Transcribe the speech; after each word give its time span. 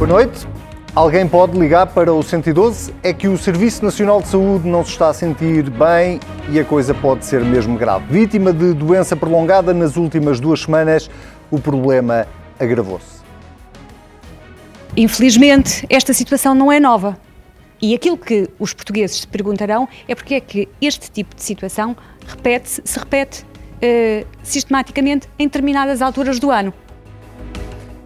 Boa 0.00 0.08
noite. 0.08 0.48
Alguém 0.94 1.28
pode 1.28 1.58
ligar 1.58 1.86
para 1.88 2.10
o 2.10 2.22
112? 2.22 2.94
É 3.02 3.12
que 3.12 3.28
o 3.28 3.36
Serviço 3.36 3.84
Nacional 3.84 4.22
de 4.22 4.28
Saúde 4.28 4.66
não 4.66 4.82
se 4.82 4.92
está 4.92 5.10
a 5.10 5.12
sentir 5.12 5.68
bem 5.68 6.18
e 6.48 6.58
a 6.58 6.64
coisa 6.64 6.94
pode 6.94 7.26
ser 7.26 7.44
mesmo 7.44 7.76
grave. 7.76 8.06
Vítima 8.10 8.50
de 8.50 8.72
doença 8.72 9.14
prolongada 9.14 9.74
nas 9.74 9.98
últimas 9.98 10.40
duas 10.40 10.62
semanas, 10.62 11.10
o 11.50 11.60
problema 11.60 12.26
agravou-se. 12.58 13.20
Infelizmente, 14.96 15.84
esta 15.90 16.14
situação 16.14 16.54
não 16.54 16.72
é 16.72 16.80
nova. 16.80 17.18
E 17.78 17.94
aquilo 17.94 18.16
que 18.16 18.48
os 18.58 18.72
portugueses 18.72 19.18
se 19.18 19.28
perguntarão 19.28 19.86
é 20.08 20.14
porque 20.14 20.36
é 20.36 20.40
que 20.40 20.66
este 20.80 21.10
tipo 21.10 21.36
de 21.36 21.42
situação 21.42 21.94
repete 22.26 22.80
se 22.82 22.98
repete 22.98 23.42
uh, 23.44 24.26
sistematicamente 24.42 25.28
em 25.38 25.44
determinadas 25.44 26.00
alturas 26.00 26.38
do 26.38 26.50
ano. 26.50 26.72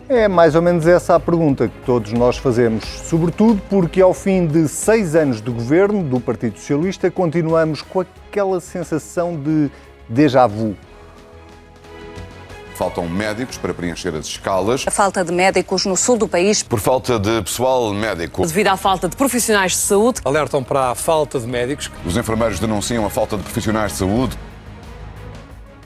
É 0.08 0.28
mais 0.28 0.54
ou 0.54 0.60
menos 0.60 0.86
essa 0.86 1.14
a 1.14 1.20
pergunta 1.20 1.66
que 1.66 1.78
todos 1.86 2.12
nós 2.12 2.36
fazemos, 2.36 2.84
sobretudo 2.84 3.60
porque 3.70 4.02
ao 4.02 4.12
fim 4.12 4.46
de 4.46 4.68
seis 4.68 5.14
anos 5.14 5.40
de 5.40 5.50
governo 5.50 6.02
do 6.02 6.20
Partido 6.20 6.58
Socialista 6.58 7.10
continuamos 7.10 7.80
com 7.80 8.00
aquela 8.00 8.60
sensação 8.60 9.34
de 9.34 9.70
déjà 10.06 10.46
vu. 10.46 10.76
Faltam 12.74 13.08
médicos 13.08 13.56
para 13.56 13.72
preencher 13.72 14.14
as 14.14 14.26
escalas. 14.26 14.84
A 14.86 14.90
falta 14.90 15.24
de 15.24 15.32
médicos 15.32 15.86
no 15.86 15.96
sul 15.96 16.18
do 16.18 16.28
país. 16.28 16.62
Por 16.62 16.80
falta 16.80 17.18
de 17.18 17.40
pessoal 17.40 17.94
médico. 17.94 18.44
Devido 18.44 18.66
à 18.66 18.76
falta 18.76 19.08
de 19.08 19.16
profissionais 19.16 19.72
de 19.72 19.78
saúde. 19.78 20.20
Alertam 20.24 20.62
para 20.62 20.90
a 20.90 20.94
falta 20.94 21.38
de 21.38 21.46
médicos. 21.46 21.90
Os 22.04 22.16
enfermeiros 22.16 22.58
denunciam 22.58 23.06
a 23.06 23.10
falta 23.10 23.36
de 23.36 23.44
profissionais 23.44 23.92
de 23.92 23.98
saúde. 23.98 24.36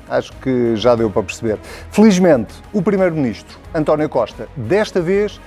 Acho 0.08 0.32
que 0.34 0.74
já 0.76 0.94
deu 0.94 1.10
para 1.10 1.22
perceber. 1.22 1.58
Felizmente, 1.90 2.54
o 2.72 2.82
Primeiro-Ministro, 2.82 3.58
António 3.74 4.08
Costa, 4.08 4.48
desta 4.56 5.00
vez 5.00 5.40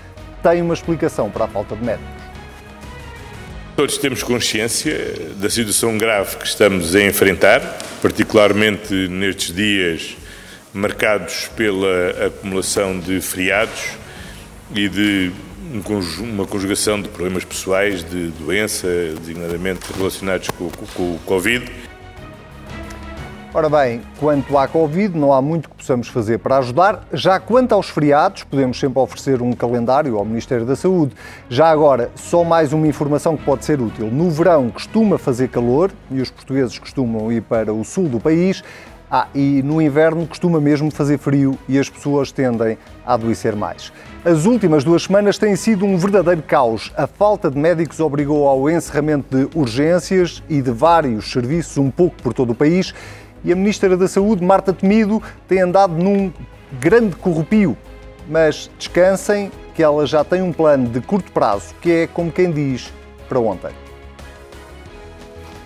tem 0.44 0.62
uma 0.62 0.74
explicação 0.74 1.30
para 1.30 1.46
a 1.46 1.48
falta 1.48 1.76
de 1.76 1.84
médicos. 1.84 2.22
Todos 3.76 3.98
temos 3.98 4.22
consciência 4.22 4.96
da 5.38 5.50
situação 5.50 5.98
grave 5.98 6.36
que 6.38 6.46
estamos 6.46 6.96
a 6.96 7.02
enfrentar, 7.04 7.62
particularmente 8.02 8.94
nestes 9.08 9.56
dias 9.56 10.18
marcados 10.74 11.50
pela 11.56 12.28
acumulação 12.28 13.00
de 13.00 13.20
feriados 13.22 13.98
e 14.74 14.88
de 14.88 15.32
uma 16.20 16.46
conjugação 16.46 17.02
de 17.02 17.08
problemas 17.10 17.46
pessoais, 17.46 18.04
de 18.04 18.28
doença, 18.30 18.88
designadamente 19.20 19.92
relacionados 19.98 20.50
com, 20.50 20.70
com, 20.70 20.86
com 20.86 21.16
o 21.16 21.20
Covid. 21.26 21.66
Ora 23.54 23.68
bem, 23.68 24.02
quanto 24.18 24.58
à 24.58 24.66
Covid, 24.66 25.18
não 25.18 25.34
há 25.34 25.42
muito 25.42 25.70
que 25.70 25.76
possamos 25.76 26.08
fazer 26.08 26.40
para 26.40 26.60
ajudar. 26.60 27.06
Já 27.12 27.38
quanto 27.38 27.74
aos 27.74 27.90
feriados, 27.90 28.46
podemos 28.46 28.80
sempre 28.80 28.98
oferecer 28.98 29.42
um 29.42 29.52
calendário 29.52 30.18
ao 30.18 30.24
Ministério 30.24 30.66
da 30.66 30.74
Saúde. 30.74 31.14
Já 31.50 31.70
agora, 31.70 32.10
só 32.16 32.46
mais 32.46 32.72
uma 32.72 32.88
informação 32.88 33.36
que 33.36 33.44
pode 33.44 33.66
ser 33.66 33.82
útil. 33.82 34.08
No 34.08 34.32
verão 34.32 34.70
costuma 34.70 35.18
fazer 35.18 35.50
calor 35.50 35.92
e 36.10 36.22
os 36.22 36.32
portugueses 36.32 36.80
costumam 36.80 37.30
ir 37.30 37.42
para 37.42 37.74
o 37.74 37.84
sul 37.84 38.08
do 38.08 38.22
país. 38.22 38.64
Ah, 39.14 39.28
e 39.36 39.62
no 39.62 39.82
inverno 39.82 40.26
costuma 40.26 40.62
mesmo 40.62 40.90
fazer 40.90 41.18
frio 41.18 41.60
e 41.68 41.78
as 41.78 41.90
pessoas 41.90 42.32
tendem 42.32 42.78
a 43.06 43.16
adoecer 43.16 43.54
mais. 43.58 43.92
As 44.24 44.46
últimas 44.46 44.86
duas 44.86 45.04
semanas 45.04 45.38
têm 45.38 45.58
sido 45.58 45.86
um 45.86 45.98
verdadeiro 45.98 46.42
caos. 46.42 46.94
A 46.96 47.06
falta 47.06 47.52
de 47.52 47.60
médicos 47.60 48.00
obrigou 48.00 48.48
ao 48.48 48.70
encerramento 48.70 49.36
de 49.36 49.50
urgências 49.54 50.42
e 50.48 50.62
de 50.62 50.72
vários 50.72 51.30
serviços 51.30 51.78
um 51.78 51.92
pouco 51.92 52.16
por 52.24 52.34
todo 52.34 52.52
o 52.52 52.56
país. 52.56 52.94
E 53.44 53.52
a 53.52 53.56
Ministra 53.56 53.98
da 53.98 54.08
Saúde, 54.08 54.44
Marta 54.44 54.72
Temido, 54.72 55.22
tem 55.48 55.62
andado 55.62 55.94
num 55.94 56.32
grande 56.80 57.16
corrupio. 57.16 57.76
Mas 58.30 58.70
descansem 58.78 59.52
que 59.74 59.82
ela 59.82 60.06
já 60.06 60.24
tem 60.24 60.42
um 60.42 60.54
plano 60.54 60.88
de 60.88 61.02
curto 61.02 61.32
prazo, 61.32 61.74
que 61.82 61.92
é, 61.92 62.08
como 62.08 62.32
quem 62.32 62.52
diz, 62.52 62.94
para 63.28 63.40
ontem. 63.40 63.72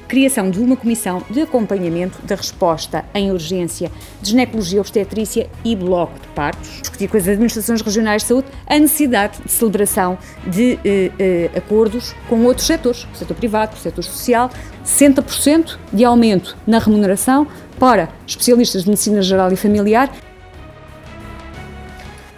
Criação 0.08 0.52
de 0.52 0.60
uma 0.60 0.78
comissão 0.78 1.24
de 1.32 1.42
acompanhamento 1.42 2.22
da 2.24 2.36
resposta 2.36 3.04
em 3.14 3.32
urgência. 3.32 3.92
De 4.22 4.30
ginecologia 4.30 4.80
obstetrícia 4.80 5.50
e 5.64 5.76
bloco 5.76 6.20
de 6.20 6.28
partos, 6.30 6.80
discutir 6.80 7.08
com 7.08 7.18
as 7.18 7.28
administrações 7.28 7.82
regionais 7.82 8.22
de 8.22 8.28
saúde 8.28 8.48
a 8.68 8.78
necessidade 8.78 9.42
de 9.44 9.52
celebração 9.52 10.18
de 10.46 10.80
eh, 10.86 11.12
eh, 11.18 11.50
acordos 11.58 12.16
com 12.30 12.46
outros 12.46 12.68
setores, 12.68 13.08
o 13.12 13.18
setor 13.18 13.36
privado, 13.36 13.76
o 13.76 13.80
setor 13.80 14.04
social, 14.04 14.52
60% 14.86 15.80
de 15.92 16.06
aumento 16.06 16.56
na 16.68 16.78
remuneração 16.78 17.48
para 17.80 18.10
especialistas 18.26 18.84
de 18.84 18.90
medicina 18.90 19.22
geral 19.22 19.52
e 19.52 19.56
familiar. 19.56 20.10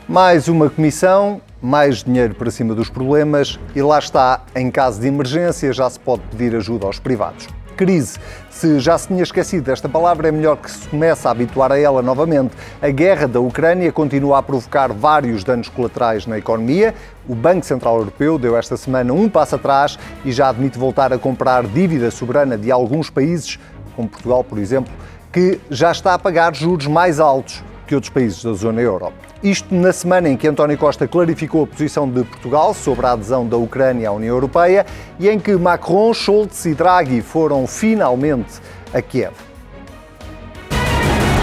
Mais 0.08 0.48
uma 0.48 0.70
comissão, 0.70 1.42
mais 1.62 2.04
dinheiro 2.04 2.36
para 2.36 2.50
cima 2.50 2.74
dos 2.74 2.90
problemas 2.90 3.60
e 3.76 3.82
lá 3.82 4.00
está, 4.00 4.46
em 4.56 4.72
caso 4.72 5.02
de 5.02 5.08
emergência 5.08 5.74
já 5.74 5.90
se 5.90 6.00
pode 6.00 6.22
pedir 6.32 6.56
ajuda 6.56 6.86
aos 6.86 7.00
privados 7.00 7.48
crise. 7.78 8.20
Se 8.50 8.80
já 8.80 8.98
se 8.98 9.08
tinha 9.08 9.22
esquecido 9.22 9.66
desta 9.66 9.88
palavra, 9.88 10.28
é 10.28 10.32
melhor 10.32 10.58
que 10.58 10.70
se 10.70 10.88
comece 10.90 11.28
a 11.28 11.32
habituar 11.32 11.72
a 11.72 11.80
ela 11.80 12.02
novamente. 12.02 12.56
A 12.82 12.90
guerra 12.90 13.28
da 13.28 13.40
Ucrânia 13.40 13.92
continua 13.92 14.40
a 14.40 14.44
provocar 14.44 14.92
vários 14.92 15.44
danos 15.44 15.70
colaterais 15.70 16.26
na 16.26 16.40
economia. 16.40 16.96
O 17.30 17.36
Banco 17.36 17.66
Central 17.66 18.00
Europeu 18.00 18.40
deu 18.40 18.58
esta 18.58 18.76
semana 18.76 19.14
um 19.14 19.30
passo 19.30 19.56
atrás 19.56 20.00
e 20.26 20.32
já 20.32 20.50
admite 20.50 20.80
voltar 20.80 21.14
a 21.14 21.20
comprar 21.20 21.64
dívida 21.66 22.10
soberana 22.10 22.58
de 22.58 22.72
alguns 22.72 23.12
países, 23.12 23.60
como 23.96 24.10
Portugal, 24.10 24.44
por 24.44 24.58
exemplo, 24.58 24.92
que 25.32 25.60
já 25.70 25.92
está 25.92 26.14
a 26.14 26.20
pagar 26.20 26.56
juros 26.56 26.88
mais 26.88 27.20
altos 27.20 27.64
que 27.86 27.96
outros 27.96 28.12
países 28.12 28.44
da 28.44 28.54
zona 28.54 28.82
euro. 28.82 29.14
Isto 29.42 29.74
na 29.74 29.94
semana 29.94 30.28
em 30.30 30.36
que 30.36 30.48
António 30.48 30.78
Costa 30.78 31.08
clarificou 31.08 31.64
a 31.64 31.68
posição 31.68 32.10
de 32.10 32.24
Portugal 32.24 32.74
sobre 32.74 33.06
a 33.06 33.12
adesão 33.12 33.48
da 33.48 33.56
Ucrânia 33.56 34.10
à 34.10 34.12
União 34.12 34.36
Europeia 34.36 34.86
e 35.20 35.30
em 35.30 35.40
que 35.40 35.56
Macron, 35.56 36.14
Schultz 36.14 36.66
e 36.66 36.74
Draghi 36.74 37.22
foram 37.22 37.66
finalmente 37.66 38.60
a 38.94 39.02
Kiev. 39.02 39.47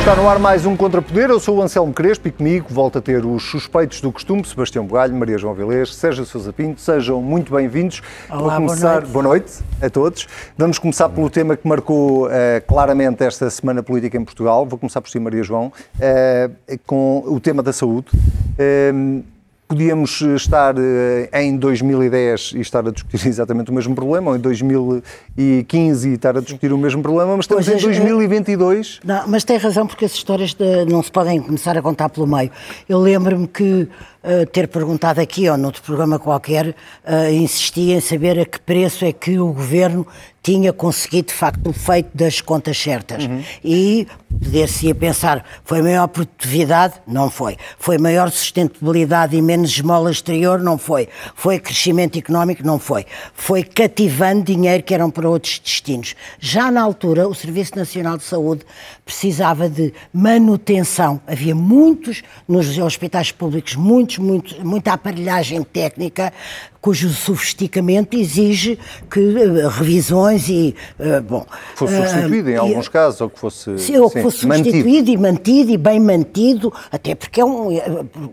Está 0.05 0.15
no 0.17 0.29
ar 0.29 0.39
mais 0.39 0.67
um 0.67 0.77
Contrapoder. 0.77 1.31
Eu 1.31 1.41
sou 1.41 1.57
o 1.57 1.63
Anselmo 1.63 1.91
Crespo 1.91 2.29
e 2.29 2.31
comigo 2.31 2.67
volta 2.69 2.99
a 2.99 3.03
ter 3.03 3.25
os 3.25 3.43
suspeitos 3.43 4.03
do 4.03 4.13
costume, 4.13 4.47
Sebastião 4.47 4.85
Bugalho, 4.85 5.17
Maria 5.17 5.39
João 5.39 5.55
Vilês, 5.55 5.95
Sérgio 5.95 6.27
Sousa 6.27 6.53
Pinto. 6.53 6.79
Sejam 6.79 7.23
muito 7.23 7.51
bem-vindos. 7.51 8.03
Olá, 8.29 8.57
começar... 8.57 9.01
boa, 9.01 9.01
noite. 9.01 9.13
boa 9.13 9.23
noite 9.23 9.53
a 9.81 9.89
todos. 9.89 10.29
Vamos 10.59 10.79
começar 10.79 11.09
pelo 11.09 11.31
tema 11.31 11.57
que 11.57 11.67
marcou 11.67 12.27
uh, 12.27 12.31
claramente 12.69 13.25
esta 13.25 13.49
semana 13.49 13.83
política 13.83 14.19
em 14.19 14.25
Portugal. 14.27 14.67
Vou 14.67 14.79
começar 14.79 15.01
por 15.01 15.09
si, 15.09 15.19
Maria 15.19 15.43
João, 15.43 15.73
uh, 15.97 16.79
com 16.87 17.25
o 17.27 17.41
tema 17.41 17.63
da 17.63 17.73
saúde. 17.73 18.09
Uh, 18.13 19.25
podíamos 19.67 20.21
estar 20.21 20.75
eh, 20.79 21.29
em 21.43 21.57
2010 21.57 22.53
e 22.55 22.61
estar 22.61 22.87
a 22.87 22.91
discutir 22.91 23.27
exatamente 23.29 23.71
o 23.71 23.75
mesmo 23.75 23.95
problema, 23.95 24.31
ou 24.31 24.37
em 24.37 24.41
2015 24.41 26.09
e 26.09 26.13
estar 26.15 26.37
a 26.37 26.41
discutir 26.41 26.73
o 26.73 26.79
mesmo 26.79 27.03
problema, 27.03 27.37
mas 27.37 27.45
estamos 27.45 27.67
pois 27.67 27.83
em 27.83 27.87
2022. 27.87 29.01
É, 29.03 29.07
não, 29.07 29.29
mas 29.29 29.45
tem 29.45 29.57
razão, 29.57 29.87
porque 29.87 30.05
as 30.05 30.13
histórias 30.13 30.55
de, 30.55 30.85
não 30.87 31.03
se 31.03 31.11
podem 31.11 31.41
começar 31.41 31.77
a 31.77 31.83
contar 31.83 32.09
pelo 32.09 32.27
meio. 32.27 32.51
Eu 32.89 33.01
lembro-me 33.01 33.47
que 33.47 33.89
uh, 34.25 34.47
ter 34.47 34.69
perguntado 34.69 35.21
aqui 35.21 35.49
ou 35.49 35.57
noutro 35.57 35.83
programa 35.83 36.19
qualquer, 36.19 36.69
uh, 36.69 37.33
insisti 37.33 37.93
em 37.93 38.01
saber 38.01 38.39
a 38.41 38.45
que 38.45 38.59
preço 38.61 39.05
é 39.05 39.13
que 39.13 39.39
o 39.39 39.53
governo 39.53 40.07
tinha 40.45 40.75
conseguido, 40.75 41.29
de 41.29 41.35
facto, 41.35 41.71
o 41.71 41.73
feito 41.73 42.15
das 42.15 42.43
contas 42.43 42.77
certas. 42.77 43.25
Uhum. 43.25 43.43
E 43.65 44.07
poder-se 44.29 44.89
ia 44.89 44.95
pensar, 44.95 45.43
foi 45.65 45.81
maior 45.81 46.07
produtividade? 46.07 46.95
Não 47.07 47.31
foi. 47.31 47.57
Foi 47.79 47.97
maior 47.97 48.31
sustentabilidade 48.31 49.35
e 49.35 49.41
menos 49.41 49.71
esmola 49.71 50.11
exterior? 50.11 50.61
Não 50.61 50.77
foi. 50.77 51.09
Foi 51.35 51.59
crescimento 51.59 52.19
económico? 52.19 52.63
Não 52.63 52.79
foi. 52.79 53.07
Foi 53.33 53.63
cativando 53.63 54.45
dinheiro 54.45 54.83
que 54.83 54.93
eram 54.93 55.11
para 55.11 55.27
outros 55.27 55.59
destinos. 55.59 56.15
Já 56.39 56.71
na 56.71 56.83
altura, 56.83 57.27
o 57.27 57.35
Serviço 57.35 57.77
Nacional 57.77 58.19
de 58.19 58.25
Saúde 58.25 58.67
precisava 59.03 59.67
de 59.67 59.95
manutenção. 60.13 61.23
Havia 61.27 61.55
muitos, 61.55 62.23
nos 62.47 62.77
hospitais 62.77 63.33
públicos, 63.33 63.77
muitos, 63.77 64.14
muito, 64.19 64.65
muita 64.65 64.93
aparelhagem 64.93 65.63
técnica 65.63 66.33
cujo 66.81 67.09
sofisticamento 67.09 68.17
exige 68.17 68.79
que 69.11 69.19
uh, 69.19 69.69
revisões 69.69 70.49
e, 70.49 70.75
uh, 70.99 71.23
bom... 71.23 71.47
Fosse 71.75 71.97
substituído 71.97 72.49
uh, 72.49 72.53
em 72.53 72.57
alguns 72.57 72.89
casos, 72.89 73.21
ou 73.23 73.31
que 73.31 73.39
fosse, 73.39 73.79
sim, 73.79 73.97
ou 73.97 74.11
que 74.11 74.21
fosse 74.21 74.47
mantido. 74.47 74.71
substituído 74.71 75.11
e 75.11 75.17
mantido 75.17 75.71
e 75.71 75.79
bem 75.79 75.99
mantido, 75.99 76.73
até 76.93 77.15
porque 77.15 77.41
é, 77.41 77.45
um, 77.45 77.71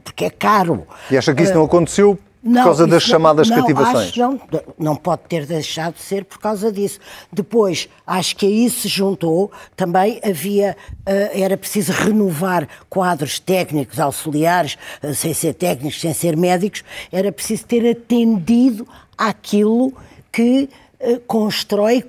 porque 0.03 0.25
é 0.25 0.29
caro. 0.29 0.85
E 1.09 1.17
acha 1.17 1.33
que 1.33 1.43
isso 1.43 1.53
não 1.53 1.63
aconteceu 1.63 2.19
por 2.41 2.49
não, 2.49 2.63
causa 2.63 2.87
das 2.87 3.03
chamadas 3.03 3.49
não, 3.49 3.57
cativações? 3.57 4.17
Não, 4.17 4.41
não 4.77 4.95
pode 4.95 5.21
ter 5.29 5.45
deixado 5.45 5.93
de 5.93 6.01
ser 6.01 6.25
por 6.25 6.39
causa 6.39 6.71
disso. 6.71 6.99
Depois, 7.31 7.87
acho 8.05 8.35
que 8.35 8.47
aí 8.47 8.67
se 8.69 8.87
juntou, 8.87 9.51
também 9.75 10.19
havia, 10.23 10.75
uh, 11.01 11.39
era 11.39 11.55
preciso 11.55 11.91
renovar 11.91 12.67
quadros 12.89 13.39
técnicos, 13.39 13.99
auxiliares, 13.99 14.75
uh, 15.03 15.13
sem 15.13 15.35
ser 15.35 15.53
técnicos, 15.53 16.01
sem 16.01 16.13
ser 16.13 16.35
médicos, 16.35 16.83
era 17.11 17.31
preciso 17.31 17.65
ter 17.65 17.87
atendido 17.91 18.87
àquilo 19.15 19.93
que 20.31 20.67
uh, 20.99 21.19
constrói, 21.27 22.03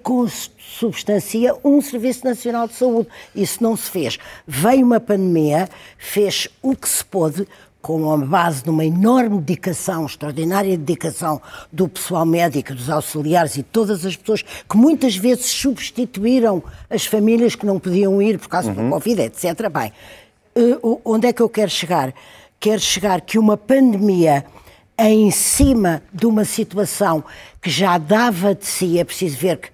substancia 0.58 1.54
um 1.62 1.82
Serviço 1.82 2.24
Nacional 2.24 2.66
de 2.66 2.74
Saúde. 2.74 3.08
Isso 3.36 3.62
não 3.62 3.76
se 3.76 3.90
fez. 3.90 4.18
Veio 4.46 4.86
uma 4.86 4.98
pandemia, 4.98 5.68
fez 5.98 6.48
o 6.62 6.74
que 6.74 6.88
se 6.88 7.04
pôde, 7.04 7.46
com 7.82 8.12
a 8.12 8.16
base 8.16 8.62
de 8.62 8.70
uma 8.70 8.84
enorme 8.84 9.40
dedicação, 9.40 10.06
extraordinária 10.06 10.78
dedicação 10.78 11.42
do 11.70 11.88
pessoal 11.88 12.24
médico, 12.24 12.72
dos 12.72 12.88
auxiliares 12.88 13.56
e 13.56 13.62
todas 13.64 14.06
as 14.06 14.14
pessoas 14.14 14.42
que 14.42 14.76
muitas 14.76 15.16
vezes 15.16 15.46
substituíram 15.46 16.62
as 16.88 17.04
famílias 17.04 17.56
que 17.56 17.66
não 17.66 17.80
podiam 17.80 18.22
ir 18.22 18.38
por 18.38 18.48
causa 18.48 18.70
uhum. 18.70 18.88
do 18.88 18.90
Covid, 18.94 19.22
etc. 19.22 19.68
Bem, 19.68 19.92
uh, 20.56 21.00
onde 21.04 21.26
é 21.26 21.32
que 21.32 21.42
eu 21.42 21.48
quero 21.48 21.70
chegar? 21.70 22.14
Quero 22.60 22.80
chegar 22.80 23.20
que 23.20 23.36
uma 23.36 23.56
pandemia 23.56 24.44
em 24.96 25.32
cima 25.32 26.00
de 26.14 26.26
uma 26.26 26.44
situação 26.44 27.24
que 27.60 27.68
já 27.68 27.98
dava 27.98 28.54
de 28.54 28.64
si, 28.64 29.00
é 29.00 29.04
preciso 29.04 29.36
ver 29.36 29.56
que 29.56 29.68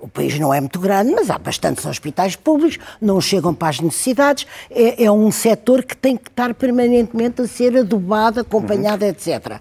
o 0.00 0.08
país 0.08 0.38
não 0.38 0.52
é 0.52 0.60
muito 0.60 0.78
grande, 0.78 1.12
mas 1.12 1.28
há 1.28 1.38
bastantes 1.38 1.84
hospitais 1.84 2.36
públicos, 2.36 2.78
não 3.00 3.20
chegam 3.20 3.54
para 3.54 3.68
as 3.68 3.80
necessidades. 3.80 4.46
É, 4.70 5.04
é 5.04 5.10
um 5.10 5.30
setor 5.30 5.82
que 5.82 5.96
tem 5.96 6.16
que 6.16 6.28
estar 6.28 6.54
permanentemente 6.54 7.42
a 7.42 7.46
ser 7.46 7.76
adubado, 7.76 8.40
acompanhado, 8.40 9.04
uhum. 9.04 9.10
etc. 9.10 9.60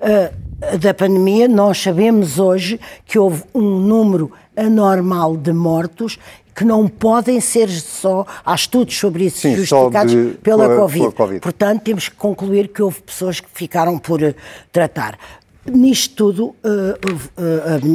Uh, 0.00 0.78
da 0.78 0.92
pandemia, 0.92 1.48
nós 1.48 1.80
sabemos 1.80 2.38
hoje 2.38 2.78
que 3.06 3.18
houve 3.18 3.42
um 3.54 3.78
número 3.80 4.30
anormal 4.56 5.36
de 5.36 5.52
mortos 5.52 6.18
que 6.54 6.64
não 6.64 6.86
podem 6.86 7.40
ser 7.40 7.68
só. 7.68 8.24
Há 8.44 8.54
estudos 8.54 8.96
sobre 8.96 9.24
isso 9.24 9.40
Sim, 9.40 9.56
justificados 9.56 10.12
de, 10.12 10.38
pela, 10.42 10.68
pela, 10.68 10.80
COVID. 10.80 11.00
pela, 11.00 11.12
COVID. 11.12 11.40
Portanto, 11.40 11.82
temos 11.82 12.08
que 12.08 12.16
concluir 12.16 12.68
que 12.68 12.82
houve 12.82 13.00
pessoas 13.02 13.40
que 13.40 13.48
ficaram 13.52 13.98
por 13.98 14.22
uh, 14.22 14.34
tratar. 14.70 15.18
Nisto 15.66 16.14
tudo, 16.14 16.56
eh, 16.62 16.98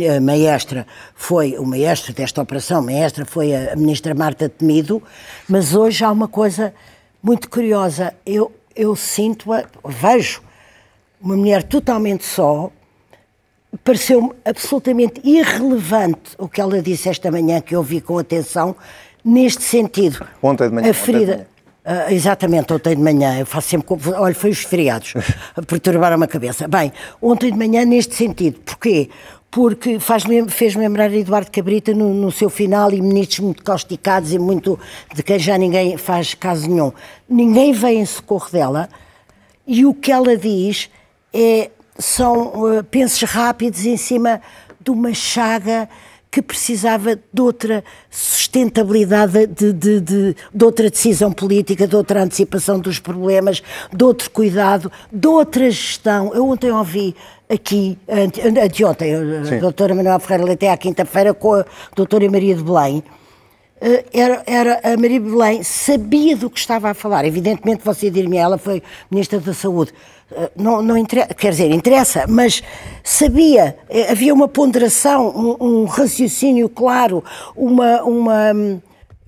eh, 0.01 0.17
a 0.17 0.21
maestra 0.21 0.87
foi, 1.13 1.55
o 1.57 1.65
maestro 1.65 2.13
desta 2.13 2.41
operação, 2.41 2.79
a 2.79 2.81
maestra 2.81 3.25
foi 3.25 3.55
a 3.55 3.75
ministra 3.75 4.15
Marta 4.15 4.49
Temido, 4.49 5.03
mas 5.47 5.75
hoje 5.75 6.03
há 6.03 6.11
uma 6.11 6.27
coisa 6.27 6.73
muito 7.21 7.47
curiosa. 7.47 8.13
Eu, 8.25 8.51
eu 8.75 8.95
sinto-a, 8.95 9.65
vejo 9.85 10.41
uma 11.21 11.37
mulher 11.37 11.61
totalmente 11.61 12.25
só, 12.25 12.71
pareceu-me 13.83 14.31
absolutamente 14.43 15.21
irrelevante 15.23 16.31
o 16.39 16.49
que 16.49 16.59
ela 16.59 16.81
disse 16.81 17.07
esta 17.07 17.29
manhã, 17.29 17.61
que 17.61 17.75
eu 17.75 17.83
vi 17.83 18.01
com 18.01 18.17
atenção, 18.17 18.75
neste 19.23 19.61
sentido. 19.61 20.25
Ontem 20.41 20.69
de 20.69 20.73
manhã. 20.73 20.89
A 20.89 20.93
ferida. 20.93 21.47
Uh, 21.85 22.11
exatamente, 22.11 22.73
ontem 22.73 22.95
de 22.95 23.01
manhã, 23.01 23.39
eu 23.39 23.45
faço 23.45 23.69
sempre. 23.69 23.87
Olha, 24.15 24.35
foi 24.35 24.49
os 24.49 24.59
feriados, 24.59 25.13
perturbaram-me 25.65 26.25
a 26.25 26.27
cabeça. 26.27 26.67
Bem, 26.67 26.91
ontem 27.21 27.51
de 27.51 27.57
manhã, 27.57 27.85
neste 27.85 28.15
sentido, 28.15 28.59
porquê? 28.59 29.09
Porque 29.49 29.99
fez-me 29.99 30.47
fez 30.49 30.75
lembrar 30.75 31.11
Eduardo 31.11 31.49
Cabrita 31.49 31.93
no, 31.93 32.13
no, 32.13 32.31
seu 32.31 32.49
final 32.49 32.91
e 32.91 33.01
ministros 33.01 33.39
muito 33.39 33.63
causticados 33.63 34.31
e 34.31 34.37
muito 34.37 34.77
de 35.15 35.23
quem 35.23 35.39
já 35.39 35.57
ninguém 35.57 35.97
faz 35.97 36.35
caso 36.35 36.69
nenhum. 36.69 36.91
Ninguém 37.27 37.73
vem 37.73 38.01
em 38.01 38.05
socorro 38.05 38.51
dela 38.51 38.89
e 39.65 39.85
o 39.85 39.93
que 39.93 40.11
ela 40.11 40.37
diz 40.37 40.89
é, 41.33 41.71
são 41.97 42.77
uh, 42.77 42.83
pensos 42.83 43.23
rápidos 43.23 43.85
em 43.85 43.97
cima 43.97 44.39
de 44.79 44.91
uma 44.91 45.13
chaga 45.13 45.89
que 46.31 46.41
precisava 46.41 47.15
de 47.15 47.41
outra 47.41 47.83
sustentabilidade, 48.09 49.47
de, 49.47 49.73
de, 49.73 49.99
de, 49.99 50.35
de, 50.53 50.65
outra 50.65 50.89
decisão 50.89 51.31
política, 51.31 51.87
de 51.87 51.95
outra 51.95 52.23
antecipação 52.23 52.79
dos 52.79 52.99
problemas, 52.99 53.63
de 53.91 54.03
outro 54.03 54.29
cuidado, 54.29 54.91
de 55.11 55.27
outra 55.27 55.69
gestão. 55.71 56.31
Eu 56.33 56.47
ontem 56.47 56.71
ouvi 56.71 57.15
aqui, 57.49 57.97
anteontem, 58.63 59.15
a 59.15 59.59
doutora 59.59 59.95
Manuel 59.95 60.19
Ferreira 60.19 60.45
Leite, 60.45 60.67
à 60.67 60.77
quinta-feira, 60.77 61.33
com 61.33 61.55
a 61.55 61.65
doutora 61.95 62.29
Maria 62.29 62.55
de 62.55 62.63
Belém, 62.63 63.03
eh, 63.81 64.05
era, 64.13 64.43
era, 64.45 64.79
a 64.83 64.97
Maria 64.97 65.19
de 65.19 65.29
Belém 65.29 65.63
sabia 65.63 66.35
do 66.35 66.49
que 66.49 66.59
estava 66.59 66.91
a 66.91 66.93
falar. 66.93 67.25
Evidentemente, 67.25 67.81
você 67.83 68.09
dir-me, 68.09 68.37
ela 68.37 68.57
foi 68.57 68.83
Ministra 69.09 69.39
da 69.39 69.53
Saúde. 69.53 69.93
Eh, 70.31 70.51
não, 70.55 70.81
não 70.81 70.95
interessa, 70.97 71.33
quer 71.33 71.49
dizer, 71.51 71.71
interessa, 71.71 72.25
mas 72.27 72.61
sabia, 73.03 73.75
eh, 73.89 74.11
havia 74.11 74.33
uma 74.33 74.47
ponderação, 74.47 75.27
um, 75.29 75.81
um 75.81 75.85
raciocínio 75.85 76.69
claro, 76.69 77.23
uma, 77.55 78.03
uma, 78.03 78.53
hum, 78.53 78.79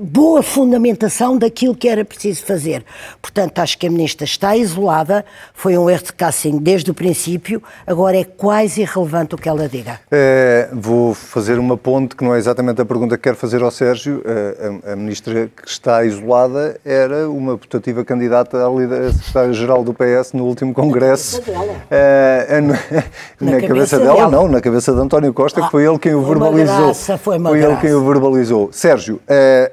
boa 0.01 0.41
fundamentação 0.41 1.37
daquilo 1.37 1.75
que 1.75 1.87
era 1.87 2.03
preciso 2.03 2.43
fazer. 2.43 2.83
Portanto, 3.21 3.59
acho 3.59 3.77
que 3.77 3.85
a 3.85 3.89
ministra 3.89 4.25
está 4.25 4.55
isolada, 4.57 5.23
foi 5.53 5.77
um 5.77 5.89
erro 5.89 6.03
de 6.03 6.13
casting 6.13 6.57
desde 6.57 6.89
o 6.89 6.93
princípio, 6.93 7.61
agora 7.85 8.17
é 8.17 8.23
quase 8.23 8.81
irrelevante 8.81 9.35
o 9.35 9.37
que 9.37 9.47
ela 9.47 9.69
diga. 9.69 9.99
É, 10.09 10.69
vou 10.73 11.13
fazer 11.13 11.59
uma 11.59 11.77
ponte 11.77 12.15
que 12.15 12.23
não 12.23 12.33
é 12.33 12.39
exatamente 12.39 12.81
a 12.81 12.85
pergunta 12.85 13.15
que 13.15 13.23
quero 13.23 13.35
fazer 13.35 13.61
ao 13.61 13.69
Sérgio. 13.69 14.23
A, 14.25 14.89
a, 14.89 14.93
a 14.93 14.95
ministra 14.95 15.49
que 15.55 15.69
está 15.69 16.03
isolada 16.03 16.79
era 16.83 17.29
uma 17.29 17.57
putativa 17.57 18.03
candidata 18.03 18.57
à 18.57 19.11
secretária-geral 19.13 19.83
do 19.83 19.93
PS 19.93 20.33
no 20.33 20.45
último 20.45 20.73
congresso. 20.73 21.41
É, 21.89 22.59
na, 22.61 22.73
na, 23.39 23.51
cabeça, 23.51 23.67
cabeça 23.67 23.99
dela, 23.99 24.15
dela, 24.15 24.31
não, 24.31 24.47
na 24.47 24.61
cabeça 24.61 24.93
de 24.93 24.99
António 24.99 25.33
Costa, 25.33 25.61
ah, 25.61 25.65
que 25.65 25.71
foi 25.71 25.85
ele 25.85 25.99
quem 25.99 26.15
o 26.15 26.23
verbalizou. 26.23 26.85
Graça, 26.85 27.17
foi, 27.17 27.39
foi 27.39 27.63
ele 27.63 27.75
quem 27.77 27.93
o 27.93 28.05
verbalizou. 28.05 28.69
Sérgio, 28.71 29.21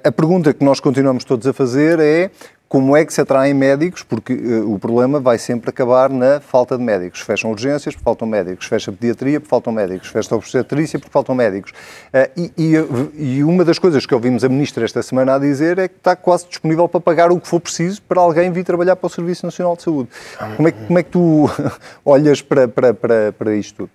a 0.05 0.13
pergunta 0.19 0.53
que 0.53 0.65
nós 0.65 0.81
continuamos 0.81 1.23
todos 1.23 1.47
a 1.47 1.53
fazer 1.53 2.01
é 2.01 2.29
como 2.69 2.97
é 2.97 3.05
que 3.05 3.15
se 3.15 3.21
atraem 3.21 3.55
médicos, 3.55 4.03
porque 4.03 4.35
uh, 4.35 4.75
o 4.75 4.77
problema 4.77 5.21
vai 5.21 5.39
sempre 5.39 5.71
acabar 5.71 6.11
na 6.11 6.41
falta 6.41 6.77
de 6.77 6.83
médicos. 6.83 7.21
Fecham 7.21 7.53
urgências 7.53 7.95
porque 7.95 8.05
faltam 8.05 8.27
médicos, 8.27 8.67
fecha 8.67 8.91
pediatria 8.91 9.39
porque 9.39 9.49
faltam 9.49 9.73
médicos, 9.73 10.09
fecha 10.09 10.35
obstetrícia 10.35 10.99
porque 10.99 11.13
faltam 11.13 11.37
médicos. 11.37 11.71
Uh, 11.71 12.29
e, 12.37 12.53
e, 12.59 13.37
e, 13.37 13.45
uma 13.45 13.65
das 13.65 13.79
coisas 13.79 14.05
que 14.05 14.13
ouvimos 14.13 14.43
a 14.43 14.49
Ministra 14.49 14.85
esta 14.85 15.01
semana 15.05 15.37
a 15.37 15.39
dizer 15.39 15.79
é 15.79 15.87
que 15.87 15.97
está 15.97 16.17
quase 16.17 16.49
disponível 16.49 16.89
para 16.89 17.01
pagar 17.01 17.31
o 17.31 17.41
que 17.41 17.47
for 17.47 17.61
preciso 17.61 18.03
para 18.03 18.21
alguém 18.21 18.51
vir 18.51 18.65
trabalhar 18.65 18.97
para 18.97 19.07
o 19.07 19.11
Serviço 19.11 19.47
Nacional 19.47 19.77
de 19.77 19.85
Saúde. 19.85 20.09
Como 20.57 20.67
é, 20.67 20.73
como 20.73 20.99
é 20.99 21.03
que 21.05 21.11
tu 21.11 21.49
olhas 22.05 22.43
para, 22.43 22.67
para, 22.67 22.93
para, 22.93 23.33
para 23.33 23.55
isto 23.55 23.87
tudo? 23.87 23.91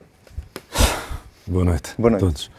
Boa 1.45 1.65
noite, 1.65 1.93
Boa 1.97 2.11
noite 2.11 2.23
a 2.23 2.27
todos. 2.27 2.51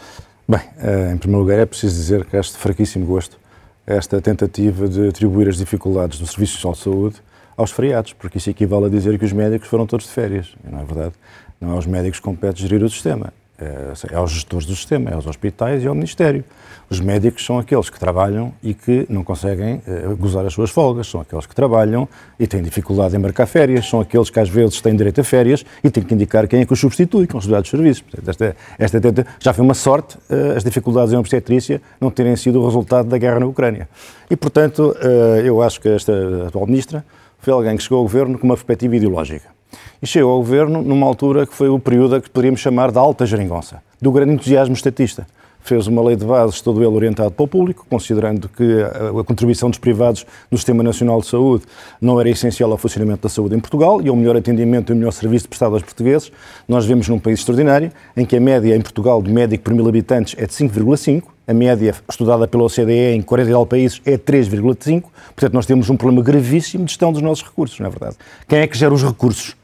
Bem, 0.46 0.60
uh, 0.60 1.14
em 1.14 1.16
primeiro 1.16 1.40
lugar 1.40 1.58
é 1.58 1.64
preciso 1.64 1.96
dizer 1.96 2.26
que 2.26 2.36
este 2.36 2.58
fraquíssimo 2.58 3.06
gosto 3.06 3.42
esta 3.86 4.20
tentativa 4.20 4.88
de 4.88 5.08
atribuir 5.08 5.48
as 5.48 5.56
dificuldades 5.56 6.18
do 6.18 6.26
Serviço 6.26 6.54
Social 6.54 6.72
de 6.72 6.78
Saúde 6.78 7.16
aos 7.56 7.70
feriados, 7.70 8.12
porque 8.12 8.38
isso 8.38 8.50
equivale 8.50 8.86
a 8.86 8.88
dizer 8.88 9.18
que 9.18 9.24
os 9.24 9.32
médicos 9.32 9.68
foram 9.68 9.86
todos 9.86 10.06
de 10.06 10.12
férias. 10.12 10.54
E 10.66 10.70
não 10.70 10.80
é 10.80 10.84
verdade. 10.84 11.14
Não 11.60 11.70
é 11.70 11.72
aos 11.74 11.86
médicos 11.86 12.18
que 12.18 12.24
compete 12.24 12.62
gerir 12.62 12.82
o 12.82 12.90
sistema. 12.90 13.32
É, 13.58 13.92
é 14.10 14.16
aos 14.16 14.32
gestores 14.32 14.66
do 14.66 14.74
sistema, 14.74 15.10
é 15.10 15.14
aos 15.14 15.26
hospitais 15.26 15.84
e 15.84 15.86
ao 15.86 15.94
Ministério. 15.94 16.44
Os 16.90 17.00
médicos 17.00 17.44
são 17.44 17.58
aqueles 17.58 17.88
que 17.88 17.98
trabalham 17.98 18.52
e 18.62 18.74
que 18.74 19.06
não 19.08 19.24
conseguem 19.24 19.82
uh, 19.86 20.16
gozar 20.16 20.44
as 20.44 20.52
suas 20.52 20.70
folgas, 20.70 21.06
são 21.06 21.20
aqueles 21.20 21.46
que 21.46 21.54
trabalham 21.54 22.08
e 22.38 22.46
têm 22.46 22.62
dificuldade 22.62 23.16
em 23.16 23.18
marcar 23.18 23.46
férias, 23.46 23.88
são 23.88 24.00
aqueles 24.00 24.28
que 24.28 24.38
às 24.38 24.48
vezes 24.48 24.80
têm 24.80 24.94
direito 24.94 25.20
a 25.20 25.24
férias 25.24 25.64
e 25.82 25.90
têm 25.90 26.02
que 26.02 26.14
indicar 26.14 26.46
quem 26.46 26.60
é 26.60 26.66
que 26.66 26.72
os 26.72 26.78
substitui 26.78 27.26
com 27.26 27.38
os 27.38 27.46
dados 27.46 27.64
de 27.64 27.70
serviços. 27.70 28.02
Portanto, 28.02 28.28
esta, 28.28 28.56
esta, 28.78 29.26
já 29.40 29.52
foi 29.52 29.64
uma 29.64 29.74
sorte 29.74 30.16
uh, 30.30 30.56
as 30.56 30.62
dificuldades 30.62 31.12
em 31.12 31.16
obstetrícia 31.16 31.80
não 32.00 32.10
terem 32.10 32.36
sido 32.36 32.60
o 32.60 32.64
resultado 32.64 33.08
da 33.08 33.16
guerra 33.16 33.40
na 33.40 33.46
Ucrânia. 33.46 33.88
E, 34.30 34.36
portanto, 34.36 34.94
uh, 35.00 35.40
eu 35.44 35.62
acho 35.62 35.80
que 35.80 35.88
esta 35.88 36.12
atual 36.48 36.66
ministra 36.66 37.04
foi 37.38 37.52
alguém 37.52 37.76
que 37.76 37.82
chegou 37.82 37.98
ao 37.98 38.04
governo 38.04 38.38
com 38.38 38.46
uma 38.46 38.54
perspectiva 38.54 38.96
ideológica. 38.96 39.48
E 40.00 40.06
chegou 40.06 40.32
ao 40.32 40.38
governo 40.38 40.82
numa 40.82 41.06
altura 41.06 41.46
que 41.46 41.54
foi 41.54 41.68
o 41.68 41.78
período 41.78 42.20
que 42.20 42.30
poderíamos 42.30 42.60
chamar 42.60 42.92
de 42.92 42.98
alta 42.98 43.26
geringonça, 43.26 43.82
do 44.00 44.12
grande 44.12 44.34
entusiasmo 44.34 44.74
estatista 44.74 45.26
fez 45.64 45.86
uma 45.86 46.02
lei 46.02 46.14
de 46.14 46.24
bases, 46.26 46.60
todo 46.60 46.80
ele 46.80 46.94
orientado 46.94 47.30
para 47.30 47.42
o 47.42 47.48
público, 47.48 47.86
considerando 47.88 48.50
que 48.50 48.82
a, 48.82 49.24
contribuição 49.24 49.70
dos 49.70 49.78
privados 49.78 50.26
no 50.50 50.58
Sistema 50.58 50.82
Nacional 50.82 51.20
de 51.20 51.26
Saúde 51.26 51.64
não 52.00 52.20
era 52.20 52.28
essencial 52.28 52.70
ao 52.70 52.76
funcionamento 52.76 53.22
da 53.22 53.30
saúde 53.30 53.56
em 53.56 53.60
Portugal 53.60 54.00
e 54.02 54.08
ao 54.08 54.14
melhor 54.14 54.36
atendimento 54.36 54.92
e 54.92 54.94
melhor 54.94 55.10
serviço 55.10 55.48
prestado 55.48 55.72
aos 55.72 55.82
portugueses. 55.82 56.30
Nós 56.68 56.84
vivemos 56.84 57.08
num 57.08 57.18
país 57.18 57.38
extraordinário, 57.40 57.90
em 58.14 58.26
que 58.26 58.36
a 58.36 58.40
média 58.40 58.76
em 58.76 58.80
Portugal 58.82 59.22
de 59.22 59.32
médico 59.32 59.64
por 59.64 59.72
mil 59.72 59.88
habitantes 59.88 60.34
é 60.38 60.46
de 60.46 60.52
5,5, 60.52 61.22
a 61.48 61.54
média 61.54 61.94
estudada 62.08 62.46
pela 62.46 62.64
OCDE 62.64 63.14
em 63.14 63.22
40 63.22 63.66
países 63.66 64.02
é 64.04 64.18
3,5, 64.18 65.02
portanto 65.34 65.54
nós 65.54 65.64
temos 65.64 65.88
um 65.88 65.96
problema 65.96 66.22
gravíssimo 66.22 66.84
de 66.84 66.90
gestão 66.90 67.10
dos 67.10 67.22
nossos 67.22 67.42
recursos, 67.42 67.80
não 67.80 67.86
é 67.86 67.90
verdade? 67.90 68.16
Quem 68.46 68.58
é 68.58 68.66
que 68.66 68.76
gera 68.76 68.92
os 68.92 69.02
recursos? 69.02 69.56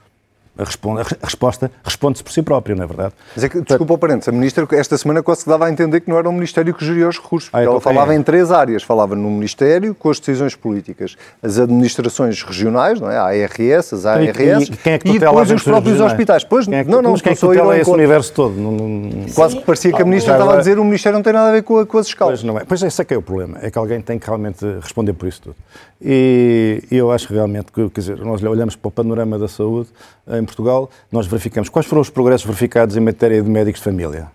A, 0.60 0.64
responde, 0.64 1.00
a 1.00 1.26
resposta 1.26 1.70
responde-se 1.82 2.22
por 2.22 2.32
si 2.32 2.42
própria, 2.42 2.76
não 2.76 2.84
é 2.84 2.86
verdade? 2.86 3.14
Mas 3.34 3.44
é 3.44 3.48
que, 3.48 3.60
desculpa 3.60 3.94
o 3.94 3.98
parênteses, 3.98 4.28
a 4.28 4.32
Ministra 4.32 4.66
esta 4.72 4.96
semana 4.98 5.22
quase 5.22 5.44
que 5.44 5.50
dava 5.50 5.66
a 5.66 5.70
entender 5.70 6.00
que 6.00 6.10
não 6.10 6.18
era 6.18 6.28
o 6.28 6.32
Ministério 6.32 6.74
que 6.74 6.84
geria 6.84 7.08
os 7.08 7.18
recursos, 7.18 7.50
ah, 7.52 7.62
então 7.62 7.72
ela 7.72 7.80
falava 7.80 8.12
é? 8.12 8.16
em 8.16 8.22
três 8.22 8.52
áreas, 8.52 8.82
falava 8.82 9.16
no 9.16 9.30
Ministério 9.30 9.94
com 9.94 10.10
as 10.10 10.20
decisões 10.20 10.54
políticas, 10.54 11.16
as 11.42 11.58
administrações 11.58 12.42
regionais, 12.42 13.00
não 13.00 13.10
é? 13.10 13.16
a 13.16 13.24
ARS, 13.24 13.92
as 13.92 14.06
ARS, 14.06 14.68
e, 14.68 14.72
e, 14.72 14.76
quem 14.76 14.92
é 14.92 14.98
que 14.98 15.08
e 15.08 15.18
depois 15.18 15.50
os 15.50 15.62
próprios 15.62 15.92
regionais? 15.92 16.12
hospitais. 16.12 16.44
Pois, 16.44 16.66
quem 16.66 16.78
é 16.78 16.84
que, 16.84 16.90
não, 16.90 17.00
não, 17.00 17.12
mas 17.12 17.22
quem 17.22 17.32
é 17.32 17.34
que 17.34 17.40
tutela 17.40 17.78
esse 17.78 17.90
universo 17.90 18.32
todo? 18.32 18.54
Não, 18.54 18.72
não... 18.72 19.26
Quase 19.34 19.56
que 19.56 19.64
parecia 19.64 19.92
que 19.92 20.02
a 20.02 20.04
Ministra 20.04 20.34
estava 20.34 20.54
a 20.54 20.58
dizer 20.58 20.74
que 20.74 20.80
o 20.80 20.84
Ministério 20.84 21.16
não 21.16 21.22
tem 21.22 21.32
nada 21.32 21.48
a 21.48 21.52
ver 21.52 21.62
com, 21.62 21.78
a, 21.78 21.86
com 21.86 21.98
as 21.98 22.06
escalas. 22.06 22.40
Pois, 22.40 22.44
não 22.44 22.58
é. 22.58 22.64
pois 22.64 22.82
esse 22.82 23.00
é 23.00 23.04
que 23.04 23.14
é 23.14 23.16
o 23.16 23.22
problema, 23.22 23.58
é 23.62 23.70
que 23.70 23.78
alguém 23.78 24.00
tem 24.00 24.18
que 24.18 24.26
realmente 24.26 24.64
responder 24.80 25.12
por 25.12 25.28
isso 25.28 25.42
tudo. 25.42 25.56
E, 26.02 26.82
e 26.90 26.96
eu 26.96 27.10
acho 27.12 27.32
realmente 27.32 27.70
que, 27.70 27.90
quer 27.90 28.00
dizer, 28.00 28.18
nós 28.20 28.42
olhamos 28.42 28.74
para 28.74 28.88
o 28.88 28.90
panorama 28.90 29.38
da 29.38 29.48
saúde 29.48 29.90
em 30.28 30.44
Portugal, 30.44 30.90
nós 31.12 31.26
verificamos 31.26 31.68
quais 31.68 31.86
foram 31.86 32.00
os 32.00 32.08
progressos 32.08 32.46
verificados 32.46 32.96
em 32.96 33.00
matéria 33.00 33.42
de 33.42 33.50
médicos 33.50 33.80
de 33.80 33.84
família. 33.84 34.28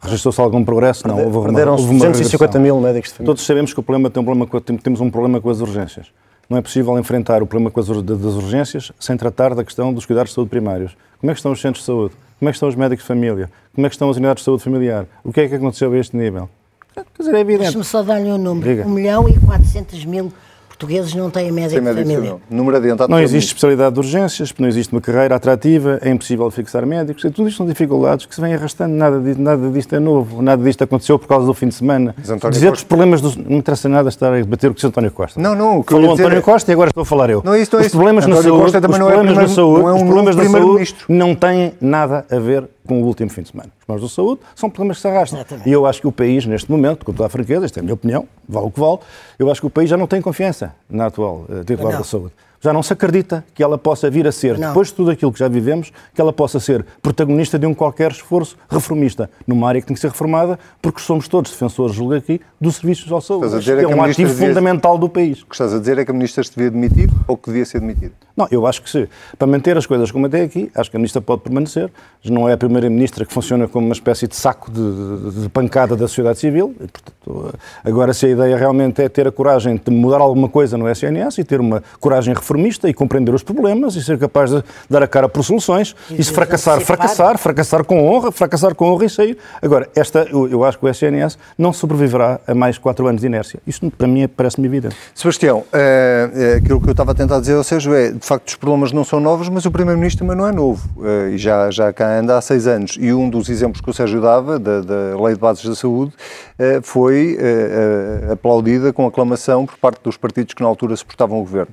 Registrou-se 0.00 0.40
algum 0.40 0.64
progresso? 0.64 1.06
Não, 1.06 1.16
houve 1.24 1.50
uma, 1.50 1.70
houve 1.72 1.90
uma 1.90 2.06
250 2.10 2.58
mil 2.58 2.80
médicos 2.80 3.10
de 3.10 3.16
família. 3.16 3.26
Todos 3.26 3.44
sabemos 3.44 3.72
que 3.72 3.80
o 3.80 3.82
problema 3.82 4.10
tem 4.10 4.20
um 4.20 4.24
problema 4.24 4.46
com, 4.46 4.60
temos 4.60 5.00
um 5.00 5.10
problema 5.10 5.40
com 5.40 5.50
as 5.50 5.60
urgências. 5.60 6.06
não 6.48 6.58
é 6.58 6.62
possível 6.62 6.98
enfrentar 6.98 7.42
o 7.42 7.46
problema 7.46 7.72
das 7.72 8.34
urgências 8.34 8.92
sem 8.98 9.16
tratar 9.16 9.54
da 9.54 9.64
questão 9.64 9.92
dos 9.92 10.06
cuidados 10.06 10.30
de 10.30 10.34
saúde 10.34 10.50
primários. 10.50 10.96
Como 11.20 11.30
é 11.30 11.34
que 11.34 11.38
estão 11.38 11.52
os 11.52 11.60
centros 11.60 11.82
de 11.82 11.86
saúde? 11.86 12.14
Como 12.38 12.48
é 12.48 12.52
que 12.52 12.56
estão 12.56 12.68
os 12.68 12.76
médicos 12.76 13.02
de 13.04 13.08
família? 13.08 13.50
Como 13.74 13.86
é 13.86 13.90
que 13.90 13.94
estão 13.94 14.08
as 14.08 14.16
unidades 14.16 14.42
de 14.42 14.44
saúde 14.44 14.62
familiar? 14.62 15.06
O 15.24 15.32
que 15.32 15.40
é 15.40 15.48
que 15.48 15.54
aconteceu 15.54 15.92
a 15.92 15.98
este 15.98 16.16
nível? 16.16 16.48
Quer 16.94 17.04
dizer, 17.18 17.34
é 17.34 17.40
evidente. 17.40 17.62
Deixa-me 17.64 17.84
só 17.84 18.02
dar-lhe 18.02 18.30
um 18.30 18.38
número. 18.38 18.68
Diga. 18.68 18.86
1 18.86 18.90
milhão 18.90 19.28
e 19.28 19.38
400 19.38 20.04
mil 20.04 20.32
portugueses 20.78 21.12
não 21.12 21.28
têm 21.28 21.50
médico, 21.50 21.80
de 21.80 21.92
família. 21.92 22.36
Número 22.48 22.76
adiantado. 22.76 23.10
Não 23.10 23.20
existe 23.20 23.48
especialidade 23.48 23.94
de 23.94 23.98
urgências, 23.98 24.54
não 24.56 24.68
existe 24.68 24.92
uma 24.92 25.00
carreira 25.00 25.34
atrativa, 25.34 25.98
é 26.00 26.08
impossível 26.08 26.48
fixar 26.52 26.86
médicos. 26.86 27.24
E 27.24 27.30
tudo 27.30 27.48
isto 27.48 27.56
são 27.58 27.66
dificuldades 27.66 28.26
que 28.26 28.34
se 28.34 28.40
vêm 28.40 28.54
arrastando. 28.54 28.94
Nada, 28.94 29.20
nada 29.36 29.70
disto 29.70 29.94
é 29.96 29.98
novo, 29.98 30.40
nada 30.40 30.62
disto 30.62 30.84
aconteceu 30.84 31.18
por 31.18 31.26
causa 31.26 31.46
do 31.46 31.52
fim 31.52 31.66
de 31.68 31.74
semana. 31.74 32.14
Dizer 32.50 32.72
os 32.72 32.84
problemas 32.84 33.20
dos... 33.20 33.36
Não 33.36 33.50
me 33.50 33.56
interessa 33.56 33.88
nada 33.88 34.08
estar 34.08 34.32
a 34.32 34.36
debater 34.36 34.70
o 34.70 34.74
que 34.74 34.84
o 34.84 34.88
António 34.88 35.10
Costa. 35.10 35.40
Não, 35.40 35.54
não. 35.54 35.78
O 35.78 35.84
que 35.84 35.92
Falou 35.92 36.12
António 36.12 36.38
é... 36.38 36.40
Costa 36.40 36.70
e 36.70 36.74
agora 36.74 36.90
estou 36.90 37.02
a 37.02 37.06
falar 37.06 37.28
eu. 37.30 37.42
Não, 37.44 37.56
isto 37.56 37.76
não 37.76 37.82
é 37.82 37.86
os 37.86 37.92
problemas 37.92 38.26
na 38.26 38.36
saúde, 38.36 38.62
Costa 38.62 38.80
também 38.80 38.98
não 39.00 39.10
é 39.10 39.14
problemas 39.14 39.36
na 39.36 39.48
saúde, 39.48 39.82
não 39.82 39.88
é 39.88 39.92
um 39.92 39.96
os 39.96 40.02
problemas 40.02 40.36
na 40.36 40.44
saúde 40.44 40.94
não 41.08 41.34
têm 41.34 41.72
nada 41.80 42.24
a 42.30 42.38
ver 42.38 42.68
com 42.88 43.02
o 43.02 43.06
último 43.06 43.30
fim 43.30 43.42
de 43.42 43.50
semana. 43.50 43.70
Os 43.78 43.84
problemas 43.84 44.10
da 44.10 44.14
saúde 44.14 44.40
são 44.56 44.70
problemas 44.70 44.96
que 44.96 45.02
se 45.02 45.08
arrastam. 45.08 45.38
Exatamente. 45.38 45.68
E 45.68 45.72
eu 45.72 45.86
acho 45.86 46.00
que 46.00 46.06
o 46.06 46.12
país, 46.12 46.46
neste 46.46 46.70
momento, 46.70 47.04
com 47.04 47.12
toda 47.12 47.26
a 47.26 47.28
franqueza, 47.28 47.66
esta 47.66 47.78
é 47.78 47.80
a 47.80 47.84
minha 47.84 47.94
opinião, 47.94 48.26
vale 48.48 48.66
o 48.66 48.70
que 48.70 48.80
vale, 48.80 48.98
eu 49.38 49.50
acho 49.50 49.60
que 49.60 49.66
o 49.66 49.70
país 49.70 49.90
já 49.90 49.96
não 49.96 50.06
tem 50.06 50.22
confiança 50.22 50.74
na 50.88 51.06
atual 51.06 51.44
uh, 51.48 51.64
titular 51.64 51.98
da 51.98 52.04
saúde 52.04 52.32
já 52.60 52.72
não 52.72 52.82
se 52.82 52.92
acredita 52.92 53.44
que 53.54 53.62
ela 53.62 53.78
possa 53.78 54.10
vir 54.10 54.26
a 54.26 54.32
ser, 54.32 54.58
não. 54.58 54.68
depois 54.68 54.88
de 54.88 54.94
tudo 54.94 55.10
aquilo 55.10 55.32
que 55.32 55.38
já 55.38 55.48
vivemos, 55.48 55.92
que 56.14 56.20
ela 56.20 56.32
possa 56.32 56.58
ser 56.58 56.84
protagonista 57.00 57.58
de 57.58 57.66
um 57.66 57.74
qualquer 57.74 58.10
esforço 58.10 58.56
reformista, 58.68 59.30
numa 59.46 59.68
área 59.68 59.80
que 59.80 59.86
tem 59.86 59.94
que 59.94 60.00
ser 60.00 60.08
reformada, 60.08 60.58
porque 60.82 61.00
somos 61.00 61.28
todos 61.28 61.50
defensores, 61.50 61.94
julgo 61.94 62.14
aqui, 62.14 62.40
do 62.60 62.72
serviço 62.72 63.14
à 63.14 63.20
saúde, 63.20 63.62
que 63.62 63.70
é, 63.70 63.82
é 63.82 63.86
um 63.86 64.02
ativo 64.02 64.30
devia... 64.30 64.48
fundamental 64.48 64.98
do 64.98 65.08
país. 65.08 65.42
O 65.42 65.46
que 65.46 65.54
estás 65.54 65.72
a 65.72 65.78
dizer 65.78 65.98
é 65.98 66.04
que 66.04 66.10
a 66.10 66.14
Ministra 66.14 66.42
se 66.42 66.54
devia 66.54 66.70
demitir 66.70 67.10
ou 67.26 67.36
que 67.36 67.48
devia 67.50 67.64
ser 67.64 67.80
demitido? 67.80 68.14
Não, 68.38 68.46
eu 68.52 68.68
acho 68.68 68.80
que 68.80 68.88
se, 68.88 69.08
para 69.36 69.48
manter 69.48 69.76
as 69.76 69.84
coisas 69.84 70.12
como 70.12 70.26
até 70.26 70.42
aqui, 70.42 70.70
acho 70.72 70.88
que 70.88 70.96
a 70.96 71.00
Ministra 71.00 71.20
pode 71.20 71.42
permanecer, 71.42 71.90
não 72.24 72.48
é 72.48 72.52
a 72.52 72.56
Primeira-Ministra 72.56 73.24
que 73.26 73.32
funciona 73.32 73.66
como 73.66 73.86
uma 73.86 73.92
espécie 73.92 74.28
de 74.28 74.36
saco 74.36 74.70
de, 74.70 74.80
de, 74.80 75.42
de 75.42 75.48
pancada 75.48 75.96
da 75.96 76.06
sociedade 76.06 76.38
civil, 76.38 76.72
e, 76.80 76.86
portanto, 76.86 77.54
agora 77.84 78.14
se 78.14 78.26
a 78.26 78.28
ideia 78.28 78.56
realmente 78.56 79.02
é 79.02 79.08
ter 79.08 79.26
a 79.26 79.32
coragem 79.32 79.80
de 79.84 79.90
mudar 79.90 80.20
alguma 80.20 80.48
coisa 80.48 80.78
no 80.78 80.88
SNS 80.88 81.38
e 81.38 81.44
ter 81.44 81.58
uma 81.58 81.82
coragem 81.98 82.32
reformista 82.32 82.88
e 82.88 82.94
compreender 82.94 83.34
os 83.34 83.42
problemas 83.42 83.96
e 83.96 84.04
ser 84.04 84.16
capaz 84.18 84.50
de 84.52 84.62
dar 84.88 85.02
a 85.02 85.08
cara 85.08 85.28
por 85.28 85.42
soluções 85.42 85.96
e, 86.08 86.20
e 86.20 86.22
se 86.22 86.32
fracassar, 86.32 86.80
fracassar, 86.80 87.38
fracassar 87.38 87.84
com 87.84 88.08
honra, 88.08 88.30
fracassar 88.30 88.72
com 88.72 88.86
honra 88.92 89.06
e 89.06 89.10
sair. 89.10 89.36
Agora, 89.60 89.88
esta, 89.96 90.28
eu, 90.30 90.48
eu, 90.48 90.64
acho 90.64 90.78
que 90.78 90.86
o 90.86 90.88
SNS 90.88 91.36
não 91.58 91.72
sobreviverá 91.72 92.38
a 92.46 92.54
mais 92.54 92.78
quatro 92.78 93.08
anos 93.08 93.20
de 93.20 93.26
inércia. 93.26 93.58
Isto, 93.66 93.90
para 93.90 94.06
mim, 94.06 94.28
parece-me 94.28 94.68
evidente. 94.68 94.96
Sebastião, 95.12 95.64
é, 95.72 96.58
aquilo 96.62 96.80
que 96.80 96.88
eu 96.88 96.92
estava 96.92 97.10
a 97.10 97.14
tentar 97.14 97.40
dizer 97.40 97.54
ao 97.54 97.64
Sérgio 97.64 97.94
é, 97.94 98.12
de 98.12 98.24
facto, 98.28 98.48
os 98.48 98.56
problemas 98.56 98.92
não 98.92 99.04
são 99.04 99.18
novos, 99.18 99.48
mas 99.48 99.64
o 99.64 99.70
Primeiro-Ministro 99.70 100.26
também 100.26 100.36
não 100.36 100.46
é 100.46 100.52
novo. 100.52 100.88
É, 101.02 101.30
e 101.30 101.38
já, 101.38 101.70
já 101.70 101.92
cá 101.92 102.18
anda 102.18 102.36
há 102.36 102.40
seis 102.40 102.66
anos. 102.66 102.96
E 103.00 103.12
um 103.12 103.28
dos 103.30 103.48
exemplos 103.48 103.80
que 103.80 103.88
o 103.88 103.94
Sérgio 103.94 104.20
dava, 104.20 104.58
da, 104.58 104.80
da 104.80 105.20
Lei 105.20 105.34
de 105.34 105.40
Bases 105.40 105.64
da 105.64 105.74
Saúde, 105.74 106.12
é, 106.58 106.80
foi 106.82 107.38
é, 107.40 108.32
aplaudida 108.32 108.92
com 108.92 109.06
aclamação 109.06 109.64
por 109.64 109.78
parte 109.78 110.02
dos 110.02 110.16
partidos 110.16 110.54
que 110.54 110.62
na 110.62 110.68
altura 110.68 110.94
suportavam 110.94 111.38
o 111.38 111.40
Governo. 111.40 111.72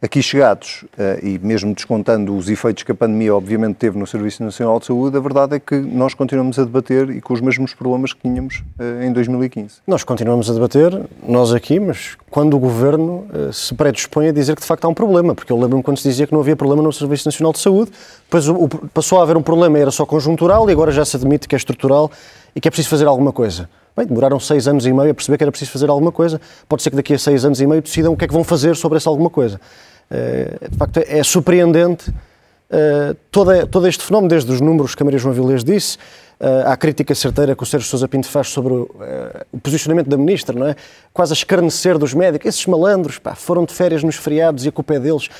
Aqui 0.00 0.22
chegados, 0.22 0.84
eh, 0.98 1.20
e 1.22 1.38
mesmo 1.38 1.74
descontando 1.74 2.36
os 2.36 2.50
efeitos 2.50 2.82
que 2.82 2.92
a 2.92 2.94
pandemia 2.94 3.34
obviamente 3.34 3.76
teve 3.76 3.98
no 3.98 4.06
Serviço 4.06 4.44
Nacional 4.44 4.78
de 4.78 4.84
Saúde, 4.84 5.16
a 5.16 5.20
verdade 5.20 5.56
é 5.56 5.58
que 5.58 5.74
nós 5.74 6.12
continuamos 6.12 6.58
a 6.58 6.64
debater 6.64 7.08
e 7.08 7.22
com 7.22 7.32
os 7.32 7.40
mesmos 7.40 7.72
problemas 7.72 8.12
que 8.12 8.20
tínhamos 8.20 8.62
eh, 8.78 9.06
em 9.06 9.12
2015. 9.12 9.76
Nós 9.86 10.04
continuamos 10.04 10.50
a 10.50 10.52
debater, 10.52 11.02
nós 11.26 11.54
aqui, 11.54 11.80
mas 11.80 12.14
quando 12.30 12.58
o 12.58 12.60
Governo 12.60 13.26
eh, 13.32 13.50
se 13.50 13.74
predispõe 13.74 14.28
a 14.28 14.32
dizer 14.32 14.54
que 14.54 14.60
de 14.60 14.68
facto 14.68 14.84
há 14.84 14.88
um 14.88 14.94
problema, 14.94 15.34
porque 15.34 15.50
eu 15.50 15.58
lembro-me 15.58 15.82
quando 15.82 15.96
se 15.96 16.06
dizia 16.06 16.26
que 16.26 16.32
não 16.34 16.40
havia 16.40 16.56
problema 16.56 16.82
no 16.82 16.92
Serviço 16.92 17.26
Nacional 17.26 17.54
de 17.54 17.60
Saúde, 17.60 17.90
depois 18.30 18.44
passou 18.92 19.18
a 19.18 19.22
haver 19.22 19.38
um 19.38 19.42
problema 19.42 19.78
e 19.78 19.80
era 19.80 19.90
só 19.90 20.04
conjuntural 20.04 20.68
e 20.68 20.72
agora 20.74 20.92
já 20.92 21.06
se 21.06 21.16
admite 21.16 21.48
que 21.48 21.54
é 21.54 21.58
estrutural 21.58 22.10
e 22.54 22.60
que 22.60 22.68
é 22.68 22.70
preciso 22.70 22.90
fazer 22.90 23.06
alguma 23.06 23.32
coisa. 23.32 23.66
Bem, 23.96 24.06
demoraram 24.06 24.38
seis 24.38 24.68
anos 24.68 24.84
e 24.84 24.92
meio 24.92 25.10
a 25.10 25.14
perceber 25.14 25.38
que 25.38 25.44
era 25.44 25.50
preciso 25.50 25.70
fazer 25.70 25.88
alguma 25.88 26.12
coisa. 26.12 26.38
Pode 26.68 26.82
ser 26.82 26.90
que 26.90 26.96
daqui 26.96 27.14
a 27.14 27.18
seis 27.18 27.46
anos 27.46 27.60
e 27.62 27.66
meio 27.66 27.80
decidam 27.80 28.12
o 28.12 28.16
que 28.16 28.26
é 28.26 28.28
que 28.28 28.34
vão 28.34 28.44
fazer 28.44 28.76
sobre 28.76 28.98
essa 28.98 29.08
alguma 29.08 29.30
coisa. 29.30 29.58
Eh, 30.10 30.68
de 30.70 30.76
facto, 30.76 30.98
é 30.98 31.22
surpreendente 31.22 32.12
eh, 32.68 33.16
todo, 33.30 33.86
este 33.86 34.04
fenómeno, 34.04 34.28
desde 34.28 34.52
os 34.52 34.60
números 34.60 34.94
que 34.94 35.02
a 35.02 35.04
Maria 35.04 35.18
João 35.18 35.32
Vilés 35.32 35.64
disse, 35.64 35.96
eh, 36.38 36.64
à 36.66 36.76
crítica 36.76 37.14
certeira 37.14 37.56
que 37.56 37.62
o 37.62 37.66
Sérgio 37.66 37.88
Sousa 37.88 38.06
Pinto 38.06 38.26
faz 38.26 38.48
sobre 38.48 38.74
o, 38.74 38.90
posicionamento 39.62 40.08
da 40.08 40.18
Ministra, 40.18 40.58
não 40.58 40.66
é? 40.66 40.76
Quase 41.10 41.32
a 41.32 41.34
escarnecer 41.34 41.96
dos 41.96 42.12
médicos. 42.12 42.48
Esses 42.48 42.66
malandros 42.66 43.18
pá, 43.18 43.34
foram 43.34 43.64
de 43.64 43.72
férias 43.72 44.02
nos 44.02 44.16
feriados 44.16 44.66
e 44.66 44.68
a 44.68 44.72
culpa 44.72 44.94
é 44.94 44.98
deles. 44.98 45.30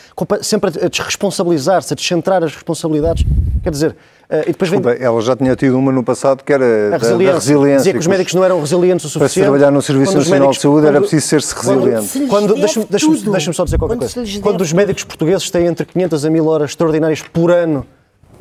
Sempre 0.41 0.71
a 0.83 0.89
desresponsabilizar-se, 0.89 1.93
a 1.93 1.97
descentrar 1.97 2.43
as 2.43 2.55
responsabilidades. 2.55 3.23
Quer 3.63 3.71
dizer, 3.71 3.97
e 4.29 4.47
depois 4.47 4.71
Desculpa, 4.71 4.95
vem... 4.95 5.03
ela 5.03 5.21
já 5.21 5.37
tinha 5.37 5.55
tido 5.55 5.79
uma 5.79 5.93
no 5.93 6.03
passado 6.03 6.43
que 6.43 6.53
era 6.53 6.65
a 6.65 6.99
resiliência. 6.99 7.27
Da, 7.27 7.33
da 7.33 7.39
resiliência 7.39 7.79
Dizia 7.79 7.93
que 7.93 7.99
os 7.99 8.07
médicos 8.07 8.35
não 8.35 8.45
eram 8.45 8.61
resilientes 8.61 9.07
o 9.07 9.09
suficiente. 9.09 9.21
Para 9.21 9.29
se 9.29 9.41
trabalhar 9.41 9.71
no 9.71 9.81
Serviço 9.83 10.17
Nacional 10.17 10.41
médicos, 10.41 10.57
de 10.57 10.63
Saúde 10.63 10.81
quando, 10.81 10.89
era 10.89 11.01
preciso 11.01 11.27
ser-se 11.27 11.55
resiliente. 11.55 12.27
Quando, 12.29 12.55
deixa-me 12.55 12.87
deixa 12.87 13.31
deixa 13.31 13.53
só 13.53 13.65
dizer 13.65 13.79
qualquer 13.79 13.99
quando 13.99 14.13
coisa. 14.13 14.41
Quando 14.41 14.61
os 14.61 14.73
médicos 14.73 15.05
portugueses 15.05 15.49
têm 15.51 15.67
entre 15.67 15.87
500 15.87 16.25
a 16.25 16.31
1000 16.31 16.47
horas 16.47 16.71
extraordinárias 16.71 17.23
por 17.23 17.53
ano 17.53 17.87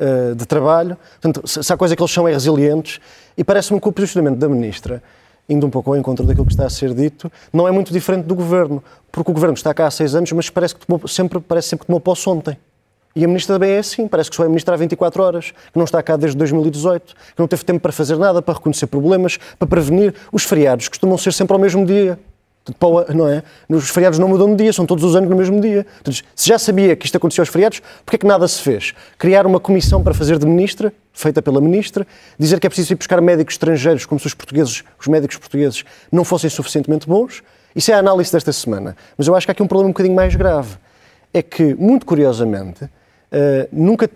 uh, 0.00 0.34
de 0.34 0.44
trabalho, 0.44 0.96
portanto, 1.20 1.46
se, 1.46 1.62
se 1.62 1.72
há 1.72 1.76
coisa 1.76 1.94
que 1.94 2.02
eles 2.02 2.12
são 2.12 2.26
é 2.26 2.32
resilientes, 2.32 2.98
e 3.38 3.44
parece-me 3.44 3.80
que 3.80 3.88
o 3.88 3.92
posicionamento 3.92 4.38
da 4.38 4.48
Ministra 4.48 5.02
indo 5.48 5.66
um 5.66 5.70
pouco 5.70 5.90
ao 5.90 5.96
encontro 5.96 6.26
daquilo 6.26 6.44
que 6.44 6.52
está 6.52 6.66
a 6.66 6.70
ser 6.70 6.92
dito, 6.92 7.30
não 7.52 7.68
é 7.68 7.70
muito 7.70 7.92
diferente 7.92 8.24
do 8.24 8.34
Governo, 8.34 8.82
porque 9.12 9.30
o 9.30 9.34
Governo 9.34 9.54
está 9.54 9.72
cá 9.72 9.86
há 9.86 9.90
seis 9.90 10.14
anos, 10.14 10.32
mas 10.32 10.50
parece 10.50 10.74
que 10.74 10.84
tomou, 10.84 11.06
sempre, 11.06 11.40
parece 11.40 11.68
sempre 11.68 11.84
que 11.84 11.86
tomou 11.86 12.00
posse 12.00 12.28
ontem. 12.28 12.58
E 13.16 13.24
a 13.24 13.26
ministra 13.26 13.54
também 13.54 13.70
é 13.70 13.78
assim, 13.78 14.06
parece 14.06 14.28
que 14.28 14.36
só 14.36 14.44
é 14.44 14.46
ministra 14.46 14.74
há 14.74 14.76
24 14.76 15.22
horas, 15.22 15.50
que 15.50 15.76
não 15.76 15.84
está 15.84 16.02
cá 16.02 16.18
desde 16.18 16.36
2018, 16.36 17.14
que 17.14 17.38
não 17.38 17.48
teve 17.48 17.64
tempo 17.64 17.80
para 17.80 17.90
fazer 17.90 18.18
nada, 18.18 18.42
para 18.42 18.52
reconhecer 18.52 18.86
problemas, 18.88 19.38
para 19.58 19.66
prevenir. 19.66 20.14
Os 20.30 20.44
feriados 20.44 20.86
costumam 20.88 21.16
ser 21.16 21.32
sempre 21.32 21.54
ao 21.54 21.58
mesmo 21.58 21.86
dia. 21.86 22.18
Não 23.14 23.26
é? 23.26 23.42
Os 23.70 23.88
feriados 23.88 24.18
não 24.18 24.28
mudam 24.28 24.50
de 24.50 24.64
dia, 24.64 24.72
são 24.72 24.84
todos 24.84 25.02
os 25.02 25.16
anos 25.16 25.30
no 25.30 25.36
mesmo 25.36 25.58
dia. 25.62 25.86
se 26.34 26.46
já 26.46 26.58
sabia 26.58 26.94
que 26.94 27.06
isto 27.06 27.16
acontecia 27.16 27.40
aos 27.40 27.48
feriados, 27.48 27.80
porquê 28.04 28.16
é 28.16 28.18
que 28.18 28.26
nada 28.26 28.46
se 28.46 28.60
fez? 28.60 28.92
Criar 29.16 29.46
uma 29.46 29.60
comissão 29.60 30.02
para 30.02 30.12
fazer 30.12 30.38
de 30.38 30.44
ministra, 30.44 30.92
feita 31.10 31.40
pela 31.40 31.60
ministra, 31.60 32.06
dizer 32.38 32.60
que 32.60 32.66
é 32.66 32.68
preciso 32.68 32.92
ir 32.92 32.96
buscar 32.96 33.22
médicos 33.22 33.54
estrangeiros, 33.54 34.04
como 34.04 34.20
se 34.20 34.26
os 34.26 34.34
portugueses, 34.34 34.84
os 35.00 35.06
médicos 35.06 35.38
portugueses, 35.38 35.84
não 36.12 36.22
fossem 36.22 36.50
suficientemente 36.50 37.06
bons. 37.08 37.42
Isso 37.74 37.90
é 37.90 37.94
a 37.94 37.98
análise 37.98 38.30
desta 38.30 38.52
semana. 38.52 38.94
Mas 39.16 39.26
eu 39.26 39.34
acho 39.34 39.46
que 39.46 39.52
há 39.52 39.54
aqui 39.54 39.62
um 39.62 39.66
problema 39.66 39.88
um 39.88 39.92
bocadinho 39.92 40.14
mais 40.14 40.34
grave. 40.34 40.76
É 41.32 41.42
que, 41.42 41.74
muito 41.76 42.04
curiosamente, 42.04 42.90
nunca, 43.72 44.08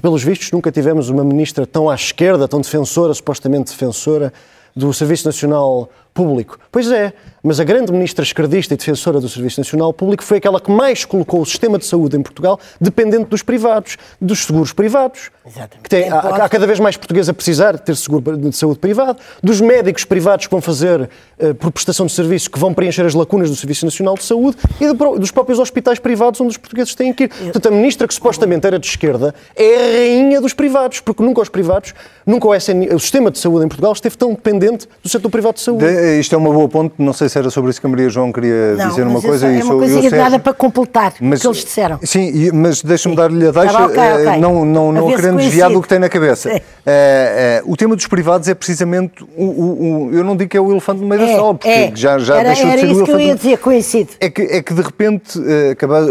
pelos 0.00 0.22
vistos, 0.22 0.50
nunca 0.52 0.70
tivemos 0.70 1.08
uma 1.08 1.24
ministra 1.24 1.66
tão 1.66 1.88
à 1.88 1.94
esquerda, 1.94 2.46
tão 2.46 2.60
defensora, 2.60 3.12
supostamente 3.14 3.70
defensora, 3.70 4.32
do 4.74 4.92
Serviço 4.92 5.26
Nacional 5.26 5.90
Público. 6.18 6.58
Pois 6.72 6.90
é, 6.90 7.12
mas 7.44 7.60
a 7.60 7.64
grande 7.64 7.92
ministra 7.92 8.24
esquerdista 8.24 8.74
e 8.74 8.76
defensora 8.76 9.20
do 9.20 9.28
Serviço 9.28 9.60
Nacional 9.60 9.92
Público 9.92 10.24
foi 10.24 10.38
aquela 10.38 10.60
que 10.60 10.68
mais 10.68 11.04
colocou 11.04 11.40
o 11.40 11.46
sistema 11.46 11.78
de 11.78 11.86
saúde 11.86 12.16
em 12.16 12.22
Portugal 12.22 12.58
dependente 12.80 13.26
dos 13.26 13.40
privados, 13.40 13.96
dos 14.20 14.44
seguros 14.44 14.72
privados. 14.72 15.30
Exatamente. 15.46 15.82
Que 15.82 15.88
tem, 15.88 16.10
há, 16.10 16.18
há, 16.18 16.48
cada 16.48 16.66
vez 16.66 16.80
mais 16.80 16.96
portugueses 16.96 17.28
a 17.28 17.32
precisar 17.32 17.76
de 17.76 17.82
ter 17.82 17.94
seguro 17.94 18.36
de 18.36 18.56
saúde 18.56 18.80
privado, 18.80 19.20
dos 19.40 19.60
médicos 19.60 20.04
privados 20.04 20.46
que 20.46 20.50
vão 20.50 20.60
fazer 20.60 21.08
uh, 21.38 21.54
por 21.54 21.70
prestação 21.70 22.06
de 22.06 22.12
serviços, 22.12 22.48
que 22.48 22.58
vão 22.58 22.74
preencher 22.74 23.06
as 23.06 23.14
lacunas 23.14 23.48
do 23.48 23.54
Serviço 23.54 23.84
Nacional 23.84 24.16
de 24.16 24.24
Saúde 24.24 24.56
e 24.80 24.86
de, 24.86 24.92
dos 24.92 25.30
próprios 25.30 25.60
hospitais 25.60 26.00
privados 26.00 26.40
onde 26.40 26.50
os 26.50 26.56
portugueses 26.56 26.96
têm 26.96 27.12
que 27.12 27.24
ir. 27.24 27.28
Portanto, 27.28 27.66
a 27.68 27.70
ministra 27.70 28.08
que 28.08 28.14
supostamente 28.14 28.66
era 28.66 28.78
de 28.78 28.88
esquerda 28.88 29.32
é 29.54 29.76
a 29.76 29.98
rainha 29.98 30.40
dos 30.40 30.52
privados, 30.52 30.98
porque 30.98 31.22
nunca 31.22 31.40
os 31.40 31.48
privados, 31.48 31.94
nunca 32.26 32.48
o, 32.48 32.54
SN, 32.54 32.92
o 32.92 32.98
sistema 32.98 33.30
de 33.30 33.38
saúde 33.38 33.64
em 33.64 33.68
Portugal 33.68 33.92
esteve 33.92 34.16
tão 34.16 34.30
dependente 34.30 34.88
do 35.00 35.08
setor 35.08 35.30
privado 35.30 35.54
de 35.54 35.60
saúde. 35.60 35.86
De, 35.86 36.07
isto 36.16 36.34
é 36.34 36.38
uma 36.38 36.52
boa 36.52 36.68
ponte, 36.68 36.94
não 36.98 37.12
sei 37.12 37.28
se 37.28 37.38
era 37.38 37.50
sobre 37.50 37.70
isso 37.70 37.80
que 37.80 37.86
a 37.86 37.90
Maria 37.90 38.08
João 38.08 38.32
queria 38.32 38.74
não, 38.74 38.88
dizer 38.88 39.06
uma 39.06 39.20
coisa. 39.20 39.46
É 39.48 39.62
uma 39.62 39.76
coisa 39.76 40.16
nada 40.16 40.38
para 40.38 40.52
completar 40.52 41.14
mas, 41.20 41.40
o 41.40 41.42
que 41.42 41.48
eles 41.48 41.64
disseram. 41.64 41.98
Sim, 42.02 42.50
mas 42.52 42.82
deixa-me 42.82 43.16
dar-lhe 43.16 43.48
a 43.48 43.50
deixa, 43.50 43.84
okay, 43.84 44.12
okay. 44.12 44.26
Eh, 44.26 44.36
não, 44.38 44.64
não, 44.64 44.92
não 44.92 45.06
querendo 45.08 45.38
desviar 45.38 45.70
do 45.70 45.82
que 45.82 45.88
tem 45.88 45.98
na 45.98 46.08
cabeça. 46.08 46.50
É, 46.50 46.62
é, 46.86 47.62
o 47.64 47.76
tema 47.76 47.94
dos 47.94 48.06
privados 48.06 48.48
é 48.48 48.54
precisamente, 48.54 49.22
o, 49.36 49.44
o, 49.44 50.08
o, 50.08 50.14
eu 50.14 50.24
não 50.24 50.36
digo 50.36 50.50
que 50.50 50.56
é 50.56 50.60
o 50.60 50.70
elefante 50.70 51.00
no 51.00 51.06
meio 51.06 51.22
é, 51.22 51.26
da 51.26 51.32
sala, 51.32 51.54
porque 51.54 51.68
é. 51.68 51.92
já, 51.94 52.18
já 52.18 52.38
era, 52.38 52.48
deixou 52.48 52.70
de 52.70 52.78
ser 52.78 52.86
o 52.86 52.90
elefante. 52.90 52.90
Era 52.90 52.92
isso 52.92 53.04
que 53.04 53.10
eu 53.10 53.20
ia 53.20 53.34
dizer, 53.34 53.58
coincide. 53.58 54.10
É 54.20 54.30
que, 54.30 54.42
é 54.42 54.62
que 54.62 54.74
de 54.74 54.82
repente 54.82 55.38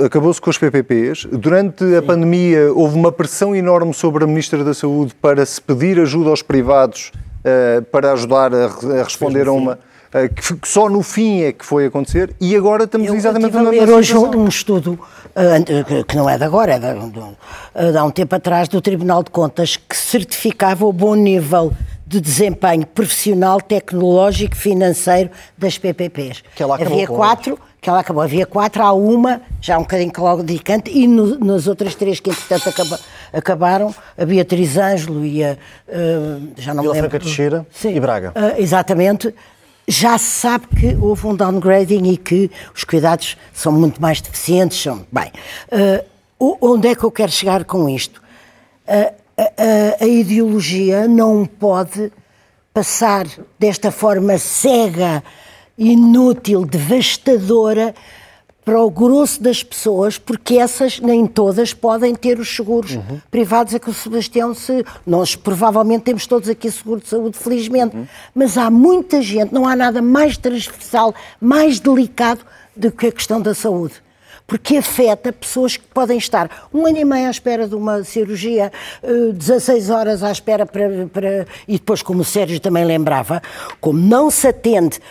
acabou-se 0.06 0.40
com 0.40 0.50
os 0.50 0.58
PPPs, 0.58 1.28
durante 1.32 1.84
a 1.84 2.02
Sim. 2.02 2.06
pandemia 2.06 2.72
houve 2.74 2.96
uma 2.96 3.12
pressão 3.12 3.56
enorme 3.56 3.94
sobre 3.94 4.24
a 4.24 4.28
Ministra 4.28 4.64
da 4.64 4.74
Saúde 4.74 5.16
para 5.22 5.46
se 5.46 5.62
pedir 5.62 6.00
ajuda 6.00 6.30
aos 6.30 6.42
privados 6.42 7.12
uh, 7.48 7.82
para 7.86 8.12
ajudar 8.14 8.54
a, 8.54 8.66
a 8.66 9.04
responder 9.04 9.48
a 9.48 9.52
uma 9.52 9.74
eh, 9.74 9.87
que 10.62 10.68
só 10.68 10.90
no 10.90 11.04
fim 11.04 11.42
é 11.42 11.52
que 11.52 11.66
foi 11.66 11.86
acontecer 11.86 12.34
e 12.40 12.56
agora 12.56 12.86
estamos 12.86 13.08
Eu 13.08 13.16
exatamente 13.16 13.56
na 13.56 13.64
mesma 13.72 13.96
hoje 13.96 14.16
um 14.16 14.48
estudo 14.48 15.00
eh, 15.36 16.04
que 16.08 16.16
não 16.16 16.30
é 16.30 16.38
de 16.38 16.44
agora, 16.44 16.74
é 16.74 16.80
de, 16.80 17.92
de 17.92 17.98
há 17.98 18.04
um 18.04 18.12
tempo 18.12 18.36
atrás 18.36 18.68
do 18.68 18.82
Tribunal 18.82 19.24
de 19.24 19.32
Contas 19.32 19.76
que 19.76 19.96
certificava 19.96 20.86
o 20.86 20.94
bom 20.94 21.16
nível 21.16 21.74
de 22.08 22.22
desempenho 22.22 22.88
profissional, 22.88 23.60
tecnológico, 23.60 24.56
financeiro 24.56 25.30
das 25.58 25.78
PPPs. 25.78 26.42
Havia 26.80 27.06
quatro, 27.06 27.60
que 27.82 27.90
ela 27.90 28.00
acabou. 28.00 28.24
Havia 28.24 28.46
quatro, 28.46 28.82
há 28.82 28.94
uma, 28.94 29.42
já 29.60 29.78
um 29.78 29.82
bocadinho 29.82 30.12
claudicante, 30.12 30.90
e 30.90 31.06
no, 31.06 31.38
nas 31.38 31.68
outras 31.68 31.96
três 31.96 32.22
que 32.22 32.30
entretanto 32.30 32.70
acaba, 32.70 33.00
acabaram, 33.34 33.94
a 34.18 34.26
Beatriz 34.26 34.78
Ângelo 34.78 35.26
e 35.26 35.44
a. 35.44 35.58
Uh, 35.88 36.48
já 36.56 36.74
não 36.74 36.82
Vila 36.82 36.94
me 36.94 37.02
lembro. 37.02 37.10
Franca 37.12 37.26
Teixeira 37.26 37.68
e 37.84 38.00
Braga. 38.00 38.30
Uh, 38.30 38.62
exatamente. 38.62 39.36
Já 39.88 40.18
sabe 40.18 40.68
que 40.68 40.96
houve 40.96 41.28
um 41.28 41.36
downgrading 41.36 42.12
e 42.12 42.18
que 42.18 42.52
os 42.76 42.84
cuidados 42.84 43.38
são 43.54 43.72
muito 43.72 44.02
mais 44.02 44.20
deficientes. 44.20 44.82
São, 44.82 45.06
bem, 45.12 45.32
uh, 46.40 46.58
onde 46.62 46.90
é 46.90 46.96
que 46.96 47.04
eu 47.04 47.12
quero 47.12 47.32
chegar 47.32 47.64
com 47.64 47.88
isto? 47.88 48.22
a, 48.88 49.14
a, 49.38 50.04
a 50.04 50.08
ideologia 50.08 51.08
não 51.08 51.46
pode 51.46 52.12
passar 52.74 53.28
desta 53.60 53.92
forma 53.92 54.38
cega, 54.38 55.24
inútil, 55.78 56.66
devastadora 56.66 57.94
para 58.68 58.82
o 58.82 58.90
grosso 58.90 59.42
das 59.42 59.64
pessoas, 59.64 60.18
porque 60.18 60.58
essas 60.58 61.00
nem 61.00 61.26
todas 61.26 61.74
podem 61.74 62.14
ter 62.14 62.38
os 62.38 62.54
seguros 62.54 62.96
uhum. 62.96 63.22
privados 63.32 63.74
a 63.74 63.80
que 63.80 63.90
o 63.90 63.94
Sebastião 63.94 64.54
se. 64.54 64.84
Nós 65.06 65.38
provavelmente 65.38 66.02
temos 66.02 66.28
todos 66.28 66.50
aqui 66.50 66.70
seguro 66.70 67.00
de 67.00 67.08
saúde, 67.08 67.38
felizmente, 67.38 67.96
uhum. 67.96 68.06
mas 68.36 68.58
há 68.58 68.70
muita 68.70 69.22
gente, 69.22 69.54
não 69.54 69.66
há 69.66 69.74
nada 69.74 70.02
mais 70.02 70.36
transversal, 70.36 71.16
mais 71.40 71.80
delicado 71.80 72.42
do 72.76 72.92
que 72.92 73.08
a 73.08 73.12
questão 73.14 73.42
da 73.42 73.56
saúde 73.56 73.94
porque 74.46 74.78
afeta 74.78 75.34
pessoas 75.34 75.76
que 75.76 75.84
podem 75.94 76.18
estar 76.18 76.70
um 76.74 76.86
ano 76.86 76.98
e 76.98 77.04
meio 77.04 77.28
à 77.28 77.30
espera 77.30 77.68
de 77.68 77.76
uma 77.76 78.06
cirurgia, 78.06 78.72
16 79.04 79.90
eh, 79.90 79.94
horas 79.94 80.24
à 80.24 80.32
espera 80.32 80.66
para, 80.66 81.06
para. 81.12 81.46
E 81.68 81.74
depois, 81.74 82.02
como 82.02 82.22
o 82.22 82.24
Sérgio 82.24 82.58
também 82.58 82.86
lembrava, 82.86 83.42
como 83.82 84.00
não 84.00 84.32
se 84.32 84.48
atende 84.48 85.02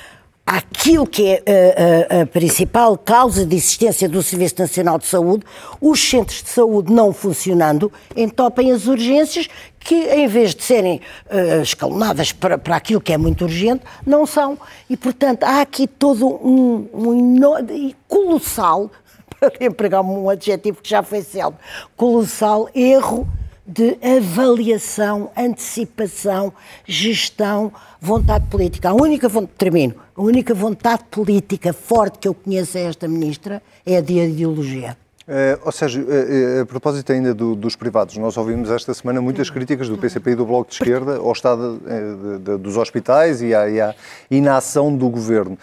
aquilo 0.47 1.05
que 1.05 1.27
é 1.27 1.35
a, 1.35 1.43
eh, 1.45 2.07
a, 2.09 2.15
eh, 2.15 2.21
a, 2.23 2.27
principal 2.27 2.97
causa 2.97 3.45
de 3.45 3.57
existência 3.57 4.09
do 4.09 4.23
Serviço 4.23 4.55
Nacional 4.61 4.97
de 4.97 5.07
Saúde, 5.07 5.45
os 5.81 6.01
centros 6.01 6.41
de 6.41 6.51
saúde 6.51 6.93
não 6.93 7.13
funcionando 7.13 7.93
entopem 8.17 8.71
as 8.71 8.87
urgências 8.87 9.49
que, 9.81 9.95
em 9.95 10.29
vez 10.29 10.55
de 10.55 10.63
serem 10.63 11.01
uh, 11.31 11.63
escalonadas 11.63 12.33
para, 12.33 12.59
para 12.59 12.77
aquilo 12.77 13.01
que 13.01 13.13
é 13.13 13.19
muito 13.19 13.45
urgente, 13.45 13.85
não 14.05 14.27
são. 14.27 14.59
E, 14.91 14.97
portanto, 14.97 15.45
há 15.45 15.61
aqui 15.61 15.87
todo 15.87 16.27
um, 16.27 16.89
um 16.93 17.93
colossal 18.09 18.91
para 19.39 19.53
empregar 19.61 20.03
um 20.03 20.29
adjetivo 20.29 20.81
que 20.83 20.89
já 20.89 21.03
foi 21.03 21.23
célebre, 21.23 21.61
colossal 21.97 22.69
erro 22.75 23.29
de 23.67 23.99
avaliação, 24.01 25.31
antecipação, 25.37 26.53
gestão, 26.87 27.73
vontade 28.01 28.47
política. 28.47 28.91
A 28.91 28.95
única 28.95 29.29
vontade, 29.29 29.55
termino, 29.59 29.95
a 30.15 30.23
única 30.23 30.55
vontade 30.55 31.05
política 31.11 31.73
forte 31.73 32.19
que 32.19 32.29
eu 32.29 32.35
conheço 32.35 32.79
a 32.79 32.83
esta 32.83 33.09
ministra 33.09 33.61
é 33.85 33.97
a 33.97 34.01
de 34.01 34.19
ideologia. 34.19 34.97
Uh, 35.27 35.59
ou 35.65 35.73
seja, 35.73 36.01
uh, 36.01 36.05
uh, 36.05 36.63
a 36.63 36.67
propósito 36.67 37.11
ainda 37.11 37.35
do, 37.35 37.57
dos 37.57 37.75
privados, 37.75 38.17
nós 38.17 38.37
ouvimos 38.37 38.71
esta 38.71 38.95
semana 38.95 39.21
muitas 39.21 39.51
críticas 39.51 39.89
do 39.89 39.99
PCP 39.99 40.31
e 40.31 40.35
do 40.37 40.47
Bloco 40.47 40.69
de 40.69 40.77
Esquerda 40.77 41.17
ao 41.17 41.33
estado 41.33 41.81
de, 41.81 42.39
de, 42.39 42.57
dos 42.59 42.77
hospitais 42.77 43.43
e 43.43 43.53
à, 43.53 43.69
e 43.69 43.81
à 43.81 43.93
inação 44.31 44.97
do 44.97 45.09
governo 45.09 45.59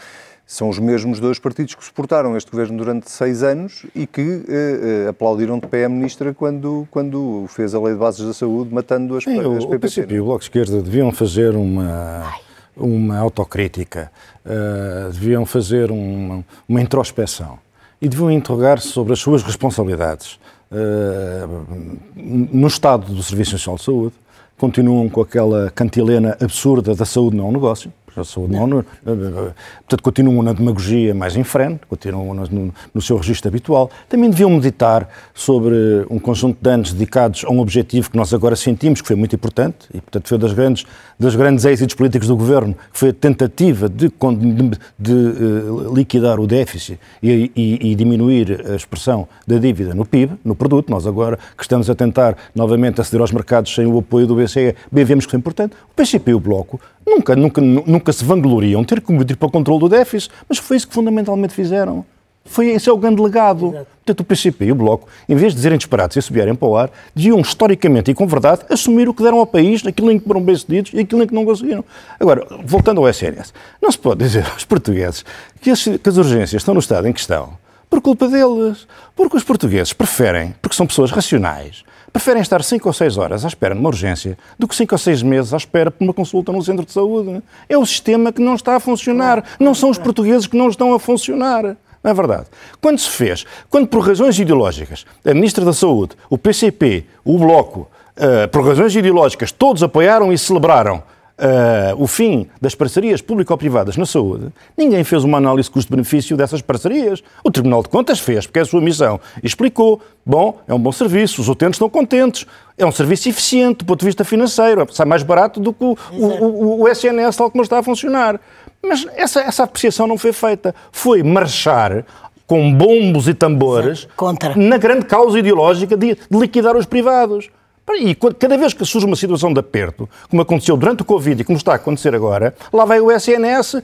são 0.54 0.70
os 0.70 0.78
mesmos 0.78 1.20
dois 1.20 1.40
partidos 1.40 1.74
que 1.74 1.84
suportaram 1.84 2.38
este 2.38 2.52
governo 2.52 2.78
durante 2.78 3.10
seis 3.10 3.42
anos 3.42 3.88
e 3.96 4.06
que 4.06 4.44
eh, 4.48 5.06
eh 5.06 5.10
aplaudiram 5.10 5.58
de 5.58 5.66
pé 5.66 5.86
a 5.86 5.90
ministra 5.90 6.32
quando, 6.32 6.88
quando 6.92 7.46
fez 7.48 7.74
a 7.74 7.82
lei 7.82 7.94
de 7.94 8.00
bases 8.00 8.24
da 8.24 8.34
saúde, 8.34 8.72
matando 8.72 9.18
as, 9.18 9.24
Sim, 9.24 9.40
as 9.40 9.66
PPP. 9.66 9.76
O 9.76 9.80
PCP 9.80 10.14
e 10.14 10.20
o 10.20 10.26
Bloco 10.26 10.40
de 10.40 10.46
Esquerda 10.46 10.82
deviam 10.84 11.12
fazer 11.12 11.56
uma, 11.56 12.32
uma 12.78 13.18
autocrítica, 13.18 14.12
uh, 14.46 15.12
deviam 15.12 15.44
fazer 15.44 15.90
uma, 15.90 16.46
uma 16.70 16.82
introspeção 16.82 17.58
e 18.00 18.08
deviam 18.08 18.30
interrogar-se 18.30 18.90
sobre 18.90 19.14
as 19.14 19.20
suas 19.20 19.42
responsabilidades 19.42 20.40
uh, 20.72 21.98
no 22.16 22.68
estado 22.68 23.12
do 23.12 23.24
Serviço 23.24 23.54
Nacional 23.54 23.78
de 23.78 23.86
Saúde, 23.86 24.14
continuam 24.56 25.10
com 25.10 25.22
aquela 25.22 25.72
cantilena 25.72 26.38
absurda 26.40 26.94
da 26.94 27.06
saúde 27.06 27.36
não 27.36 27.46
é 27.46 27.48
um 27.48 27.54
negócio, 27.54 27.92
saúde 28.24 28.54
não. 28.54 28.68
não 28.68 28.84
portanto, 29.04 30.04
continuam 30.04 30.44
na 30.44 30.54
demagogia 30.54 31.14
mais 31.14 31.36
em 31.36 31.44
frente, 31.44 31.82
continuam 31.88 32.34
no, 32.34 32.74
no, 32.94 33.02
seu 33.02 33.18
registro 33.18 33.50
habitual. 33.50 33.90
Também 34.10 34.30
deviam 34.30 34.50
meditar 34.50 35.08
sobre 35.34 36.06
um 36.10 36.20
conjunto 36.20 36.58
de 36.62 36.70
anos 36.70 36.94
dedicados 36.94 37.44
a 37.46 37.50
um 37.50 37.60
objetivo 37.60 38.12
que 38.12 38.18
nós 38.18 38.34
agora 38.34 38.56
sentimos 38.56 39.02
que 39.02 39.08
foi 39.08 39.16
muito 39.16 39.36
importante 39.36 39.88
e, 39.94 40.02
portanto, 40.02 40.28
foi 40.28 40.38
das 40.38 40.54
grandes, 40.54 40.86
das 41.20 41.36
grandes 41.36 41.66
êxitos 41.66 41.96
políticos 41.96 42.28
do 42.28 42.36
governo, 42.36 42.76
que 42.92 43.00
foi 43.00 43.10
a 43.10 43.14
tentativa 43.14 43.90
de, 43.90 44.10
de, 44.10 44.80
de 45.00 45.14
uh, 45.14 45.96
liquidar 45.96 46.40
o 46.40 46.48
déficit 46.48 47.00
e, 47.22 47.52
e, 47.56 47.92
e, 47.92 47.96
diminuir 47.96 48.66
a 48.70 48.76
expressão 48.76 49.28
da 49.48 49.58
dívida 49.58 49.94
no 49.94 50.06
PIB, 50.06 50.34
no 50.44 50.56
produto. 50.56 50.90
Nós 50.90 51.08
agora 51.08 51.38
que 51.58 51.64
estamos 51.64 51.90
a 51.90 51.96
tentar 51.96 52.36
novamente 52.54 53.00
aceder 53.02 53.22
aos 53.22 53.32
mercados 53.32 53.74
sem 53.74 53.86
o 53.86 53.98
apoio 53.98 54.28
do 54.28 54.36
BCE, 54.36 54.76
bem 54.92 55.06
vemos 55.06 55.26
que 55.26 55.32
foi 55.32 55.40
importante. 55.40 55.74
O 55.92 55.96
PCP 55.96 56.32
e 56.32 56.34
o 56.34 56.40
Bloco 56.40 56.80
nunca, 57.06 57.36
nunca, 57.36 57.62
nunca 57.62 58.14
se 58.14 58.24
vangloriam 58.24 58.84
ter 58.84 59.00
que 59.00 59.08
competir 59.08 59.38
para 59.38 59.48
o 59.48 59.52
controle 59.52 59.80
do 59.80 59.90
déficit, 59.90 60.34
mas 60.48 60.58
foi 60.58 60.78
isso 60.78 60.88
que 60.88 60.94
fundamentalmente 60.94 61.54
fizeram. 61.54 62.06
Foi, 62.46 62.68
esse 62.72 62.90
é 62.90 62.94
o 62.94 62.98
grande 62.98 63.22
legado. 63.22 63.70
Exato. 63.70 63.88
Portanto, 64.06 64.20
o 64.20 64.24
PCP 64.26 64.66
e 64.66 64.72
o 64.72 64.76
Bloco, 64.76 65.08
em 65.30 65.36
vez 65.36 65.54
de 65.54 65.56
dizerem 65.56 65.78
disparados 65.78 66.18
e 66.18 66.22
subirem 66.22 66.54
para 66.54 66.68
o 66.68 66.76
ar, 66.76 66.92
deviam 67.16 67.40
historicamente 67.40 68.12
e 68.12 68.14
com 68.14 68.28
verdade 68.28 68.64
assumir 68.70 69.08
o 69.08 69.14
que 69.14 69.24
deram 69.24 69.40
ao 69.40 69.46
país, 69.46 69.86
aquilo 69.86 70.12
em 70.12 70.20
que 70.20 70.28
foram 70.28 70.42
bem-sucedidos 70.42 70.92
e 70.94 71.00
aquilo 71.00 71.24
em 71.24 71.28
que 71.28 71.34
não 71.34 71.46
conseguiram. 71.46 71.86
Agora, 72.20 72.46
voltando 72.66 73.00
ao 73.00 73.08
SNS, 73.08 73.54
não 73.82 73.90
se 73.90 73.98
pode 73.98 74.22
dizer 74.22 74.46
aos 74.52 74.66
portugueses 74.66 75.24
que 75.62 75.70
as, 75.70 75.84
que 75.84 76.10
as 76.10 76.18
urgências 76.18 76.62
estão 76.62 76.74
no 76.74 76.82
estado 76.82 77.08
em 77.08 77.14
que 77.14 77.20
estão 77.22 77.54
por 77.90 78.02
culpa 78.02 78.28
deles. 78.28 78.88
Porque 79.16 79.38
os 79.38 79.44
portugueses 79.44 79.94
preferem, 79.94 80.56
porque 80.62 80.76
são 80.76 80.88
pessoas 80.88 81.12
racionais, 81.12 81.84
preferem 82.14 82.44
estar 82.44 82.64
5 82.64 82.88
ou 82.88 82.94
6 82.94 83.18
horas 83.18 83.44
à 83.44 83.48
espera 83.48 83.74
numa 83.74 83.90
urgência 83.90 84.38
do 84.58 84.68
que 84.68 84.76
5 84.76 84.94
ou 84.94 85.00
6 85.00 85.24
meses 85.24 85.54
à 85.54 85.58
espera 85.58 85.90
por 85.90 86.04
uma 86.04 86.14
consulta 86.14 86.52
no 86.52 86.62
centro 86.62 86.86
de 86.86 86.92
saúde. 86.92 87.42
É 87.68 87.76
o 87.76 87.86
sistema 87.86 88.32
que 88.32 88.40
não 88.40 88.54
está 88.54 88.76
a 88.76 88.80
funcionar. 88.80 89.44
Não 89.60 89.74
são 89.74 89.90
os 89.90 89.98
portugueses 89.98 90.46
que 90.46 90.56
não 90.56 90.70
estão 90.70 90.94
a 90.94 91.00
funcionar. 91.00 91.76
Não 92.04 92.12
é 92.12 92.14
verdade? 92.14 92.46
Quando 92.80 93.00
se 93.00 93.10
fez, 93.10 93.46
quando 93.70 93.88
por 93.88 94.06
razões 94.06 94.38
ideológicas, 94.38 95.06
a 95.26 95.34
Ministra 95.34 95.66
da 95.66 95.74
Saúde, 95.74 96.16
o 96.30 96.38
PCP, 96.38 97.06
o 97.26 97.40
Bloco, 97.40 97.90
uh, 98.18 98.48
por 98.50 98.64
razões 98.64 98.96
ideológicas, 98.96 99.52
todos 99.52 99.82
apoiaram 99.82 100.32
e 100.32 100.38
celebraram 100.38 101.02
uh, 101.44 102.02
o 102.02 102.08
fim 102.08 102.48
das 102.62 102.74
parcerias 102.74 103.22
público-privadas 103.22 103.98
na 103.98 104.06
saúde, 104.06 104.48
ninguém 104.78 105.04
fez 105.04 105.24
uma 105.24 105.38
análise 105.38 105.70
custo-benefício 105.70 106.38
dessas 106.38 106.62
parcerias. 106.62 107.22
O 107.44 107.52
Tribunal 107.52 107.84
de 107.84 107.90
Contas 107.90 108.20
fez, 108.20 108.48
porque 108.48 108.60
é 108.60 108.62
a 108.62 108.66
sua 108.66 108.82
missão. 108.82 109.20
Explicou, 109.44 110.02
bom, 110.26 110.60
é 110.68 110.74
um 110.74 110.80
bom 110.80 110.92
serviço, 110.92 111.42
os 111.42 111.50
utentes 111.50 111.76
estão 111.76 111.90
contentes, 111.90 112.46
é 112.78 112.86
um 112.86 112.92
serviço 112.92 113.28
eficiente 113.30 113.80
do 113.80 113.86
ponto 113.86 114.00
de 114.00 114.06
vista 114.06 114.24
financeiro, 114.24 114.88
sai 114.92 115.06
mais 115.06 115.24
barato 115.24 115.60
do 115.60 115.74
que 115.74 115.84
o, 115.84 115.98
o, 116.14 116.26
o, 116.26 116.82
o 116.82 116.88
SNS 116.88 117.36
tal 117.36 117.52
como 117.52 117.64
está 117.64 117.80
a 117.80 117.84
funcionar. 117.84 118.40
Mas 118.82 119.06
essa, 119.16 119.42
essa 119.42 119.64
apreciação 119.64 120.08
não 120.08 120.18
foi 120.18 120.34
feita. 120.34 120.76
Foi 120.92 121.24
marchar 121.24 122.06
com 122.46 122.74
bombos 122.74 123.28
e 123.28 123.34
tambores 123.34 124.08
na 124.56 124.78
grande 124.78 125.06
causa 125.06 125.40
ideológica 125.40 125.96
de, 125.96 126.16
de 126.16 126.38
liquidar 126.38 126.76
os 126.76 126.86
privados. 126.86 127.50
E 127.96 128.16
cada 128.16 128.58
vez 128.58 128.74
que 128.74 128.86
surge 128.86 129.06
uma 129.06 129.16
situação 129.16 129.54
de 129.54 129.60
aperto, 129.60 130.10
como 130.30 130.42
aconteceu 130.42 130.78
durante 130.78 131.02
o 131.02 131.06
Covid 131.06 131.42
e 131.42 131.46
como 131.46 131.58
está 131.58 131.74
a 131.74 131.76
acontecer 131.76 132.16
agora, 132.16 132.56
lá 132.72 132.86
vai 132.86 133.00
o 133.00 133.12
SNS 133.12 133.82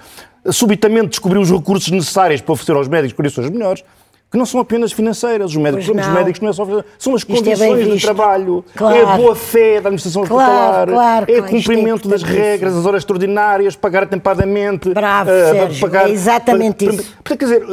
subitamente 0.51 1.09
descobrir 1.09 1.39
os 1.39 1.51
recursos 1.51 1.91
necessários 1.91 2.41
para 2.41 2.53
oferecer 2.53 2.75
aos 2.75 2.87
médicos 2.87 3.15
condições 3.15 3.49
melhores, 3.49 3.83
que 4.31 4.37
não 4.37 4.45
são 4.45 4.59
apenas 4.59 4.91
financeiras. 4.91 5.51
Os 5.51 5.57
médicos, 5.57 5.89
os 5.89 6.07
médicos 6.07 6.39
não 6.39 6.49
é 6.49 6.53
só 6.53 6.65
são 6.97 7.15
as 7.15 7.21
Isto 7.21 7.31
é 7.31 7.35
condições 7.35 7.87
é 7.87 7.95
de 7.95 8.01
trabalho, 8.01 8.63
claro. 8.75 8.95
é 8.95 9.01
a 9.01 9.17
boa 9.17 9.35
fé 9.35 9.81
da 9.81 9.89
administração 9.89 10.23
claro, 10.23 10.43
hospitalar, 10.45 10.87
claro, 10.87 11.25
é 11.27 11.41
o 11.41 11.45
é 11.45 11.49
cumprimento 11.49 12.07
é 12.07 12.11
das 12.11 12.23
regras, 12.23 12.75
as 12.75 12.85
horas 12.85 13.01
extraordinárias, 13.01 13.75
pagar 13.75 14.03
atempadamente. 14.03 14.93
Bravo, 14.93 15.31
uh, 15.31 15.51
Sérgio, 15.51 15.81
pagar, 15.81 16.09
é 16.09 16.11
exatamente 16.11 16.85
para, 16.85 16.95
isso. 16.95 17.17
Para, 17.23 17.37
quer 17.37 17.45
dizer, 17.45 17.65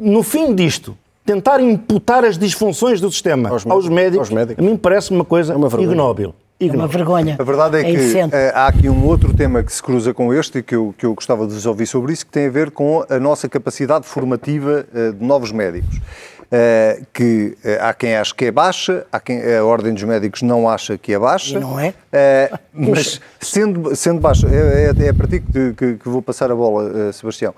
no 0.00 0.22
fim 0.22 0.54
disto, 0.54 0.96
tentar 1.26 1.60
imputar 1.60 2.24
as 2.24 2.38
disfunções 2.38 3.00
do 3.00 3.10
sistema 3.10 3.50
aos, 3.50 3.66
aos, 3.66 3.88
médicos, 3.88 4.28
aos 4.28 4.30
médicos, 4.30 4.64
a 4.64 4.66
mim 4.66 4.76
parece 4.76 5.10
uma 5.10 5.24
coisa 5.24 5.52
é 5.52 5.56
uma 5.56 5.66
ignóbil. 5.66 6.34
É 6.58 6.70
uma 6.70 6.86
vergonha. 6.86 7.36
A 7.38 7.42
verdade 7.42 7.76
é, 7.76 7.80
é 7.80 7.84
que 7.84 8.18
é, 8.34 8.50
há 8.54 8.66
aqui 8.68 8.88
um 8.88 9.04
outro 9.04 9.34
tema 9.34 9.62
que 9.62 9.70
se 9.70 9.82
cruza 9.82 10.14
com 10.14 10.32
este 10.32 10.58
e 10.58 10.62
que 10.62 10.74
eu, 10.74 10.94
que 10.96 11.04
eu 11.04 11.14
gostava 11.14 11.46
de 11.46 11.52
vos 11.52 11.66
ouvir 11.66 11.86
sobre 11.86 12.14
isso, 12.14 12.24
que 12.24 12.32
tem 12.32 12.46
a 12.46 12.50
ver 12.50 12.70
com 12.70 13.04
a 13.10 13.18
nossa 13.18 13.46
capacidade 13.46 14.06
formativa 14.06 14.86
uh, 14.90 15.12
de 15.12 15.22
novos 15.22 15.52
médicos. 15.52 16.00
Uh, 16.46 17.04
que 17.12 17.58
uh, 17.64 17.82
há 17.82 17.92
quem 17.92 18.14
acha 18.14 18.32
que 18.32 18.44
é 18.44 18.52
baixa, 18.52 19.04
há 19.10 19.18
quem 19.18 19.42
a 19.54 19.64
Ordem 19.64 19.92
dos 19.92 20.04
Médicos 20.04 20.42
não 20.42 20.68
acha 20.68 20.96
que 20.96 21.12
é 21.12 21.18
baixa. 21.18 21.56
E 21.56 21.60
não 21.60 21.78
é? 21.78 21.92
Uh, 22.16 22.58
mas 22.72 23.20
sendo, 23.38 23.94
sendo 23.94 24.20
baixa, 24.20 24.46
é, 24.48 24.86
é, 24.86 25.08
é 25.08 25.12
para 25.12 25.26
ti 25.26 25.40
que, 25.40 25.74
que, 25.74 25.94
que, 25.96 26.08
vou 26.08 26.22
passar 26.22 26.50
a 26.50 26.54
bola, 26.54 27.12
Sebastião. 27.12 27.54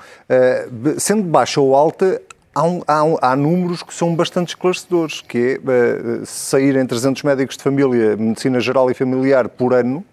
sendo 0.98 1.22
baixa 1.22 1.60
ou 1.60 1.76
alta, 1.76 2.20
há, 2.58 2.62
um, 2.64 2.82
há, 2.86 3.04
um, 3.04 3.16
há, 3.22 3.36
números 3.36 3.82
que 3.82 3.94
são 3.94 4.14
bastante 4.14 4.48
esclarecedores, 4.48 5.20
que 5.20 5.60
é 5.64 6.20
uh, 6.20 6.26
saírem 6.26 6.84
300 6.84 7.22
médicos 7.22 7.56
de 7.56 7.62
família, 7.62 8.16
medicina 8.16 8.58
geral 8.58 8.90
e 8.90 8.94
familiar 8.94 9.48
por 9.48 9.72
ano, 9.72 10.04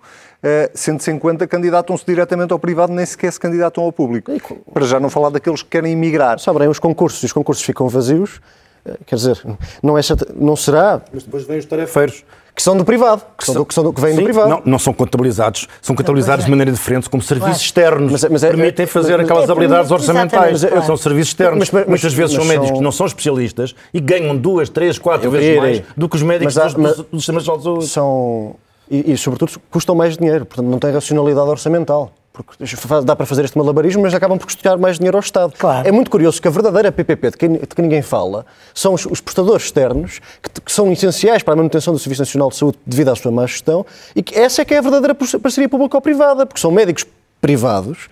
sendo-se 0.76 1.10
em 1.10 1.18
conta, 1.18 1.48
candidatam-se 1.48 2.06
diretamente 2.06 2.54
ao 2.54 2.60
privado, 2.60 2.94
nem 2.94 3.04
sequer 3.04 3.34
se 3.34 3.40
candidatam 3.40 3.84
ao 3.84 3.92
público. 3.92 4.32
Para 4.72 4.86
já 4.86 5.00
não 5.00 5.10
falar 5.10 5.32
daqueles 5.32 5.64
que 5.64 5.70
querem 5.70 5.94
emigrar. 5.94 6.38
Sobem 6.38 6.68
os 6.68 6.78
concursos 6.78 7.24
e 7.24 7.26
os 7.26 7.34
concursos 7.34 7.66
ficam 7.66 7.90
vazios, 7.90 8.40
quer 9.08 9.16
dizer, 9.16 9.42
não, 9.82 9.98
é, 9.98 10.02
não 10.36 10.56
será... 10.56 11.02
Mas 11.12 11.24
depois 11.24 11.46
vêm 11.46 11.58
os 11.58 11.66
tarefeiros 11.66 12.24
que 12.56 12.64
são 12.64 12.78
do 12.78 12.86
privado, 12.86 13.22
que, 13.38 13.46
são, 13.46 13.56
do, 13.56 13.66
que, 13.66 13.74
são 13.74 13.84
do, 13.84 13.92
que 13.92 14.00
vêm 14.00 14.12
Sim, 14.12 14.20
do 14.20 14.24
privado. 14.24 14.50
Não, 14.50 14.62
não 14.64 14.80
são 14.80 14.94
contabilizados, 14.94 15.68
são 15.82 15.94
contabilizados 15.94 16.46
de 16.46 16.52
maneira 16.52 16.72
diferente, 16.72 17.10
como 17.10 17.22
serviços 17.22 17.62
externos, 17.62 18.14
mas, 18.14 18.24
é- 18.24 18.30
mas 18.30 18.44
é, 18.44 18.48
permitem 18.48 18.86
fazer 18.86 19.18
mas, 19.18 19.26
aquelas 19.26 19.50
é, 19.50 19.52
habilidades 19.52 19.92
orçamentais. 19.92 20.64
Mas, 20.64 20.86
são 20.86 20.96
serviços 20.96 21.30
externos. 21.30 21.70
Muitas 21.72 22.14
vezes 22.14 22.34
são 22.34 22.46
médicos 22.46 22.70
são... 22.70 22.78
que 22.78 22.84
não 22.84 22.92
são 22.94 23.06
especialistas 23.06 23.76
e 23.94 24.00
ganham 24.00 24.38
duas, 24.38 24.70
três, 24.70 24.98
quatro 24.98 25.30
vezes 25.30 25.58
mais 25.58 25.82
do 25.98 26.08
que 26.08 26.16
os 26.16 26.24
médicos 26.24 26.56
dos, 26.56 26.74
dos, 26.74 26.96
dos 26.98 27.26
sistemas 27.26 27.44
de 27.44 27.48
saúde. 27.48 27.88
São, 27.88 28.56
e, 28.90 29.12
e, 29.12 29.18
sobretudo, 29.18 29.60
custam 29.70 29.94
mais 29.94 30.16
dinheiro, 30.18 30.46
portanto 30.46 30.68
não 30.68 30.80
têm 30.80 30.92
racionalidade 30.92 31.50
orçamental 31.50 32.14
porque 32.36 32.66
dá 33.04 33.16
para 33.16 33.26
fazer 33.26 33.46
este 33.46 33.58
malabarismo, 33.58 34.02
mas 34.04 34.14
acabam 34.14 34.38
por 34.38 34.46
custar 34.46 34.78
mais 34.78 34.98
dinheiro 34.98 35.18
ao 35.18 35.22
Estado. 35.22 35.54
Claro. 35.58 35.88
É 35.88 35.92
muito 35.92 36.12
curioso 36.12 36.42
que 36.42 36.48
a 36.48 36.52
verdadeira 36.52 36.92
PPP, 36.92 37.32
de 37.32 37.38
que, 37.38 37.48
de 37.48 37.68
que 37.68 37.82
ninguém 37.82 38.02
fala, 38.02 38.46
são 38.74 38.94
os, 38.94 39.06
os 39.06 39.22
prestadores 39.22 39.66
externos, 39.66 40.20
que, 40.42 40.62
que, 40.62 40.72
são 40.72 40.92
essenciais 40.92 41.42
para 41.42 41.54
a 41.54 41.58
manutenção 41.58 41.94
do 41.94 42.00
Serviço 42.00 42.22
Nacional 42.22 42.50
de 42.50 42.58
Saúde 42.58 42.78
devido 42.86 43.10
à 43.10 43.16
sua 43.16 43.32
má 43.32 43.46
gestão, 43.46 43.86
e 44.16 44.22
que 44.22 44.38
essa 44.38 44.62
é 44.62 44.66
que 44.66 44.74
é 44.74 44.78
a 44.78 44.82
verdadeira 44.82 45.16
parceria 45.16 45.70
público-privada, 45.70 46.46
porque 46.46 46.60
são 46.60 46.72
médicos 46.72 47.06
privados 47.40 48.10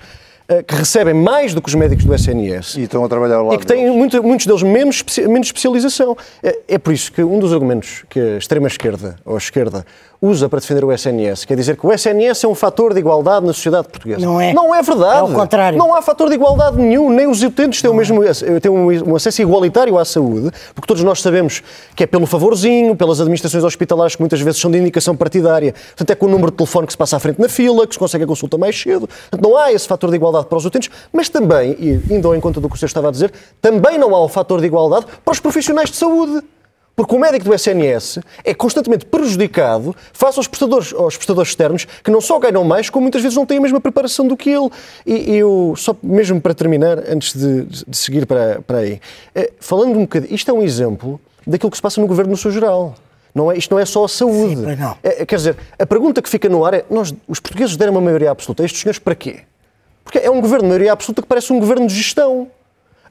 que 0.62 0.76
recebem 0.76 1.14
mais 1.14 1.54
do 1.54 1.62
que 1.62 1.70
os 1.70 1.76
médicos 1.76 2.06
do 2.06 2.14
SNS. 2.14 2.76
E 2.76 2.84
estão 2.84 3.04
a 3.04 3.10
trabalhar 3.10 3.42
lá. 3.42 3.56
E 3.56 3.58
que 3.58 3.66
têm 3.66 3.90
muito, 3.90 4.22
muitos 4.22 4.46
deles 4.46 4.62
menos, 4.62 5.04
menos 5.18 5.48
especialização. 5.48 6.16
É, 6.44 6.60
é, 6.68 6.78
por 6.78 6.94
isso 6.94 7.12
que 7.12 7.24
um 7.24 7.40
dos 7.40 7.54
argumentos 7.54 8.04
que 8.10 8.20
a 8.20 8.38
extrema-esquerda 8.38 9.16
ou 9.26 9.36
a 9.36 9.38
esquerda 9.38 9.86
usa 10.24 10.48
para 10.48 10.62
defender 10.62 10.86
o 10.86 10.92
SNS, 10.94 11.44
quer 11.44 11.58
dizer 11.58 11.76
que 11.76 11.86
o 11.86 11.92
SNS 11.92 12.46
é 12.46 12.48
um 12.48 12.56
fator 12.56 12.94
de 12.94 13.00
igualdade 13.02 13.46
na 13.46 13.52
sociedade 13.52 13.90
portuguesa. 13.90 14.26
Não 14.26 14.40
é. 14.40 14.54
Não 14.54 14.74
é 14.74 14.82
verdade. 14.82 15.18
É 15.18 15.20
ao 15.20 15.28
contrário. 15.28 15.78
Não 15.78 15.94
há 15.94 16.02
fator 16.02 16.30
de 16.30 16.36
igualdade 16.36 16.78
nenhum, 16.78 17.10
nem 17.10 17.28
os 17.28 17.44
utentes 17.44 17.82
têm, 17.82 17.92
o 17.92 17.94
mesmo, 17.94 18.24
é. 18.24 18.32
têm 18.62 18.72
um 18.72 19.16
acesso 19.18 19.42
igualitário 19.42 19.98
à 19.98 20.06
saúde, 20.06 20.50
porque 20.74 20.88
todos 20.88 21.04
nós 21.04 21.22
sabemos 21.22 21.62
que 21.94 22.06
é 22.06 22.08
pelo 22.08 22.26
favorzinho, 22.26 22.96
pelas 22.96 23.20
administrações 23.20 23.66
hospitalares 23.66 24.16
que 24.16 24.22
muitas 24.22 24.40
vezes 24.40 24.62
são 24.62 24.72
de 24.72 24.78
indicação 24.78 25.14
partidária, 25.14 25.74
portanto 25.74 26.12
é 26.12 26.16
com 26.16 26.28
o 26.28 26.30
número 26.30 26.52
de 26.52 26.58
telefone 26.58 26.88
que 26.88 26.94
se 26.94 26.98
passa 26.98 27.18
à 27.18 27.20
frente 27.20 27.42
na 27.42 27.50
fila, 27.50 27.86
que 27.86 27.94
se 27.94 28.00
consegue 28.00 28.24
a 28.24 28.28
consulta 28.28 28.58
mais 28.58 28.80
cedo. 28.80 29.10
Portanto, 29.30 29.42
não 29.42 29.58
há 29.58 29.74
esse 29.74 29.86
fator 29.86 30.10
de 30.10 30.16
igualdade 30.16 30.43
para 30.46 30.58
os 30.58 30.66
utentes, 30.66 30.90
mas 31.12 31.30
também, 31.30 31.76
e 31.80 32.14
indo 32.14 32.28
ao 32.28 32.36
encontro 32.36 32.62
do 32.62 32.70
que 32.70 32.76
o 32.76 32.78
senhor 32.78 32.88
estava 32.88 33.10
a 33.10 33.12
dizer, 33.12 33.32
também 33.62 33.98
não 33.98 34.16
há 34.16 34.20
o 34.20 34.28
fator 34.28 34.60
de 34.60 34.68
igualdade 34.68 35.06
para 35.24 35.32
os 35.32 35.40
profissionais 35.40 35.90
de 35.90 35.98
saúde. 35.98 36.44
Porque 36.96 37.16
o 37.16 37.20
médico 37.20 37.46
do 37.46 37.56
SNS 37.56 38.20
é 38.44 38.54
constantemente 38.54 39.06
prejudicado 39.06 39.96
face 40.14 40.38
aos 40.38 40.48
prestadores, 40.48 40.94
aos 40.94 41.16
prestadores 41.18 41.50
externos 41.50 41.86
que 42.04 42.12
não 42.12 42.22
só 42.22 42.38
ganham 42.38 42.64
mais, 42.64 42.88
como 42.88 43.02
muitas 43.02 43.22
vezes 43.22 43.36
não 43.36 43.48
têm 43.48 43.58
a 43.58 43.62
mesma 43.62 43.82
preparação 43.82 44.28
do 44.28 44.38
que 44.38 44.52
ele. 44.52 44.70
E 45.04 45.36
eu, 45.36 45.74
só 45.76 45.96
mesmo 46.04 46.40
para 46.40 46.54
terminar, 46.54 47.00
antes 47.10 47.34
de, 47.34 47.64
de 47.64 47.98
seguir 47.98 48.28
para, 48.28 48.62
para 48.62 48.78
aí, 48.80 49.02
é, 49.34 49.52
falando 49.60 49.98
um 49.98 50.02
bocadinho, 50.02 50.36
isto 50.36 50.52
é 50.52 50.54
um 50.54 50.62
exemplo 50.62 51.20
daquilo 51.48 51.72
que 51.72 51.78
se 51.78 51.82
passa 51.82 52.00
no 52.00 52.06
governo 52.06 52.32
no 52.32 52.38
seu 52.38 52.52
geral. 52.52 52.94
Não 53.34 53.52
é, 53.52 53.58
isto 53.58 53.72
não 53.72 53.80
é 53.80 53.86
só 53.86 54.06
a 54.06 54.08
saúde. 54.08 54.58
Sim, 54.58 54.76
não. 54.76 54.96
É, 55.02 55.26
quer 55.26 55.38
dizer, 55.38 55.58
a 55.80 55.86
pergunta 55.88 56.22
que 56.22 56.30
fica 56.30 56.48
no 56.48 56.64
ar 56.64 56.76
é: 56.76 56.86
nós, 56.90 57.14
os 57.28 57.40
portugueses 57.40 57.76
deram 57.76 57.94
uma 57.94 58.02
maioria 58.02 58.30
absoluta 58.30 58.64
estes 58.64 58.82
senhores 58.82 59.00
para 59.00 59.16
quê? 59.16 59.40
Porque 60.14 60.28
é 60.28 60.30
um 60.30 60.40
governo 60.40 60.66
de 60.66 60.70
maioria 60.70 60.94
absoluta 60.94 61.24
que 61.24 61.28
parece 61.28 61.52
um 61.52 61.60
governo 61.60 61.88
de 61.88 61.96
gestão 61.96 62.48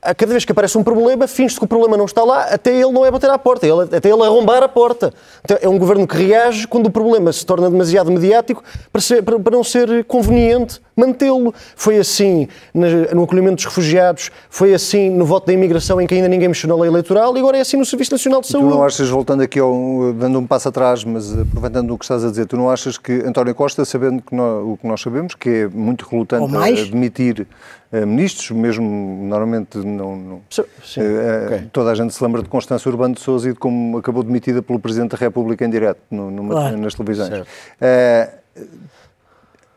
a 0.01 0.15
cada 0.15 0.31
vez 0.31 0.45
que 0.45 0.53
aparece 0.53 0.79
um 0.79 0.85
problema, 0.85 1.27
finge-se 1.27 1.59
que 1.59 1.65
o 1.65 1.69
problema 1.69 1.97
não 1.97 2.05
está 2.05 2.23
lá, 2.23 2.45
até 2.45 2.73
ele 2.73 2.91
não 2.93 3.05
é 3.05 3.11
bater 3.11 3.31
à 3.31 3.39
porta, 3.39 3.67
ele, 3.67 3.83
até 3.97 4.09
ele 4.09 4.23
arrombar 4.23 4.63
a 4.63 4.69
porta. 4.69 5.13
Então, 5.45 5.57
é 5.61 5.69
um 5.69 5.79
governo 5.79 6.07
que 6.07 6.17
reage 6.17 6.67
quando 6.67 6.87
o 6.87 6.91
problema 6.91 7.33
se 7.33 7.47
torna 7.47 7.71
demasiado 7.71 8.11
mediático 8.11 8.63
para, 8.93 9.01
ser, 9.01 9.23
para, 9.23 9.39
para 9.39 9.57
não 9.57 9.63
ser 9.63 10.05
conveniente 10.05 10.81
mantê-lo. 10.97 11.55
Foi 11.77 11.99
assim 11.99 12.49
no 12.75 13.25
acolhimento 13.25 13.57
dos 13.57 13.65
refugiados, 13.65 14.31
foi 14.49 14.75
assim 14.75 15.11
no 15.11 15.25
voto 15.25 15.47
da 15.47 15.53
imigração 15.53 16.01
em 16.01 16.07
que 16.07 16.15
ainda 16.15 16.29
ninguém 16.29 16.49
mexeu 16.49 16.69
na 16.69 16.77
lei 16.77 16.89
eleitoral 16.89 17.37
e 17.37 17.41
agora 17.41 17.59
é 17.59 17.61
assim 17.61 17.77
no 17.77 17.85
Serviço 17.85 18.13
Nacional 18.13 18.41
de 18.41 18.49
Saúde. 18.49 18.69
tu 18.69 18.75
não 18.75 18.85
achas, 18.85 19.09
voltando 19.09 19.43
aqui, 19.43 19.59
ao, 19.59 20.13
dando 20.13 20.39
um 20.39 20.47
passo 20.47 20.69
atrás, 20.69 21.05
mas 21.05 21.39
aproveitando 21.39 21.93
o 21.93 21.99
que 21.99 22.05
estás 22.05 22.25
a 22.25 22.31
dizer, 22.31 22.47
tu 22.47 22.57
não 22.57 22.71
achas 22.71 22.99
que 22.99 23.13
António 23.25 23.55
Costa, 23.55 23.85
sabendo 23.85 24.23
que 24.23 24.35
nós, 24.35 24.65
o 24.65 24.77
que 24.77 24.87
nós 24.87 25.01
sabemos, 25.01 25.35
que 25.35 25.49
é 25.49 25.69
muito 25.69 26.07
relutante 26.09 26.55
a 26.57 26.65
admitir 26.65 27.47
uh, 27.93 28.07
ministros, 28.07 28.51
mesmo 28.51 29.27
normalmente 29.27 29.79
não. 29.79 30.17
não 30.17 30.41
Sim, 30.51 30.63
uh, 30.63 31.47
okay. 31.47 31.69
Toda 31.73 31.91
a 31.91 31.95
gente 31.95 32.15
se 32.15 32.23
lembra 32.23 32.43
de 32.43 32.49
Constância 32.49 32.89
Urbano 32.89 33.15
de 33.15 33.21
Souza 33.21 33.49
e 33.49 33.53
de 33.53 33.59
como 33.59 33.99
acabou 33.99 34.23
demitida 34.23 34.63
pelo 34.63 34.79
Presidente 34.79 35.13
da 35.13 35.19
República 35.19 35.65
em 35.65 35.71
direto 35.71 36.01
no, 36.11 36.31
numa, 36.31 36.55
claro. 36.55 36.79
nas 36.79 36.95
televisões. 36.95 37.47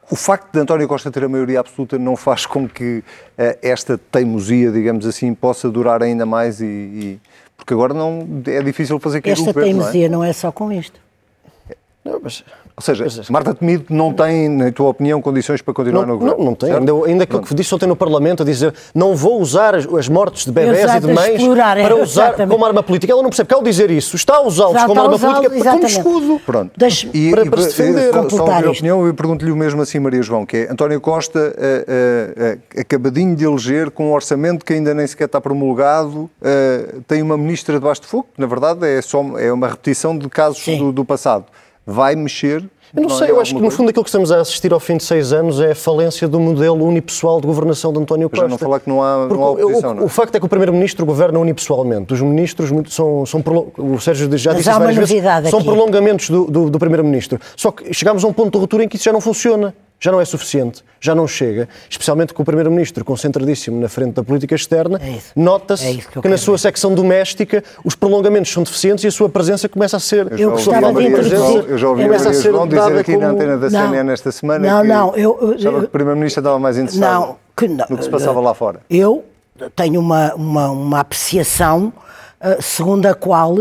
Uh, 0.09 0.13
o 0.13 0.15
facto 0.15 0.51
de 0.51 0.59
António 0.59 0.87
Costa 0.87 1.09
ter 1.11 1.23
a 1.23 1.29
maioria 1.29 1.59
absoluta 1.59 1.97
não 1.97 2.15
faz 2.15 2.45
com 2.45 2.67
que 2.67 3.03
esta 3.61 3.97
teimosia, 3.97 4.71
digamos 4.71 5.05
assim, 5.05 5.33
possa 5.33 5.69
durar 5.69 6.03
ainda 6.03 6.25
mais 6.25 6.61
e, 6.61 6.65
e 6.65 7.19
porque 7.57 7.73
agora 7.73 7.93
não 7.93 8.27
é 8.45 8.61
difícil 8.61 8.99
fazer 8.99 9.21
cair 9.21 9.33
Esta 9.33 9.53
teimosia 9.53 10.07
não 10.09 10.23
é? 10.23 10.25
não 10.27 10.29
é 10.29 10.33
só 10.33 10.51
com 10.51 10.71
isto. 10.71 10.99
Não, 12.03 12.19
mas 12.21 12.43
ou 12.77 12.83
seja, 12.83 13.05
Marta 13.29 13.53
Temido 13.53 13.85
não 13.89 14.11
tem, 14.11 14.49
na 14.49 14.69
tua 14.69 14.89
opinião, 14.89 15.21
condições 15.21 15.61
para 15.61 15.73
continuar 15.73 16.05
não, 16.05 16.15
no 16.15 16.19
governo? 16.19 16.39
Não, 16.39 16.45
não 16.47 16.55
tem. 16.55 16.73
Ainda, 16.73 16.91
ainda 17.05 17.23
aquilo 17.23 17.41
que 17.41 17.55
disse 17.55 17.73
ontem 17.73 17.87
no 17.87 17.95
Parlamento, 17.95 18.43
a 18.43 18.45
dizer 18.45 18.73
não 18.93 19.15
vou 19.15 19.39
usar 19.39 19.73
as, 19.75 19.85
as 19.85 20.09
mortes 20.09 20.43
de 20.43 20.51
bebés 20.51 20.79
Exato, 20.79 21.05
e 21.05 21.07
de 21.07 21.13
mães 21.13 21.39
explorar, 21.39 21.77
para 21.77 21.95
é, 21.95 22.03
usar 22.03 22.27
exatamente. 22.27 22.51
como 22.51 22.65
arma 22.65 22.83
política. 22.83 23.13
Ela 23.13 23.23
não 23.23 23.29
percebe 23.29 23.47
que 23.47 23.55
ao 23.55 23.63
dizer 23.63 23.89
isso 23.89 24.17
está 24.17 24.35
a 24.35 24.41
usá-los 24.41 24.83
como 24.83 24.99
arma 24.99 25.17
política 25.17 25.55
exatamente. 25.55 26.03
como 26.03 26.17
escudo. 26.17 26.41
Pronto. 26.45 26.71
Deixe, 26.75 27.09
e, 27.13 27.31
para, 27.31 27.45
para 27.45 27.61
se 27.61 27.67
defender. 27.69 28.11
Só, 28.11 28.29
só 28.29 28.45
a 28.45 28.59
minha 28.59 28.71
opinião, 28.71 29.07
eu 29.07 29.13
pergunto-lhe 29.13 29.51
o 29.51 29.55
mesmo 29.55 29.81
assim, 29.81 29.99
Maria 29.99 30.21
João, 30.21 30.45
que 30.45 30.57
é 30.57 30.71
António 30.71 30.99
Costa, 30.99 31.39
uh, 31.39 31.43
uh, 31.43 32.55
uh, 32.55 32.81
acabadinho 32.81 33.37
de 33.37 33.45
eleger, 33.45 33.89
com 33.89 34.09
um 34.09 34.13
orçamento 34.13 34.65
que 34.65 34.73
ainda 34.73 34.93
nem 34.93 35.07
sequer 35.07 35.25
está 35.25 35.39
promulgado, 35.39 36.29
tem 37.07 37.21
uma 37.21 37.37
ministra 37.37 37.79
debaixo 37.79 38.01
de 38.01 38.07
fogo, 38.07 38.27
que 38.35 38.41
na 38.41 38.47
verdade 38.47 38.85
é, 38.85 39.01
só, 39.01 39.23
é 39.39 39.51
uma 39.51 39.67
repetição 39.67 40.17
de 40.17 40.27
casos 40.27 40.65
do, 40.77 40.91
do 40.91 41.05
passado. 41.05 41.45
Vai 41.85 42.15
mexer 42.15 42.63
eu 42.95 43.01
não, 43.01 43.09
sei, 43.09 43.29
eu 43.29 43.41
acho 43.41 43.53
que 43.53 43.61
no 43.61 43.69
fundo 43.69 43.89
aquilo 43.89 44.03
que 44.03 44.09
estamos 44.09 44.31
a 44.31 44.39
assistir 44.39 44.71
ao 44.71 44.79
fim 44.79 44.95
de 44.95 45.03
seis 45.03 45.33
anos 45.33 45.59
é 45.59 45.71
a 45.71 45.75
falência 45.75 46.27
do 46.29 46.39
modelo 46.39 46.85
unipessoal 46.85 47.41
de 47.41 47.47
governação 47.47 47.91
de 47.91 47.99
António 47.99 48.29
Costa. 48.29 48.45
Já 48.45 48.49
não 48.49 48.57
falar 48.57 48.79
que 48.79 48.87
não 48.87 49.03
há, 49.03 49.27
não 49.27 49.43
há 49.43 49.51
oposição, 49.51 49.91
o, 49.91 49.93
não 49.95 50.03
é? 50.03 50.05
o 50.05 50.07
facto 50.07 50.35
é 50.35 50.39
que 50.39 50.45
o 50.45 50.49
Primeiro-Ministro 50.49 51.05
governa 51.05 51.37
unipessoalmente. 51.39 52.13
Os 52.13 52.21
ministros 52.21 52.69
são, 52.93 53.25
são 53.25 53.43
o 53.77 53.99
Sérgio 53.99 54.25
já 54.37 54.51
Mas 54.51 54.59
disse 54.59 54.69
isso 54.69 54.79
várias 54.79 55.09
vezes, 55.09 55.49
são 55.49 55.61
prolongamentos 55.61 56.29
do, 56.29 56.45
do, 56.45 56.69
do 56.69 56.79
Primeiro-Ministro. 56.79 57.37
Só 57.57 57.71
que 57.71 57.93
chegamos 57.93 58.23
a 58.23 58.27
um 58.27 58.33
ponto 58.33 58.53
de 58.53 58.59
ruptura 58.59 58.85
em 58.85 58.87
que 58.87 58.95
isso 58.95 59.03
já 59.03 59.11
não 59.11 59.21
funciona 59.21 59.73
já 60.05 60.11
não 60.11 60.21
é 60.21 60.25
suficiente, 60.25 60.83
já 60.99 61.15
não 61.15 61.27
chega, 61.27 61.67
especialmente 61.89 62.31
com 62.31 62.43
o 62.43 62.45
Primeiro-Ministro 62.45 63.03
concentradíssimo 63.03 63.81
na 63.81 63.89
frente 63.89 64.13
da 64.13 64.23
política 64.23 64.53
externa, 64.53 65.01
é 65.03 65.17
nota-se 65.35 65.87
é 65.87 65.95
que, 65.95 66.21
que 66.21 66.27
na 66.27 66.37
sua 66.37 66.53
ver. 66.53 66.59
secção 66.59 66.93
doméstica 66.93 67.63
os 67.83 67.95
prolongamentos 67.95 68.51
são 68.51 68.61
deficientes 68.61 69.03
e 69.03 69.07
a 69.07 69.11
sua 69.11 69.27
presença 69.27 69.67
começa 69.67 69.97
a 69.97 69.99
ser... 69.99 70.31
Eu, 70.33 70.37
eu 70.37 70.51
gostava 70.51 70.93
de 70.93 71.07
introduzir... 71.07 71.65
Eu 71.67 71.77
já 71.79 71.89
ouvi 71.89 72.03
a 72.03 72.33
João 72.33 72.67
dizer 72.67 72.99
aqui 72.99 73.13
como... 73.13 73.25
na 73.25 73.31
antena 73.31 73.57
da 73.57 73.67
CNN 73.67 74.03
não, 74.03 74.13
esta 74.13 74.31
semana 74.31 74.67
não, 74.67 74.81
que, 74.83 74.87
não, 74.87 75.15
eu, 75.15 75.57
eu, 75.59 75.79
que 75.79 75.85
o 75.85 75.89
Primeiro-Ministro 75.89 76.41
estava 76.41 76.59
mais 76.59 76.77
interessado 76.77 77.11
não, 77.11 77.37
que, 77.57 77.67
não, 77.67 77.85
no 77.89 77.97
que 77.97 78.03
se 78.03 78.09
passava 78.09 78.39
lá 78.39 78.53
fora. 78.53 78.81
Eu 78.87 79.25
tenho 79.75 79.99
uma, 79.99 80.35
uma, 80.35 80.69
uma 80.69 80.99
apreciação 80.99 81.91
uh, 82.39 82.61
segundo 82.61 83.07
a 83.07 83.15
qual 83.15 83.55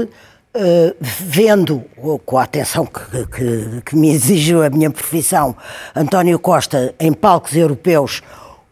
Uh, 0.57 0.95
vendo, 1.01 1.83
com 2.25 2.39
a 2.39 2.45
atenção 2.45 2.87
que, 2.87 3.27
que, 3.27 3.83
que, 3.87 3.97
me 3.97 4.09
exige 4.11 4.55
a 4.55 4.71
minha 4.71 4.89
profissão, 4.89 5.57
António 5.97 6.39
Costa 6.39 6.95
em 7.01 7.13
palcos 7.13 7.57
europeus, 7.57 8.23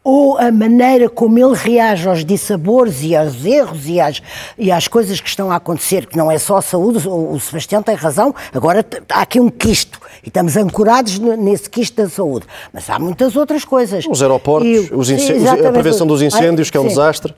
ou 0.05 0.37
a 0.38 0.51
maneira 0.51 1.09
como 1.09 1.38
ele 1.38 1.55
reage 1.55 2.09
aos 2.09 2.25
dissabores 2.25 3.03
e 3.03 3.14
aos 3.14 3.45
erros 3.45 3.88
e 3.88 4.01
às, 4.01 4.23
e 4.59 4.71
às 4.71 4.88
coisas 4.88 5.21
que 5.21 5.29
estão 5.29 5.51
a 5.51 5.57
acontecer, 5.57 6.07
que 6.07 6.16
não 6.16 6.31
é 6.31 6.38
só 6.38 6.57
a 6.57 6.62
saúde, 6.62 7.07
o, 7.09 7.33
o 7.33 7.40
Sebastião 7.40 7.83
tem 7.83 7.95
razão, 7.95 8.35
agora 8.53 8.85
há 9.09 9.23
aqui 9.23 9.40
um 9.40 9.49
quisto, 9.49 10.01
e 10.23 10.29
estamos 10.29 10.57
ancorados 10.57 11.18
nesse 11.18 11.71
quisto 11.71 11.97
da 11.97 12.09
saúde, 12.09 12.47
mas 12.73 12.88
há 12.90 12.99
muitas 12.99 13.37
outras 13.37 13.64
coisas. 13.64 14.05
Os 14.09 14.23
aeroportos, 14.23 14.68
e, 14.68 14.95
os 14.95 15.11
a 15.11 15.73
prevenção 15.73 16.07
dos 16.07 16.23
incêndios, 16.23 16.71
que 16.71 16.77
é 16.77 16.81
um 16.81 16.85
sim. 16.85 16.90
desastre. 16.90 17.35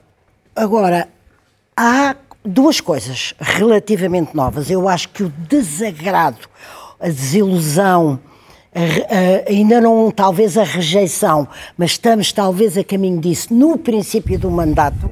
Agora, 0.57 1.09
há 1.77 2.15
duas 2.45 2.81
coisas 2.81 3.35
relativamente 3.41 4.37
novas. 4.37 4.71
Eu 4.71 4.89
acho 4.89 5.09
que 5.09 5.23
o 5.23 5.29
desagrado, 5.49 6.49
a 7.01 7.09
desilusão, 7.09 8.21
a, 8.75 8.81
a, 8.81 9.51
ainda 9.51 9.81
não 9.81 10.11
talvez 10.11 10.59
a 10.59 10.65
rejeição, 10.65 11.49
mas 11.77 11.93
estamos 11.93 12.33
talvez 12.33 12.77
a 12.77 12.85
caminho 12.85 13.21
disso, 13.21 13.53
no 13.55 13.79
princípio 13.79 14.39
do 14.39 14.51
mandato, 14.51 15.11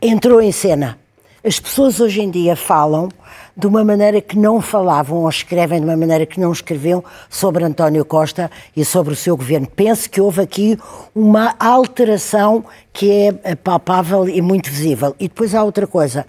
entrou 0.00 0.42
em 0.42 0.52
cena. 0.52 0.98
As 1.42 1.58
pessoas 1.58 2.00
hoje 2.00 2.20
em 2.20 2.30
dia 2.30 2.54
falam 2.56 3.08
de 3.56 3.66
uma 3.66 3.82
maneira 3.82 4.20
que 4.20 4.38
não 4.38 4.60
falavam 4.60 5.22
ou 5.22 5.28
escrevem 5.30 5.80
de 5.80 5.86
uma 5.86 5.96
maneira 5.96 6.26
que 6.26 6.38
não 6.38 6.52
escreviam 6.52 7.02
sobre 7.30 7.64
António 7.64 8.04
Costa 8.04 8.50
e 8.76 8.84
sobre 8.84 9.14
o 9.14 9.16
seu 9.16 9.34
governo. 9.34 9.66
Penso 9.66 10.10
que 10.10 10.20
houve 10.20 10.42
aqui 10.42 10.78
uma 11.14 11.54
alteração 11.58 12.64
que 12.92 13.30
é 13.44 13.54
palpável 13.54 14.28
e 14.28 14.42
muito 14.42 14.68
visível. 14.70 15.16
E 15.18 15.26
depois 15.26 15.54
há 15.54 15.64
outra 15.64 15.86
coisa 15.86 16.26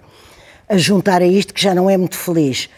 a 0.66 0.78
juntar 0.78 1.20
a 1.20 1.26
isto 1.26 1.52
que 1.52 1.60
já 1.60 1.74
não 1.74 1.90
é 1.90 1.96
muito 1.96 2.16
feliz. 2.16 2.68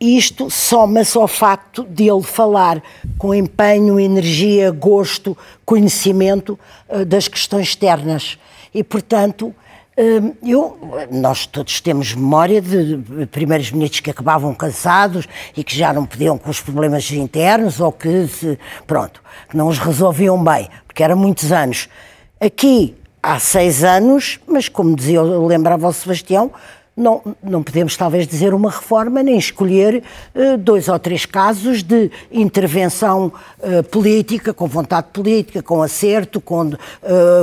isto 0.00 0.50
soma-se 0.50 1.16
ao 1.16 1.26
facto 1.26 1.84
de 1.84 2.08
ele 2.08 2.22
falar 2.22 2.82
com 3.16 3.34
empenho, 3.34 3.98
energia, 3.98 4.70
gosto, 4.70 5.36
conhecimento 5.64 6.58
uh, 6.88 7.04
das 7.04 7.26
questões 7.26 7.68
externas. 7.68 8.38
E, 8.72 8.84
portanto, 8.84 9.54
eu, 10.42 10.76
nós 11.10 11.46
todos 11.46 11.80
temos 11.80 12.14
memória 12.14 12.60
de 12.60 13.26
primeiros 13.30 13.70
ministros 13.70 14.00
que 14.00 14.10
acabavam 14.10 14.52
cansados 14.54 15.28
e 15.56 15.62
que 15.62 15.76
já 15.76 15.92
não 15.92 16.04
podiam 16.04 16.36
com 16.36 16.50
os 16.50 16.60
problemas 16.60 17.10
internos 17.12 17.80
ou 17.80 17.92
que, 17.92 18.26
se, 18.26 18.58
pronto, 18.86 19.22
que 19.48 19.56
não 19.56 19.68
os 19.68 19.78
resolviam 19.78 20.42
bem, 20.42 20.68
porque 20.86 21.02
eram 21.02 21.16
muitos 21.16 21.52
anos. 21.52 21.88
Aqui, 22.40 22.96
há 23.22 23.38
seis 23.38 23.84
anos, 23.84 24.40
mas 24.46 24.68
como 24.68 24.96
dizia, 24.96 25.22
lembrava 25.22 25.88
o 25.88 25.92
Sebastião, 25.92 26.50
não, 26.96 27.22
não 27.42 27.62
podemos 27.62 27.96
talvez 27.96 28.26
dizer 28.26 28.54
uma 28.54 28.70
reforma, 28.70 29.22
nem 29.22 29.36
escolher 29.36 30.02
uh, 30.34 30.56
dois 30.56 30.88
ou 30.88 30.96
três 30.98 31.26
casos 31.26 31.82
de 31.82 32.10
intervenção 32.30 33.32
uh, 33.58 33.82
política, 33.84 34.54
com 34.54 34.68
vontade 34.68 35.08
política, 35.12 35.60
com 35.60 35.82
acerto, 35.82 36.40
com, 36.40 36.68
uh, 36.68 36.76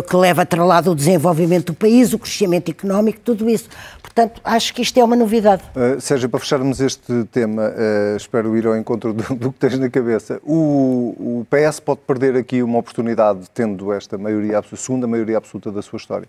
que 0.09 0.15
leva 0.15 0.43
atrelado 0.43 0.91
o 0.91 0.95
desenvolvimento 0.95 1.67
do 1.67 1.73
país, 1.73 2.13
o 2.13 2.19
crescimento 2.19 2.71
económico, 2.71 3.19
tudo 3.23 3.49
isso. 3.49 3.67
Portanto, 4.13 4.41
acho 4.43 4.74
que 4.74 4.82
isto 4.82 5.00
é 5.00 5.04
uma 5.04 5.15
novidade. 5.15 5.63
Uh, 5.74 6.00
Sérgio, 6.02 6.28
para 6.28 6.39
fecharmos 6.41 6.82
este 6.82 7.24
tema, 7.32 7.74
espero 8.17 8.58
ir 8.58 8.67
ao 8.67 8.76
encontro 8.76 9.13
do, 9.13 9.36
do, 9.36 9.54
que 9.54 9.60
tens 9.60 9.80
na 9.80 9.89
cabeça. 9.89 10.41
O, 10.43 11.15
o 11.17 11.47
PS 11.50 11.80
pode 11.80 12.02
perder 12.02 12.36
aqui 12.36 12.62
uma 12.62 12.78
oportunidade, 12.78 13.50
tendo 13.54 13.93
esta 13.93 14.17
maioria, 14.17 14.62
segunda 14.76 15.08
maioria 15.08 15.38
absoluta 15.38 15.71
da 15.71 15.82
sua 15.82 15.95
história. 15.95 16.28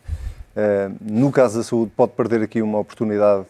Eh, 0.54 0.90
no 1.00 1.32
caso 1.32 1.58
da 1.58 1.64
saúde, 1.64 1.90
pode 1.96 2.12
perder 2.12 2.42
aqui 2.42 2.62
uma 2.62 2.78
oportunidade 2.78 3.46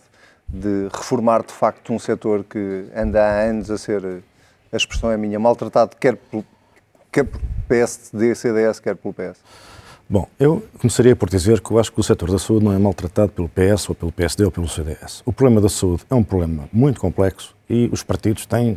de 0.48 0.88
reformar 0.92 1.42
de 1.42 1.52
facto 1.52 1.92
um 1.92 1.98
setor 1.98 2.42
que 2.44 2.86
anda 2.96 3.22
há 3.22 3.42
anos 3.42 3.70
a 3.70 3.76
ser, 3.76 4.22
a 4.72 4.76
expressão 4.76 5.10
é 5.10 5.16
minha, 5.16 5.38
maltratado, 5.38 5.94
quer 5.96 6.16
pelo, 6.16 6.44
quer 7.10 7.26
PSD, 7.68 8.34
CDS, 8.34 8.80
quer 8.80 8.96
pelo 8.96 9.12
PS? 9.12 9.40
Bom, 10.12 10.28
eu 10.38 10.62
começaria 10.78 11.16
por 11.16 11.30
dizer 11.30 11.62
que 11.62 11.70
eu 11.70 11.78
acho 11.78 11.90
que 11.90 11.98
o 11.98 12.02
setor 12.02 12.30
da 12.30 12.38
saúde 12.38 12.66
não 12.66 12.74
é 12.74 12.78
maltratado 12.78 13.32
pelo 13.32 13.48
PS 13.48 13.88
ou 13.88 13.94
pelo 13.94 14.12
PSD 14.12 14.44
ou 14.44 14.50
pelo 14.50 14.68
CDS. 14.68 15.22
O 15.24 15.32
problema 15.32 15.58
da 15.58 15.70
saúde 15.70 16.02
é 16.10 16.14
um 16.14 16.22
problema 16.22 16.68
muito 16.70 17.00
complexo 17.00 17.54
e 17.66 17.88
os 17.90 18.02
partidos 18.02 18.44
têm, 18.44 18.76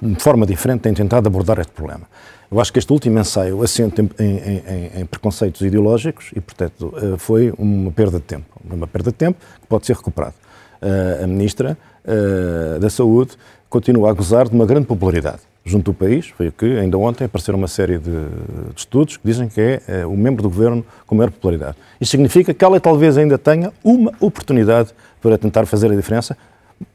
de 0.00 0.22
forma 0.22 0.46
diferente, 0.46 0.80
têm 0.80 0.94
tentado 0.94 1.26
abordar 1.26 1.58
este 1.58 1.74
problema. 1.74 2.08
Eu 2.50 2.58
acho 2.58 2.72
que 2.72 2.78
este 2.78 2.90
último 2.90 3.18
ensaio 3.18 3.62
assenta 3.62 4.00
em, 4.00 4.08
em, 4.18 4.62
em, 4.66 5.00
em, 5.02 5.04
preconceitos 5.04 5.60
ideológicos 5.60 6.30
e, 6.34 6.40
portanto, 6.40 6.94
eh, 6.96 7.18
foi 7.18 7.52
uma 7.58 7.92
perda 7.92 8.18
de 8.18 8.24
tempo. 8.24 8.46
Uma 8.64 8.86
perda 8.86 9.10
de 9.10 9.16
tempo 9.18 9.38
que 9.60 9.66
pode 9.66 9.84
ser 9.84 9.94
recuperada. 9.94 10.34
Eh, 10.80 11.20
a 11.22 11.26
Ministra 11.26 11.76
eh, 12.02 12.78
da 12.80 12.88
Saúde 12.88 13.32
continua 13.68 14.08
a 14.08 14.14
gozar 14.14 14.48
de 14.48 14.54
uma 14.54 14.64
grande 14.64 14.86
popularidade 14.86 15.42
junto 15.64 15.92
do 15.92 15.94
país. 15.94 16.28
Foi 16.28 16.48
o 16.48 16.52
que 16.52 16.66
ainda 16.78 16.98
ontem 16.98 17.24
apareceram 17.24 17.58
uma 17.58 17.68
série 17.68 17.98
de, 17.98 18.10
de 18.10 18.76
estudos 18.76 19.16
que 19.16 19.26
dizem 19.26 19.48
que 19.48 19.60
é, 19.60 19.82
é, 19.88 20.06
o 20.06 20.16
membro 20.16 20.42
do 20.42 20.50
governo 20.50 20.84
com 21.06 21.14
maior 21.14 21.30
popularidade. 21.30 21.76
Isso 22.00 22.10
significa 22.10 22.52
que 22.52 22.64
ela 22.64 22.78
talvez 22.78 23.16
ainda 23.16 23.38
tenha 23.38 23.72
uma 23.82 24.12
oportunidade 24.20 24.90
para 25.20 25.38
tentar 25.38 25.64
fazer 25.66 25.90
a 25.90 25.94
diferença, 25.94 26.36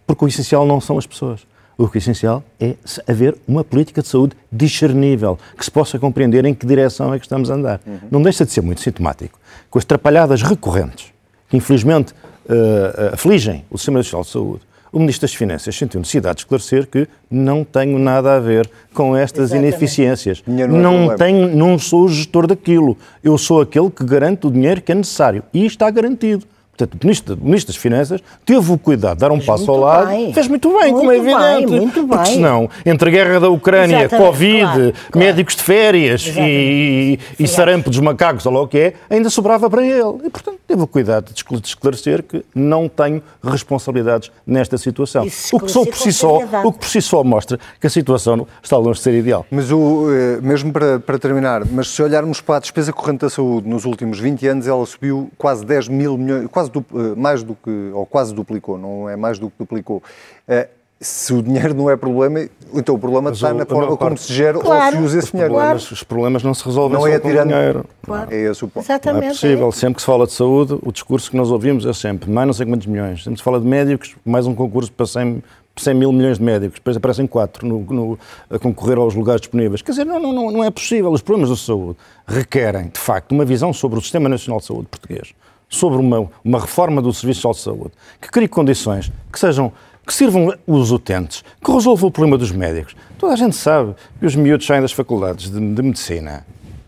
porque 0.05 0.23
o 0.23 0.27
essencial 0.27 0.65
não 0.65 0.79
são 0.79 0.97
as 0.97 1.07
pessoas. 1.07 1.47
O 1.77 1.87
que 1.87 1.97
é 1.97 1.99
essencial 1.99 2.43
é 2.59 2.75
haver 3.07 3.37
uma 3.47 3.63
política 3.63 4.01
de 4.01 4.07
saúde 4.09 4.35
discernível, 4.51 5.39
que 5.57 5.63
se 5.63 5.71
possa 5.71 5.97
compreender 5.97 6.43
em 6.45 6.53
que 6.53 6.65
direção 6.65 7.13
é 7.13 7.19
que 7.19 7.25
estamos 7.25 7.49
a 7.49 7.53
andar. 7.55 7.79
Uhum. 7.87 7.99
Não 8.11 8.21
deixa 8.21 8.45
de 8.45 8.51
ser 8.51 8.61
muito 8.61 8.81
sintomático, 8.81 9.39
com 9.69 9.79
as 9.79 9.85
trapalhadas 9.85 10.41
recorrentes, 10.41 11.13
que 11.47 11.55
infelizmente 11.55 12.11
uh, 12.11 13.13
afligem 13.13 13.63
o 13.71 13.77
Sistema 13.77 13.99
Nacional 13.99 14.25
de 14.25 14.29
Saúde, 14.29 14.61
o 14.91 14.99
Ministro 14.99 15.27
das 15.27 15.35
Finanças 15.35 15.75
sentiu 15.75 15.99
necessidade 15.99 16.37
de 16.37 16.41
esclarecer 16.41 16.87
que 16.87 17.07
não 17.29 17.63
tenho 17.63 17.99
nada 17.99 18.35
a 18.35 18.39
ver 18.39 18.69
com 18.93 19.15
estas 19.15 19.51
Exatamente. 19.51 19.69
ineficiências. 19.69 20.43
Não, 20.45 20.67
não, 20.67 21.15
tenho, 21.15 21.55
não 21.55 21.77
sou 21.77 22.05
o 22.05 22.09
gestor 22.09 22.47
daquilo. 22.47 22.97
Eu 23.23 23.37
sou 23.37 23.61
aquele 23.61 23.89
que 23.89 24.03
garante 24.03 24.47
o 24.47 24.51
dinheiro 24.51 24.81
que 24.81 24.91
é 24.91 24.95
necessário. 24.95 25.43
E 25.53 25.65
está 25.65 25.89
garantido. 25.89 26.45
Portanto, 26.79 27.03
o 27.03 27.05
Ministro, 27.05 27.35
o 27.35 27.43
Ministro 27.43 27.73
das 27.73 27.81
Finanças 27.81 28.21
teve 28.45 28.71
o 28.71 28.77
cuidado 28.77 29.15
de 29.15 29.19
dar 29.19 29.31
um 29.31 29.35
fez 29.35 29.47
passo 29.47 29.69
ao 29.69 29.77
lado. 29.77 30.07
Bem. 30.07 30.33
Fez 30.33 30.47
muito 30.47 30.69
bem, 30.69 30.91
muito 30.91 30.97
como 30.97 31.11
é 31.11 31.17
evidente. 31.17 31.71
Bem, 31.71 31.79
muito 31.81 32.07
porque 32.07 32.25
senão, 32.25 32.69
entre 32.85 33.09
a 33.09 33.11
guerra 33.11 33.39
da 33.41 33.49
Ucrânia, 33.49 34.05
Exatamente, 34.05 34.25
Covid, 34.25 34.71
claro, 34.71 34.93
médicos 35.15 35.55
de 35.57 35.63
férias 35.63 36.25
e, 36.37 37.19
e 37.37 37.47
sarampo 37.47 37.89
dos 37.89 37.99
macacos, 37.99 38.45
ou 38.45 38.53
lá 38.53 38.61
o 38.61 38.67
que 38.67 38.77
é, 38.77 38.93
ainda 39.09 39.29
sobrava 39.29 39.69
para 39.69 39.83
ele. 39.83 40.19
E, 40.23 40.29
portanto, 40.29 40.57
teve 40.65 40.81
o 40.81 40.87
cuidado 40.87 41.33
de 41.33 41.67
esclarecer 41.67 42.23
que 42.23 42.45
não 42.55 42.87
tenho 42.87 43.21
responsabilidades 43.43 44.31
nesta 44.47 44.77
situação. 44.77 45.27
O 45.51 45.59
que, 45.59 45.71
só 45.71 45.83
por 45.83 45.97
si 45.97 46.13
só, 46.13 46.37
o 46.63 46.71
que 46.71 46.79
por 46.79 46.87
si 46.87 47.01
só 47.01 47.23
mostra 47.25 47.59
que 47.79 47.87
a 47.87 47.89
situação 47.89 48.47
está 48.63 48.77
longe 48.77 48.99
de 48.99 49.03
ser 49.03 49.13
ideal. 49.15 49.45
Mas 49.51 49.69
o, 49.69 50.07
eh, 50.11 50.39
mesmo 50.41 50.71
para, 50.71 50.99
para 50.99 51.19
terminar, 51.19 51.65
mas 51.65 51.89
se 51.89 52.01
olharmos 52.01 52.39
para 52.39 52.57
a 52.57 52.59
despesa 52.59 52.93
corrente 52.93 53.21
da 53.21 53.29
saúde 53.29 53.67
nos 53.67 53.83
últimos 53.83 54.19
20 54.19 54.47
anos, 54.47 54.67
ela 54.67 54.85
subiu 54.85 55.29
quase 55.37 55.65
10 55.65 55.89
mil 55.89 56.17
milhões, 56.17 56.47
quase 56.49 56.68
quase, 56.69 56.85
eh, 56.93 57.15
mais 57.15 57.43
do 57.43 57.55
que, 57.55 57.91
ou 57.93 58.05
quase 58.05 58.33
duplicou, 58.33 58.77
não 58.77 59.09
é 59.09 59.15
mais 59.15 59.39
do 59.39 59.49
que 59.49 59.55
duplicou. 59.59 60.01
Eh, 60.47 60.67
se 61.01 61.33
o 61.33 61.41
dinheiro 61.41 61.73
não 61.73 61.89
é 61.89 61.95
problema, 61.95 62.41
então 62.73 62.95
o 62.95 62.99
problema 62.99 63.29
Mas 63.29 63.37
está 63.37 63.51
o, 63.51 63.53
na 63.53 63.65
forma 63.65 63.95
como 63.95 64.17
se 64.17 64.33
gera 64.33 64.59
claro, 64.59 64.97
ou 64.97 65.01
se 65.01 65.07
usa 65.07 65.19
esse 65.19 65.31
dinheiro. 65.31 65.53
Problemas, 65.53 65.91
Os 65.91 66.03
problemas 66.03 66.43
não 66.43 66.53
se 66.53 66.65
resolvem 66.65 66.93
não 66.93 67.01
só 67.01 67.07
é 67.07 67.19
com 67.19 67.29
dinheiro. 67.29 67.85
Claro. 68.03 68.33
É 68.33 68.37
esse 68.37 68.65
o 68.65 68.67
ponto. 68.67 68.83
Exatamente. 68.83 69.21
Não 69.21 69.29
é 69.29 69.31
possível. 69.31 69.71
Sempre 69.71 69.95
que 69.95 70.01
se 70.01 70.05
fala 70.05 70.27
de 70.27 70.33
saúde, 70.33 70.77
o 70.81 70.91
discurso 70.91 71.31
que 71.31 71.37
nós 71.37 71.49
ouvimos 71.51 71.85
é 71.85 71.93
sempre 71.93 72.29
mais 72.29 72.45
não 72.45 72.53
sei 72.53 72.65
quantos 72.65 72.85
milhões. 72.85 73.23
Sempre 73.23 73.37
se 73.37 73.43
fala 73.43 73.61
de 73.61 73.65
médicos, 73.65 74.15
mais 74.25 74.45
um 74.45 74.53
concurso 74.53 74.91
para 74.91 75.05
100, 75.05 75.41
100 75.77 75.93
mil 75.93 76.11
milhões 76.11 76.37
de 76.37 76.43
médicos. 76.43 76.79
Depois 76.79 76.97
aparecem 76.97 77.25
quatro 77.25 77.65
no, 77.65 77.79
no, 77.79 78.19
a 78.49 78.59
concorrer 78.59 78.97
aos 78.97 79.15
lugares 79.15 79.39
disponíveis. 79.39 79.81
Quer 79.81 79.91
dizer, 79.91 80.05
não, 80.05 80.19
não, 80.19 80.51
não 80.51 80.63
é 80.65 80.69
possível. 80.69 81.11
Os 81.11 81.21
problemas 81.21 81.49
da 81.49 81.55
saúde 81.55 81.97
requerem, 82.27 82.89
de 82.89 82.99
facto, 82.99 83.31
uma 83.31 83.45
visão 83.45 83.71
sobre 83.71 83.97
o 83.97 84.01
Sistema 84.01 84.27
Nacional 84.27 84.59
de 84.59 84.65
Saúde 84.65 84.87
português 84.91 85.33
sobre 85.69 85.99
uma, 85.99 86.29
uma 86.43 86.59
reforma 86.59 87.01
do 87.01 87.13
Serviço 87.13 87.49
de 87.51 87.57
Saúde 87.59 87.91
que 88.19 88.29
crie 88.29 88.47
condições 88.47 89.11
que 89.31 89.39
sejam 89.39 89.71
que 90.05 90.13
sirvam 90.13 90.51
os 90.65 90.91
utentes, 90.91 91.43
que 91.63 91.71
resolvam 91.71 92.09
o 92.09 92.11
problema 92.11 92.35
dos 92.35 92.51
médicos. 92.51 92.95
Toda 93.19 93.33
a 93.33 93.35
gente 93.35 93.55
sabe 93.55 93.93
que 94.19 94.25
os 94.25 94.35
miúdos 94.35 94.65
saem 94.65 94.81
das 94.81 94.91
faculdades 94.91 95.51
de, 95.51 95.59
de 95.59 95.81
medicina, 95.83 96.43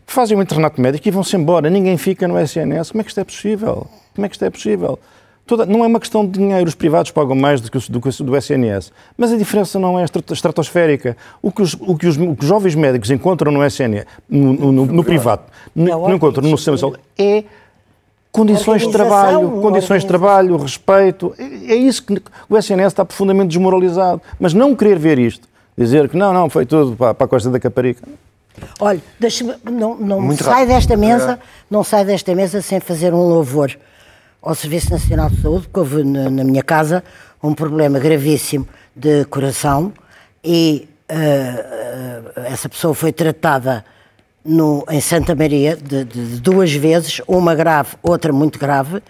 fazem 0.07 0.35
um 0.35 0.41
internato 0.41 0.81
médico 0.81 1.07
e 1.07 1.11
vão-se 1.11 1.35
embora. 1.35 1.69
Ninguém 1.69 1.97
fica 1.97 2.27
no 2.27 2.39
SNS. 2.39 2.91
Como 2.91 3.01
é 3.01 3.03
que 3.03 3.11
isto 3.11 3.19
é 3.19 3.23
possível? 3.23 3.87
Como 4.15 4.25
é 4.25 4.29
que 4.29 4.35
isto 4.35 4.45
é 4.45 4.49
possível? 4.49 4.97
Toda, 5.45 5.65
não 5.65 5.83
é 5.83 5.87
uma 5.87 5.99
questão 5.99 6.25
de 6.25 6.39
dinheiro, 6.39 6.67
os 6.67 6.75
privados 6.75 7.11
pagam 7.11 7.35
mais 7.35 7.59
do 7.59 7.69
que, 7.69 7.77
do, 7.91 7.99
do, 7.99 8.23
do 8.23 8.37
SNS, 8.37 8.91
mas 9.17 9.33
a 9.33 9.37
diferença 9.37 9.77
não 9.77 9.99
é 9.99 10.05
estratosférica. 10.31 11.17
O 11.41 11.51
que 11.51 11.61
os, 11.61 11.73
o 11.73 11.97
que 11.97 12.07
os, 12.07 12.15
o 12.15 12.35
que 12.35 12.43
os 12.43 12.47
jovens 12.47 12.75
médicos 12.75 13.11
encontram 13.11 13.51
no 13.51 13.63
SNS, 13.65 14.05
no, 14.29 14.53
no, 14.53 14.71
no, 14.71 14.85
no 14.85 15.03
privado, 15.03 15.43
não, 15.75 16.13
encontram 16.13 16.49
no 16.49 16.57
sistema 16.57 16.75
de 16.75 16.81
saúde, 16.81 16.99
é 17.17 17.43
Condições 18.31 18.83
de 18.83 18.91
trabalho, 18.91 19.51
condições 19.61 20.03
de 20.03 20.07
trabalho, 20.07 20.55
respeito. 20.55 21.35
É, 21.37 21.73
é 21.73 21.75
isso 21.75 22.03
que 22.03 22.21
o 22.49 22.57
SNS 22.57 22.93
está 22.93 23.03
profundamente 23.03 23.49
desmoralizado. 23.49 24.21
Mas 24.39 24.53
não 24.53 24.73
querer 24.73 24.97
ver 24.97 25.19
isto, 25.19 25.47
dizer 25.77 26.07
que 26.07 26.15
não, 26.15 26.33
não, 26.33 26.49
foi 26.49 26.65
tudo 26.65 26.95
para, 26.95 27.13
para 27.13 27.25
a 27.25 27.27
Costa 27.27 27.49
da 27.49 27.59
Caparica. 27.59 28.07
Olha, 28.79 29.01
não, 29.69 29.97
não 29.97 30.35
sai 30.37 30.65
desta 30.65 30.95
mesa, 30.95 31.39
não 31.69 31.83
sai 31.83 32.05
desta 32.05 32.33
mesa 32.33 32.61
sem 32.61 32.79
fazer 32.79 33.13
um 33.13 33.27
louvor 33.27 33.77
ao 34.41 34.55
Serviço 34.55 34.91
Nacional 34.91 35.29
de 35.29 35.41
Saúde, 35.41 35.67
porque 35.67 35.79
houve 35.79 36.03
na, 36.03 36.29
na 36.29 36.43
minha 36.43 36.63
casa 36.63 37.03
um 37.43 37.53
problema 37.53 37.99
gravíssimo 37.99 38.67
de 38.95 39.25
coração 39.25 39.93
e 40.43 40.87
uh, 41.09 42.39
uh, 42.39 42.45
essa 42.45 42.67
pessoa 42.67 42.93
foi 42.93 43.11
tratada 43.11 43.85
no, 44.43 44.85
em 44.89 44.99
Santa 44.99 45.35
Maria 45.35 45.75
de, 45.75 46.03
de, 46.03 46.35
de 46.35 46.41
duas 46.41 46.71
vezes, 46.73 47.21
uma 47.27 47.55
grave, 47.55 47.95
outra 48.01 48.33
muito 48.33 48.57
grave, 48.59 49.01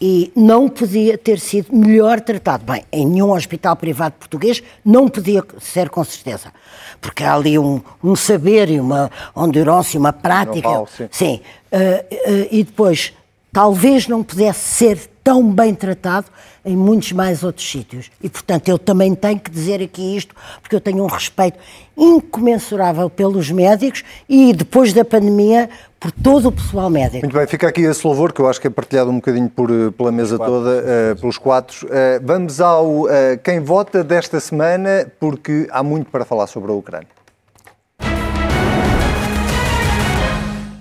e 0.00 0.32
não 0.34 0.68
podia 0.68 1.16
ter 1.16 1.38
sido 1.38 1.74
melhor 1.74 2.20
tratado. 2.20 2.64
Bem, 2.64 2.84
em 2.92 3.06
nenhum 3.06 3.30
hospital 3.30 3.76
privado 3.76 4.14
português 4.18 4.62
não 4.84 5.08
podia 5.08 5.42
ser 5.60 5.88
com 5.88 6.02
certeza, 6.04 6.52
porque 7.00 7.22
há 7.22 7.34
ali 7.34 7.58
um, 7.58 7.80
um 8.02 8.16
saber 8.16 8.68
e 8.70 8.80
uma 8.80 9.10
endurance, 9.36 9.96
uma 9.96 10.12
prática. 10.12 10.68
sim. 10.88 11.08
sim. 11.10 11.40
Uh, 11.72 12.04
uh, 12.12 12.48
e 12.50 12.64
depois, 12.64 13.12
talvez 13.52 14.06
não 14.08 14.22
pudesse 14.22 14.60
ser 14.60 15.10
tão 15.24 15.50
bem 15.50 15.74
tratado 15.74 16.26
em 16.64 16.76
muitos 16.76 17.12
mais 17.12 17.42
outros 17.42 17.68
sítios. 17.68 18.10
E, 18.22 18.28
portanto, 18.28 18.68
eu 18.68 18.78
também 18.78 19.14
tenho 19.14 19.40
que 19.40 19.50
dizer 19.50 19.82
aqui 19.82 20.16
isto, 20.16 20.34
porque 20.60 20.76
eu 20.76 20.80
tenho 20.80 21.02
um 21.02 21.06
respeito 21.06 21.58
incomensurável 21.96 23.08
pelos 23.08 23.50
médicos 23.50 24.04
e, 24.28 24.52
depois 24.52 24.92
da 24.92 25.04
pandemia, 25.04 25.70
por 25.98 26.12
todo 26.12 26.48
o 26.48 26.52
pessoal 26.52 26.90
médico. 26.90 27.24
Muito 27.24 27.36
bem, 27.36 27.46
fica 27.46 27.66
aqui 27.66 27.80
esse 27.80 28.06
louvor 28.06 28.32
que 28.32 28.40
eu 28.40 28.48
acho 28.48 28.60
que 28.60 28.66
é 28.66 28.70
partilhado 28.70 29.10
um 29.10 29.16
bocadinho 29.16 29.48
por, 29.48 29.70
eh, 29.70 29.90
pela 29.96 30.12
mesa 30.12 30.36
toda, 30.36 30.70
uh, 30.70 31.20
pelos 31.20 31.38
quatro. 31.38 31.86
Uh, 31.86 32.20
vamos 32.22 32.60
ao 32.60 33.04
uh, 33.04 33.08
quem 33.42 33.60
vota 33.60 34.04
desta 34.04 34.38
semana, 34.38 35.10
porque 35.18 35.66
há 35.70 35.82
muito 35.82 36.10
para 36.10 36.26
falar 36.26 36.46
sobre 36.46 36.70
a 36.70 36.74
Ucrânia. 36.74 37.23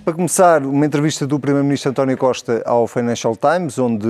Para 0.03 0.15
começar, 0.15 0.65
uma 0.65 0.85
entrevista 0.85 1.25
do 1.25 1.39
Primeiro-Ministro 1.39 1.91
António 1.91 2.17
Costa 2.17 2.61
ao 2.65 2.85
Financial 2.87 3.33
Times, 3.37 3.79
onde 3.79 4.05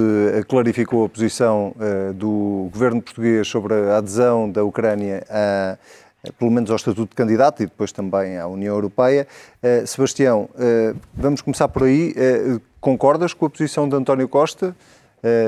clarificou 0.47 1.06
a 1.06 1.10
posição 1.10 1.75
uh, 1.75 2.12
do 2.13 2.67
governo 2.73 2.99
português 2.99 3.47
sobre 3.47 3.75
a 3.75 3.97
adesão 3.97 4.49
da 4.49 4.63
Ucrânia 4.63 5.23
a 5.29 5.77
pelo 6.39 6.49
menos 6.49 6.71
ao 6.71 6.77
Estatuto 6.77 7.10
de 7.10 7.15
Candidato 7.15 7.62
e 7.62 7.67
depois 7.67 7.91
também 7.91 8.39
à 8.39 8.47
União 8.47 8.73
Europeia. 8.73 9.27
Uh, 9.62 9.86
Sebastião, 9.86 10.49
vamos 11.13 11.41
começar 11.41 11.67
por 11.67 11.84
aí. 11.84 12.15
Concordas 12.82 13.36
com 13.36 13.45
a 13.45 13.49
posição 13.49 13.88
de 13.88 13.95
António 13.95 14.27
Costa? 14.27 14.75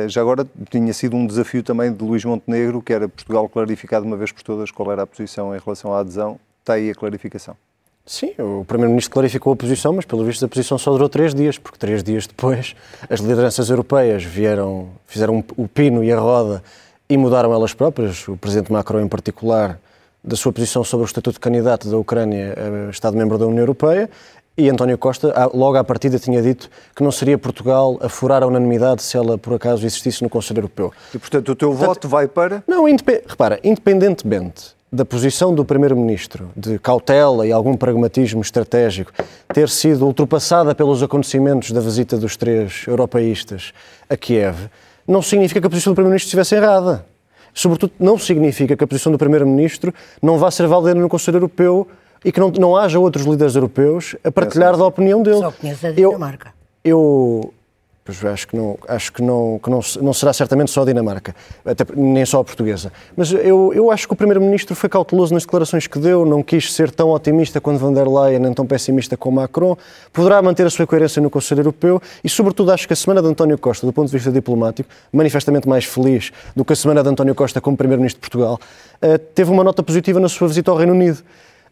já 0.07 0.21
agora 0.21 0.47
tinha 0.69 0.93
sido 0.93 1.17
um 1.17 1.25
desafio 1.25 1.63
também 1.63 1.91
de 1.91 2.03
Luís 2.03 2.23
Montenegro, 2.23 2.81
que 2.81 2.93
era 2.93 3.09
Portugal 3.09 3.49
clarificado 3.49 4.05
uma 4.05 4.15
vez 4.15 4.31
por 4.31 4.43
todas 4.43 4.69
qual 4.69 4.91
era 4.91 5.01
a 5.01 5.07
posição 5.07 5.55
em 5.55 5.59
relação 5.59 5.93
à 5.93 5.99
adesão. 5.99 6.39
Está 6.61 6.73
aí 6.73 6.91
a 6.91 6.95
clarificação. 6.95 7.57
Sim, 8.05 8.33
o 8.37 8.63
Primeiro-Ministro 8.65 9.13
clarificou 9.13 9.53
a 9.53 9.55
posição, 9.55 9.91
mas 9.93 10.05
pelo 10.05 10.23
visto 10.23 10.45
a 10.45 10.47
posição 10.47 10.77
só 10.77 10.91
durou 10.91 11.09
três 11.09 11.33
dias, 11.33 11.57
porque 11.57 11.79
três 11.79 12.03
dias 12.03 12.27
depois 12.27 12.75
as 13.09 13.19
lideranças 13.19 13.67
europeias 13.71 14.23
vieram, 14.23 14.89
fizeram 15.07 15.43
o 15.57 15.67
pino 15.67 16.03
e 16.03 16.11
a 16.11 16.19
roda 16.19 16.63
e 17.09 17.17
mudaram 17.17 17.51
elas 17.51 17.73
próprias. 17.73 18.27
O 18.27 18.37
Presidente 18.37 18.71
Macron, 18.71 19.01
em 19.01 19.07
particular, 19.07 19.79
da 20.23 20.35
sua 20.35 20.53
posição 20.53 20.83
sobre 20.83 21.03
o 21.03 21.07
estatuto 21.07 21.33
de 21.33 21.39
candidato 21.39 21.89
da 21.89 21.97
Ucrânia 21.97 22.55
a 22.87 22.91
Estado-membro 22.91 23.39
da 23.39 23.47
União 23.47 23.61
Europeia 23.61 24.07
e 24.55 24.69
António 24.69 24.99
Costa, 24.99 25.33
logo 25.51 25.75
à 25.75 25.83
partida, 25.83 26.19
tinha 26.19 26.43
dito 26.43 26.69
que 26.95 27.03
não 27.03 27.11
seria 27.11 27.39
Portugal 27.39 27.97
a 28.01 28.07
furar 28.07 28.43
a 28.43 28.47
unanimidade 28.47 29.01
se 29.01 29.17
ela, 29.17 29.35
por 29.35 29.53
acaso, 29.55 29.83
existisse 29.83 30.21
no 30.21 30.29
Conselho 30.29 30.59
Europeu. 30.59 30.93
E, 31.13 31.17
portanto, 31.17 31.51
o 31.51 31.55
teu 31.55 31.69
portanto, 31.69 31.87
voto 31.87 32.07
vai 32.07 32.27
para? 32.27 32.63
Não, 32.67 32.87
independ... 32.87 33.23
repara, 33.27 33.59
independentemente 33.63 34.74
da 34.91 35.03
posição 35.03 35.53
do 35.53 35.65
Primeiro-Ministro, 35.65 36.51
de 36.55 36.79
cautela 36.79 37.45
e 37.45 37.51
algum 37.51 37.75
pragmatismo 37.75 38.41
estratégico, 38.41 39.11
ter 39.53 39.69
sido 39.69 40.05
ultrapassada 40.05 40.73
pelos 40.73 41.03
acontecimentos 41.03 41.71
da 41.71 41.81
visita 41.81 42.17
dos 42.17 42.37
três 42.37 42.85
europeístas 42.87 43.73
a 44.09 44.15
Kiev, 44.15 44.69
não 45.07 45.21
significa 45.21 45.59
que 45.59 45.67
a 45.67 45.69
posição 45.69 45.93
do 45.93 45.95
Primeiro-Ministro 45.95 46.27
estivesse 46.27 46.55
errada 46.55 47.05
sobretudo, 47.55 47.93
não 47.97 48.19
significa 48.19 48.75
que 48.75 48.83
a 48.83 48.87
posição 48.87 49.11
do 49.11 49.17
Primeiro-Ministro 49.17 49.93
não 50.21 50.37
vá 50.37 50.51
ser 50.51 50.67
válida 50.67 50.93
no 50.93 51.07
Conselho 51.07 51.37
Europeu 51.37 51.87
e 52.23 52.31
que 52.31 52.39
não, 52.39 52.51
não 52.51 52.75
haja 52.75 52.99
outros 52.99 53.25
líderes 53.25 53.55
europeus 53.55 54.15
a 54.23 54.29
partilhar 54.29 54.75
da 54.77 54.85
opinião 54.85 55.23
dele. 55.23 55.37
Só 55.37 55.51
conhece 55.51 55.87
a 55.87 55.91
Dinamarca. 55.91 56.53
Eu, 56.83 57.41
eu 57.41 57.53
Pois 58.07 58.23
acho 58.23 58.47
que 58.47 58.55
não, 58.55 58.77
acho 58.87 59.11
que 59.11 59.19
não, 59.19 59.59
que 59.63 59.67
não, 59.67 59.79
não 59.99 60.13
será 60.13 60.31
certamente 60.31 60.69
só 60.69 60.83
a 60.83 60.85
Dinamarca, 60.85 61.35
até, 61.65 61.83
nem 61.95 62.23
só 62.23 62.39
a 62.39 62.43
portuguesa. 62.43 62.93
Mas 63.17 63.31
eu, 63.31 63.73
eu 63.73 63.89
acho 63.89 64.07
que 64.07 64.13
o 64.13 64.15
Primeiro-Ministro 64.15 64.75
foi 64.75 64.87
cauteloso 64.87 65.33
nas 65.33 65.41
declarações 65.41 65.87
que 65.87 65.97
deu, 65.97 66.23
não 66.23 66.43
quis 66.43 66.71
ser 66.71 66.91
tão 66.91 67.09
otimista 67.09 67.59
quanto 67.59 67.79
van 67.79 67.91
der 67.91 68.07
Leyen, 68.07 68.37
nem 68.37 68.53
tão 68.53 68.67
pessimista 68.67 69.17
como 69.17 69.41
Macron. 69.41 69.75
Poderá 70.13 70.39
manter 70.39 70.67
a 70.67 70.69
sua 70.69 70.85
coerência 70.85 71.19
no 71.19 71.31
Conselho 71.31 71.61
Europeu 71.61 71.99
e, 72.23 72.29
sobretudo, 72.29 72.71
acho 72.71 72.85
que 72.85 72.93
a 72.93 72.95
semana 72.95 73.23
de 73.23 73.27
António 73.27 73.57
Costa, 73.57 73.87
do 73.87 73.91
ponto 73.91 74.05
de 74.05 74.13
vista 74.13 74.31
diplomático, 74.31 74.87
manifestamente 75.11 75.67
mais 75.67 75.85
feliz 75.85 76.31
do 76.55 76.63
que 76.63 76.73
a 76.73 76.75
semana 76.75 77.01
de 77.01 77.09
António 77.09 77.33
Costa 77.33 77.59
como 77.59 77.75
Primeiro-Ministro 77.75 78.21
de 78.21 78.29
Portugal, 78.29 78.59
eh, 79.01 79.17
teve 79.17 79.49
uma 79.49 79.63
nota 79.63 79.81
positiva 79.81 80.19
na 80.19 80.29
sua 80.29 80.47
visita 80.47 80.69
ao 80.69 80.77
Reino 80.77 80.93
Unido 80.93 81.23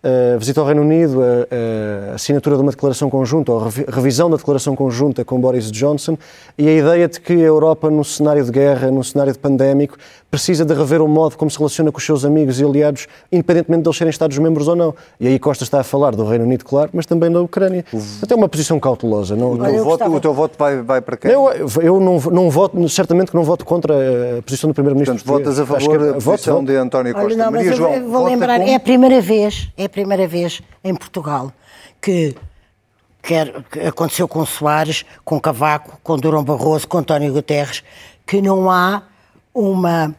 a 0.03 0.37
visita 0.37 0.59
ao 0.59 0.65
Reino 0.65 0.81
Unido, 0.81 1.21
a, 1.21 2.11
a, 2.11 2.15
assinatura 2.15 2.57
de 2.57 2.61
uma 2.61 2.71
declaração 2.71 3.09
conjunta, 3.09 3.51
ou 3.51 3.59
a 3.65 3.69
revisão 3.89 4.29
da 4.29 4.35
declaração 4.35 4.75
conjunta 4.75 5.23
com 5.23 5.39
Boris 5.39 5.71
Johnson 5.71 6.17
e 6.57 6.67
a 6.67 6.73
ideia 6.73 7.07
de 7.07 7.21
que 7.21 7.33
a 7.33 7.37
Europa, 7.37 7.89
num 7.89 8.03
cenário 8.03 8.43
de 8.43 8.51
guerra, 8.51 8.91
num 8.91 9.03
cenário 9.03 9.31
de 9.31 9.39
pandémico, 9.39 9.97
precisa 10.29 10.65
de 10.65 10.73
rever 10.73 10.99
o 10.99 11.07
modo 11.07 11.37
como 11.37 11.49
se 11.51 11.59
relaciona 11.59 11.91
com 11.91 11.99
os 11.99 12.03
seus 12.03 12.25
amigos 12.25 12.59
e 12.59 12.65
aliados, 12.65 13.07
independentemente 13.31 13.83
de 13.83 13.87
eles 13.87 13.97
serem 13.97 14.09
Estados-membros 14.09 14.67
ou 14.67 14.75
não. 14.75 14.95
E 15.19 15.27
aí 15.27 15.37
Costa 15.37 15.63
está 15.63 15.79
a 15.79 15.83
falar 15.83 16.15
do 16.15 16.25
Reino 16.25 16.43
Unido, 16.43 16.65
claro, 16.65 16.89
mas 16.91 17.05
também 17.05 17.31
da 17.31 17.39
Ucrânia. 17.39 17.85
Até 18.21 18.33
uma 18.33 18.49
posição 18.49 18.79
cautelosa. 18.79 19.35
Não, 19.35 19.53
o, 19.53 19.57
teu 19.59 19.83
voto, 19.83 20.03
o 20.05 20.19
teu 20.19 20.33
voto 20.33 20.55
vai, 20.57 20.81
vai 20.81 21.01
para 21.01 21.17
quem? 21.17 21.31
Eu, 21.31 21.49
eu 21.81 21.99
não, 21.99 22.19
não 22.19 22.49
voto, 22.49 22.89
certamente 22.89 23.29
que 23.29 23.35
não 23.35 23.43
voto 23.43 23.63
contra 23.63 23.93
a 24.39 24.41
posição 24.41 24.69
do 24.69 24.73
Primeiro-Ministro. 24.73 25.23
Portanto, 25.23 25.45
votas 25.45 25.59
a 25.59 25.65
favor 25.67 25.99
da 25.99 26.13
posição 26.13 26.55
voto, 26.55 26.65
de 26.65 26.75
António 26.77 27.13
Costa. 27.13 27.27
Olha, 27.27 27.37
não, 27.37 27.51
Maria 27.51 27.73
João, 27.73 27.93
eu 27.93 28.09
vou 28.09 28.25
lembrar, 28.25 28.59
é 28.59 28.73
a 28.73 28.79
primeira 28.79 29.21
vez, 29.21 29.69
é 29.77 29.85
a 29.85 29.89
primeira 29.93 30.27
vez 30.27 30.61
em 30.83 30.93
Portugal 30.93 31.53
que 32.01 32.35
aconteceu 33.87 34.27
com 34.27 34.45
Soares, 34.45 35.05
com 35.23 35.39
Cavaco, 35.39 35.97
com 36.03 36.17
Durão 36.17 36.43
Barroso, 36.43 36.85
com 36.87 36.97
António 36.97 37.31
Guterres, 37.31 37.81
que 38.27 38.41
não 38.41 38.69
há 38.69 39.03
uma 39.53 40.13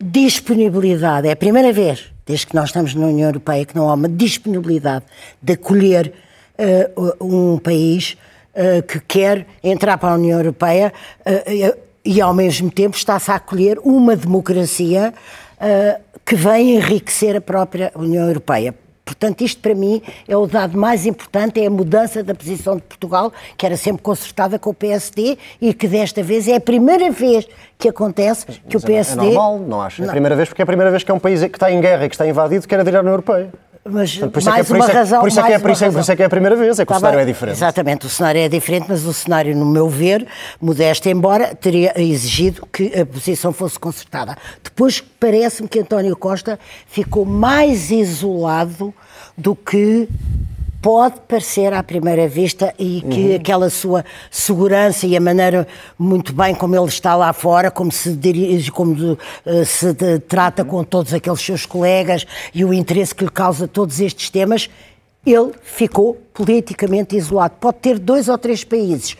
disponibilidade, 0.00 1.26
é 1.26 1.32
a 1.32 1.36
primeira 1.36 1.72
vez, 1.72 2.12
desde 2.24 2.46
que 2.46 2.54
nós 2.54 2.68
estamos 2.68 2.94
na 2.94 3.06
União 3.06 3.28
Europeia, 3.28 3.64
que 3.64 3.74
não 3.74 3.88
há 3.88 3.94
uma 3.94 4.08
disponibilidade 4.08 5.04
de 5.42 5.54
acolher 5.54 6.12
uh, 6.58 7.24
um 7.24 7.58
país 7.58 8.16
uh, 8.54 8.82
que 8.82 9.00
quer 9.00 9.46
entrar 9.62 9.98
para 9.98 10.10
a 10.10 10.14
União 10.14 10.38
Europeia 10.38 10.92
uh, 11.20 11.78
e, 12.04 12.20
ao 12.20 12.34
mesmo 12.34 12.70
tempo, 12.70 12.96
está-se 12.96 13.30
a 13.30 13.36
acolher 13.36 13.78
uma 13.82 14.14
democracia 14.14 15.14
que 16.26 16.34
vem 16.34 16.76
enriquecer 16.76 17.34
a 17.34 17.40
própria 17.40 17.90
União 17.94 18.26
Europeia. 18.26 18.74
Portanto, 19.04 19.42
isto 19.42 19.60
para 19.60 19.74
mim 19.74 20.02
é 20.26 20.36
o 20.36 20.46
dado 20.46 20.78
mais 20.78 21.04
importante, 21.04 21.60
é 21.60 21.66
a 21.66 21.70
mudança 21.70 22.22
da 22.22 22.34
posição 22.34 22.76
de 22.76 22.82
Portugal, 22.82 23.32
que 23.56 23.66
era 23.66 23.76
sempre 23.76 24.02
concertada 24.02 24.58
com 24.58 24.70
o 24.70 24.74
PSD 24.74 25.36
e 25.60 25.74
que 25.74 25.86
desta 25.86 26.22
vez 26.22 26.48
é 26.48 26.56
a 26.56 26.60
primeira 26.60 27.10
vez 27.10 27.46
que 27.78 27.88
acontece 27.88 28.46
que 28.46 28.60
mas 28.64 28.82
o 28.82 28.86
PSD... 28.86 29.20
É 29.20 29.24
normal, 29.26 29.58
não 29.58 29.82
acho. 29.82 30.02
É 30.02 30.06
a 30.06 30.10
primeira 30.10 30.34
vez 30.34 30.48
porque 30.48 30.62
é 30.62 30.64
a 30.64 30.66
primeira 30.66 30.90
vez 30.90 31.02
que 31.02 31.10
é 31.10 31.14
um 31.14 31.18
país 31.18 31.40
que 31.40 31.46
está 31.48 31.70
em 31.70 31.80
guerra 31.80 32.06
e 32.06 32.08
que 32.08 32.14
está 32.14 32.26
invadido 32.26 32.62
que 32.62 32.68
quer 32.68 32.80
aderir 32.80 32.96
à 32.96 33.00
União 33.00 33.12
Europeia. 33.12 33.50
Mas 33.86 34.16
por 34.16 34.42
mais 34.42 34.70
é, 34.70 34.74
uma 34.74 34.86
razão. 34.86 35.20
Por 35.20 35.28
isso, 35.28 35.40
é 35.40 35.42
que 35.42 35.52
é, 35.52 35.58
por, 35.58 35.70
isso 35.70 35.84
é, 35.84 35.90
por 35.90 36.00
isso 36.00 36.12
é 36.12 36.16
que 36.16 36.22
é 36.22 36.26
a 36.26 36.30
primeira 36.30 36.56
vez, 36.56 36.78
é 36.78 36.86
que 36.86 36.88
tá 36.88 36.96
o 36.96 36.98
cenário 37.00 37.18
bem, 37.18 37.28
é 37.28 37.32
diferente. 37.32 37.56
Exatamente, 37.56 38.06
o 38.06 38.08
cenário 38.08 38.40
é 38.40 38.48
diferente, 38.48 38.86
mas 38.88 39.04
o 39.04 39.12
cenário, 39.12 39.54
no 39.54 39.66
meu 39.66 39.90
ver, 39.90 40.26
modesto 40.58 41.06
embora, 41.10 41.54
teria 41.54 41.92
exigido 42.00 42.66
que 42.72 42.98
a 42.98 43.04
posição 43.04 43.52
fosse 43.52 43.78
consertada. 43.78 44.38
Depois 44.62 45.02
parece-me 45.20 45.68
que 45.68 45.80
António 45.80 46.16
Costa 46.16 46.58
ficou 46.86 47.26
mais 47.26 47.90
isolado 47.90 48.94
do 49.36 49.54
que 49.54 50.08
pode 50.84 51.18
parecer 51.26 51.72
à 51.72 51.82
primeira 51.82 52.28
vista 52.28 52.74
e 52.78 53.00
que 53.00 53.28
uhum. 53.28 53.36
aquela 53.36 53.70
sua 53.70 54.04
segurança 54.30 55.06
e 55.06 55.16
a 55.16 55.20
maneira 55.20 55.66
muito 55.98 56.30
bem 56.34 56.54
como 56.54 56.76
ele 56.76 56.84
está 56.88 57.16
lá 57.16 57.32
fora, 57.32 57.70
como 57.70 57.90
se 57.90 58.14
dirige, 58.14 58.70
como 58.70 58.92
uh, 59.12 59.64
se 59.64 59.94
trata 60.28 60.62
uhum. 60.62 60.68
com 60.68 60.84
todos 60.84 61.14
aqueles 61.14 61.40
seus 61.40 61.64
colegas 61.64 62.26
e 62.52 62.66
o 62.66 62.74
interesse 62.74 63.14
que 63.14 63.24
lhe 63.24 63.30
causa 63.30 63.66
todos 63.66 63.98
estes 63.98 64.28
temas, 64.28 64.68
ele 65.24 65.52
ficou 65.62 66.20
politicamente 66.34 67.16
isolado. 67.16 67.54
Pode 67.58 67.78
ter 67.78 67.98
dois 67.98 68.28
ou 68.28 68.36
três 68.36 68.62
países. 68.62 69.16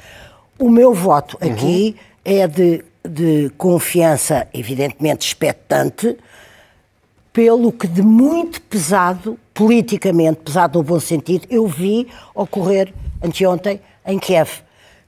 O 0.59 0.69
meu 0.69 0.93
voto 0.93 1.39
uhum. 1.41 1.51
aqui 1.51 1.97
é 2.23 2.47
de, 2.47 2.85
de 3.03 3.51
confiança, 3.57 4.47
evidentemente 4.53 5.27
expectante, 5.27 6.15
pelo 7.33 7.73
que 7.73 7.89
de 7.89 8.03
muito 8.03 8.61
pesado, 8.61 9.39
politicamente 9.55 10.41
pesado 10.41 10.79
no 10.79 10.85
bom 10.85 10.99
sentido, 10.99 11.47
eu 11.49 11.67
vi 11.67 12.09
ocorrer 12.35 12.93
anteontem 13.23 13.81
em 14.05 14.19
Kiev, 14.19 14.51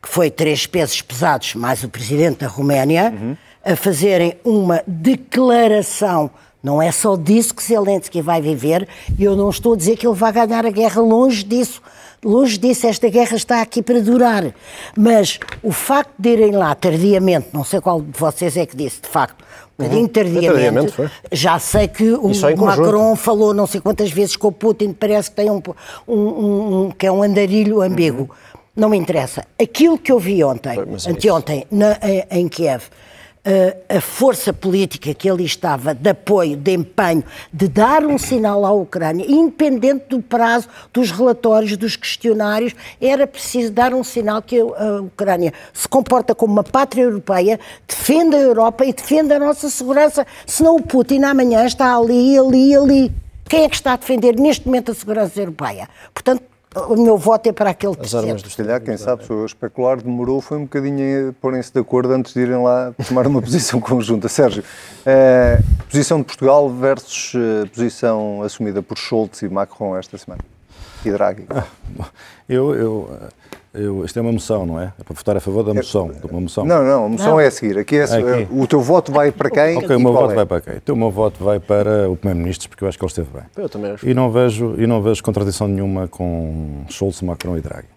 que 0.00 0.08
foi 0.08 0.30
três 0.30 0.66
pesos 0.66 1.02
pesados, 1.02 1.54
mais 1.56 1.82
o 1.82 1.88
presidente 1.88 2.38
da 2.38 2.46
Roménia, 2.46 3.12
uhum. 3.12 3.36
a 3.64 3.74
fazerem 3.74 4.38
uma 4.44 4.82
declaração. 4.86 6.30
Não 6.62 6.80
é 6.80 6.90
só 6.90 7.16
disso 7.16 7.54
que 7.54 7.62
Zelensky 7.62 8.22
vai 8.22 8.40
viver, 8.40 8.88
e 9.18 9.24
eu 9.24 9.36
não 9.36 9.50
estou 9.50 9.74
a 9.74 9.76
dizer 9.76 9.96
que 9.96 10.06
ele 10.06 10.16
vai 10.16 10.32
ganhar 10.32 10.64
a 10.64 10.70
guerra, 10.70 11.02
longe 11.02 11.42
disso. 11.42 11.82
Longe 12.24 12.58
disso, 12.58 12.86
esta 12.86 13.08
guerra 13.08 13.36
está 13.36 13.60
aqui 13.60 13.82
para 13.82 14.00
durar. 14.00 14.52
Mas 14.96 15.38
o 15.62 15.70
facto 15.70 16.12
de 16.18 16.30
irem 16.30 16.52
lá 16.52 16.74
tardiamente, 16.74 17.48
não 17.52 17.62
sei 17.62 17.80
qual 17.80 18.00
de 18.00 18.18
vocês 18.18 18.56
é 18.56 18.64
que 18.64 18.76
disse, 18.76 19.02
de 19.02 19.08
facto, 19.08 19.44
uhum. 19.78 20.08
tardiamente. 20.08 20.94
Já 21.32 21.58
sei 21.58 21.88
que 21.88 22.12
o 22.12 22.30
Macron 22.56 23.14
falou 23.16 23.52
não 23.52 23.66
sei 23.66 23.80
quantas 23.80 24.10
vezes 24.10 24.36
com 24.36 24.48
o 24.48 24.52
Putin, 24.52 24.92
parece 24.92 25.30
que 25.30 25.36
tem 25.36 25.50
um, 25.50 25.62
um, 26.06 26.84
um 26.84 26.90
que 26.90 27.06
é 27.06 27.12
um 27.12 27.22
andarilho 27.22 27.82
ambíguo. 27.82 28.22
Uhum. 28.22 28.60
Não 28.76 28.88
me 28.90 28.98
interessa. 28.98 29.44
Aquilo 29.60 29.98
que 29.98 30.12
eu 30.12 30.18
vi 30.18 30.44
ontem, 30.44 30.78
é 30.78 31.10
anteontem, 31.10 31.66
na, 31.70 31.98
em, 32.02 32.42
em 32.42 32.48
Kiev, 32.48 32.84
a 33.88 34.00
força 34.00 34.52
política 34.52 35.14
que 35.14 35.28
ali 35.30 35.44
estava, 35.44 35.94
de 35.94 36.10
apoio, 36.10 36.56
de 36.56 36.72
empenho, 36.72 37.22
de 37.52 37.68
dar 37.68 38.04
um 38.04 38.18
sinal 38.18 38.64
à 38.64 38.72
Ucrânia, 38.72 39.24
independente 39.28 40.06
do 40.08 40.20
prazo 40.20 40.68
dos 40.92 41.12
relatórios, 41.12 41.76
dos 41.76 41.94
questionários, 41.94 42.74
era 43.00 43.26
preciso 43.26 43.72
dar 43.72 43.94
um 43.94 44.02
sinal 44.02 44.42
que 44.42 44.58
a 44.60 45.00
Ucrânia 45.00 45.52
se 45.72 45.88
comporta 45.88 46.34
como 46.34 46.52
uma 46.52 46.64
pátria 46.64 47.02
europeia, 47.02 47.60
defende 47.86 48.34
a 48.34 48.40
Europa 48.40 48.84
e 48.84 48.92
defende 48.92 49.32
a 49.32 49.38
nossa 49.38 49.70
segurança, 49.70 50.26
senão 50.44 50.76
o 50.76 50.82
Putin 50.82 51.22
amanhã 51.22 51.64
está 51.64 51.96
ali, 51.96 52.36
ali, 52.36 52.74
ali. 52.74 53.12
Quem 53.48 53.62
é 53.62 53.68
que 53.68 53.76
está 53.76 53.92
a 53.92 53.96
defender 53.96 54.36
neste 54.36 54.66
momento 54.66 54.90
a 54.90 54.94
segurança 54.94 55.38
europeia? 55.40 55.88
Portanto, 56.12 56.42
o 56.88 56.96
meu 56.96 57.16
voto 57.16 57.48
é 57.48 57.52
para 57.52 57.70
aquele 57.70 57.94
As 57.98 58.14
armas 58.14 58.42
do 58.42 58.56
calhar, 58.56 58.80
quem 58.80 58.96
sabe, 58.96 59.24
se 59.24 59.30
eu 59.30 59.44
especular, 59.44 60.00
demorou, 60.00 60.40
foi 60.40 60.58
um 60.58 60.62
bocadinho 60.62 61.30
a 61.30 61.32
porem-se 61.32 61.72
de 61.72 61.80
acordo 61.80 62.12
antes 62.12 62.34
de 62.34 62.40
irem 62.40 62.62
lá 62.62 62.92
tomar 63.08 63.26
uma 63.26 63.40
posição 63.42 63.80
conjunta. 63.80 64.28
Sérgio, 64.28 64.62
eh, 65.04 65.58
posição 65.88 66.18
de 66.18 66.24
Portugal 66.24 66.68
versus 66.68 67.32
eh, 67.34 67.66
posição 67.74 68.42
assumida 68.42 68.82
por 68.82 68.98
Schultz 68.98 69.42
e 69.42 69.48
Macron 69.48 69.96
esta 69.96 70.18
semana. 70.18 70.55
E 71.08 71.12
Draghi? 71.12 71.46
Ah, 71.50 71.64
eu, 72.48 72.74
eu, 72.74 73.18
eu, 73.74 74.04
isto 74.04 74.18
é 74.18 74.22
uma 74.22 74.32
moção, 74.32 74.64
não 74.64 74.80
é? 74.80 74.92
É 74.98 75.04
para 75.04 75.14
votar 75.14 75.36
a 75.36 75.40
favor 75.40 75.62
da 75.62 75.74
moção. 75.74 76.10
É, 76.10 76.18
de 76.18 76.26
uma 76.26 76.40
moção. 76.40 76.64
Não, 76.64 76.84
não, 76.84 77.04
a 77.06 77.08
moção 77.08 77.32
não. 77.32 77.40
é 77.40 77.46
a 77.46 77.50
seguir. 77.50 77.78
Aqui 77.78 77.96
é, 77.96 78.04
Aqui. 78.04 78.48
O 78.50 78.66
teu 78.66 78.80
voto 78.80 79.12
vai 79.12 79.30
para 79.30 79.50
quem? 79.50 79.76
Ok, 79.76 79.96
o 79.96 80.00
meu 80.00 80.12
voto 80.12 80.32
é? 80.32 80.34
vai 80.34 80.46
para 80.46 80.60
quem? 80.60 80.74
Então, 80.76 80.94
o 80.94 80.98
meu 80.98 81.10
voto 81.10 81.42
vai 81.44 81.60
para 81.60 82.08
o 82.08 82.16
Primeiro-Ministro, 82.16 82.68
porque 82.68 82.84
eu 82.84 82.88
acho 82.88 82.98
que 82.98 83.04
ele 83.04 83.10
esteve 83.10 83.28
bem. 83.32 83.42
Eu 83.56 83.68
também 83.68 83.92
acho. 83.92 84.08
E 84.08 84.14
não 84.14 84.30
vejo, 84.30 84.74
e 84.78 84.86
não 84.86 85.02
vejo 85.02 85.22
contradição 85.22 85.68
nenhuma 85.68 86.08
com 86.08 86.84
Schulz, 86.88 87.20
Macron 87.22 87.56
e 87.56 87.60
Draghi. 87.60 87.88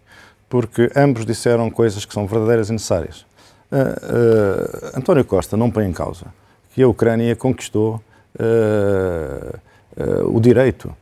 Porque 0.49 0.91
ambos 0.95 1.25
disseram 1.25 1.69
coisas 1.69 2.03
que 2.05 2.13
são 2.13 2.25
verdadeiras 2.27 2.69
e 2.69 2.73
necessárias. 2.73 3.25
Uh, 3.71 4.95
uh, 4.95 4.97
António 4.97 5.23
Costa 5.23 5.55
não 5.55 5.69
põe 5.69 5.85
em 5.85 5.93
causa 5.93 6.25
que 6.73 6.81
a 6.81 6.87
Ucrânia 6.87 7.35
conquistou 7.35 8.01
uh, 8.39 9.59
o 10.25 10.39
direito 10.39 10.95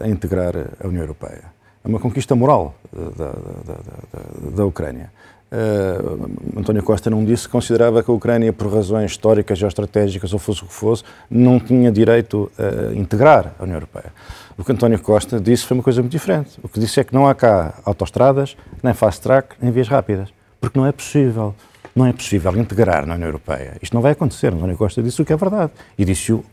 a 0.00 0.08
integrar 0.08 0.54
a 0.82 0.86
União 0.86 1.02
Europeia. 1.02 1.44
É 1.84 1.88
uma 1.88 1.98
conquista 1.98 2.34
moral 2.34 2.74
da, 2.92 3.26
da, 3.26 3.32
da, 3.72 4.56
da 4.56 4.64
Ucrânia. 4.64 5.10
Uh, 5.50 6.60
António 6.60 6.82
Costa 6.82 7.10
não 7.10 7.24
disse 7.24 7.46
que 7.46 7.52
considerava 7.52 8.04
que 8.04 8.10
a 8.10 8.14
Ucrânia, 8.14 8.52
por 8.52 8.72
razões 8.72 9.10
históricas, 9.10 9.58
geoestratégicas 9.58 10.32
ou 10.32 10.38
fosse 10.38 10.62
o 10.62 10.66
que 10.66 10.72
fosse, 10.72 11.02
não 11.28 11.58
tinha 11.58 11.90
direito 11.90 12.50
a 12.56 12.94
integrar 12.94 13.54
a 13.58 13.64
União 13.64 13.76
Europeia. 13.76 14.12
O 14.56 14.62
que 14.62 14.70
António 14.70 15.00
Costa 15.00 15.40
disse 15.40 15.64
foi 15.64 15.76
uma 15.76 15.82
coisa 15.82 16.02
muito 16.02 16.12
diferente. 16.12 16.50
O 16.62 16.68
que 16.68 16.78
disse 16.78 17.00
é 17.00 17.04
que 17.04 17.12
não 17.12 17.26
há 17.26 17.34
cá 17.34 17.74
autoestradas, 17.84 18.56
nem 18.82 18.94
fast 18.94 19.22
track, 19.22 19.56
nem 19.60 19.72
vias 19.72 19.88
rápidas. 19.88 20.28
Porque 20.60 20.78
não 20.78 20.86
é 20.86 20.92
possível. 20.92 21.54
Não 21.96 22.06
é 22.06 22.12
possível 22.12 22.56
integrar 22.56 23.04
na 23.06 23.14
União 23.14 23.28
Europeia. 23.28 23.76
Isto 23.82 23.94
não 23.94 24.02
vai 24.02 24.12
acontecer. 24.12 24.52
António 24.52 24.76
Costa 24.76 25.02
disse 25.02 25.20
o 25.20 25.24
que 25.24 25.32
é 25.32 25.36
verdade. 25.36 25.72
E 25.98 26.04
disse-o 26.04 26.44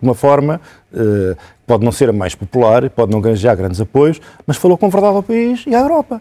de 0.00 0.08
uma 0.08 0.14
forma 0.14 0.60
uh, 0.92 1.36
pode 1.66 1.84
não 1.84 1.92
ser 1.92 2.10
a 2.10 2.12
mais 2.12 2.34
popular, 2.34 2.88
pode 2.90 3.12
não 3.12 3.20
ganhar 3.20 3.54
grandes 3.54 3.80
apoios, 3.80 4.20
mas 4.46 4.56
falou 4.56 4.76
com 4.76 4.88
verdade 4.88 5.16
ao 5.16 5.22
país 5.22 5.64
e 5.66 5.74
à 5.74 5.80
Europa. 5.80 6.20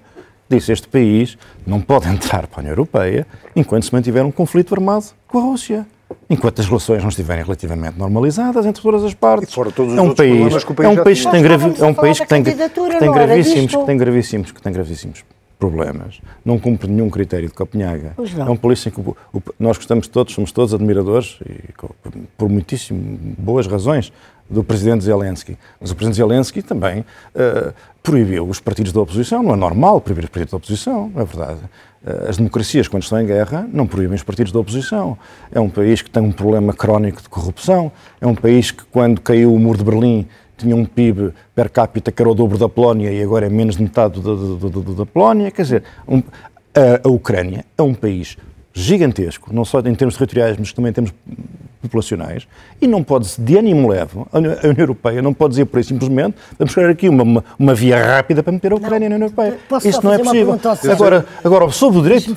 Disse 0.49 0.71
este 0.71 0.88
país 0.88 1.38
não 1.65 1.82
pode 1.82 2.07
entrar 2.09 2.47
para 2.47 2.59
a 2.59 2.61
União 2.61 2.71
Europeia 2.71 3.28
enquanto 3.55 3.86
se 3.86 3.93
mantiver 3.93 4.26
um 4.26 4.32
conflito 4.32 4.74
armado 4.74 5.05
com 5.28 5.39
a 5.39 5.41
Rússia. 5.41 5.86
Enquanto 6.30 6.61
as 6.61 6.67
relações 6.67 7.01
não 7.01 7.09
estiverem 7.09 7.43
relativamente 7.43 7.97
normalizadas 7.97 8.65
entre 8.65 8.82
todas 8.82 9.03
as 9.03 9.15
partes. 9.15 9.55
é 9.57 10.01
um 10.01 10.13
país, 10.13 10.63
que 10.63 10.84
é 10.84 10.88
um 10.88 11.03
país 11.03 11.26
que 11.26 11.32
tem, 11.32 11.41
gravi 11.41 11.74
é 11.82 11.86
um 11.86 11.93
país 11.93 12.19
que 12.19 12.28
tem, 12.28 12.43
que 12.43 12.51
tem 12.53 13.11
gravíssimos, 13.11 13.76
que 13.76 13.86
tem 13.86 13.97
gravíssimos, 13.97 14.51
que 14.51 14.61
tem 14.61 14.74
gravíssimos 14.74 15.24
problemas, 15.64 16.20
não 16.43 16.59
cumpre 16.59 16.91
nenhum 16.91 17.09
critério 17.09 17.47
de 17.47 17.53
Copenhaga. 17.53 18.14
É 18.38 18.49
um 18.49 18.57
polícia 18.57 18.91
que 18.91 18.99
o, 18.99 19.16
o, 19.34 19.41
nós 19.57 19.78
gostamos 19.78 20.09
todos, 20.09 20.34
somos 20.34 20.51
todos 20.51 20.74
admiradores, 20.74 21.39
e 21.45 21.72
por 22.38 22.49
muitíssimo 22.49 23.18
boas 23.38 23.66
razões, 23.66 24.11
do 24.49 24.61
presidente 24.61 25.05
Zelensky. 25.05 25.57
Mas 25.80 25.89
o 25.89 25.95
presidente 25.95 26.18
Zelensky 26.18 26.61
também 26.61 26.99
uh, 26.99 27.74
proibiu 28.03 28.45
os 28.45 28.59
partidos 28.59 28.91
da 28.91 28.99
oposição. 28.99 29.41
Não 29.41 29.53
é 29.53 29.55
normal 29.55 30.01
proibir 30.01 30.26
os 30.26 30.30
partidos 30.30 30.51
da 30.51 30.57
oposição, 30.57 31.11
é 31.16 31.24
verdade. 31.24 31.61
Uh, 32.05 32.30
as 32.30 32.36
democracias, 32.36 32.89
quando 32.89 33.03
estão 33.03 33.22
em 33.22 33.26
guerra, 33.26 33.66
não 33.72 33.88
proíbem 33.88 34.16
os 34.16 34.24
partidos 34.24 34.51
da 34.51 34.59
oposição. 34.59 35.18
É 35.49 35.61
um 35.61 35.70
país 35.70 36.01
que 36.01 36.09
tem 36.09 36.22
um 36.22 36.32
problema 36.34 36.74
crónico 36.74 37.22
de 37.22 37.30
corrupção. 37.30 37.89
É 38.20 38.28
um 38.28 38.36
país 38.36 38.70
que, 38.70 38.84
quando 38.91 39.22
caiu 39.22 39.53
o 39.53 39.57
muro 39.57 39.78
de 39.78 39.86
Berlim, 39.86 40.28
tinha 40.64 40.76
um 40.76 40.86
PIB 40.86 41.34
per 41.53 41.70
capita 41.70 42.11
que 42.11 42.22
era 42.22 42.30
o 42.30 42.34
dobro 42.34 42.57
da 42.57 42.70
Polónia 42.70 43.11
e 43.11 43.22
agora 43.22 43.45
é 43.45 43.49
menos 43.49 43.76
de 43.76 43.84
metade 43.84 44.20
da, 44.22 44.34
da, 44.34 44.70
da, 44.70 44.93
da 44.97 45.05
Polónia. 45.05 45.51
Quer 45.51 45.61
dizer, 45.61 45.84
um, 46.07 46.24
a, 46.74 47.07
a, 47.07 47.09
Ucrânia 47.09 47.66
é 47.78 47.82
um 47.82 47.93
país 47.93 48.38
gigantesco, 48.74 49.53
não 49.53 49.64
só 49.64 49.80
em 49.82 49.93
termos 49.93 50.16
territoriais, 50.16 50.57
mas 50.57 50.74
também 50.74 50.89
em 50.89 50.93
termos 50.93 51.14
populacionais, 51.80 52.47
e 52.82 52.88
não 52.88 53.03
pode, 53.03 53.30
de 53.38 53.57
ânimo 53.57 53.89
leve, 53.89 54.11
a 54.32 54.38
União 54.39 54.76
Europeia 54.78 55.22
não 55.22 55.34
pode 55.34 55.51
dizer 55.51 55.66
por 55.66 55.78
aí 55.78 55.84
simplesmente, 55.84 56.36
vamos 56.57 56.74
criar 56.74 56.89
aqui 56.89 57.09
uma, 57.09 57.24
uma, 57.24 57.43
uma, 57.59 57.76
via 57.76 58.03
rápida 58.03 58.41
para 58.41 58.53
meter 58.53 58.72
a 58.72 58.76
Ucrânia 58.76 59.09
não, 59.09 59.20
na 59.20 59.26
União 59.26 59.34
Europeia. 59.38 59.59
Isso 59.89 60.03
não 60.03 60.14
é 60.14 60.18
possível. 60.18 60.59
Agora, 60.89 61.26
agora, 61.43 61.70
sob 61.72 61.97
o 61.97 62.01
direito, 62.01 62.34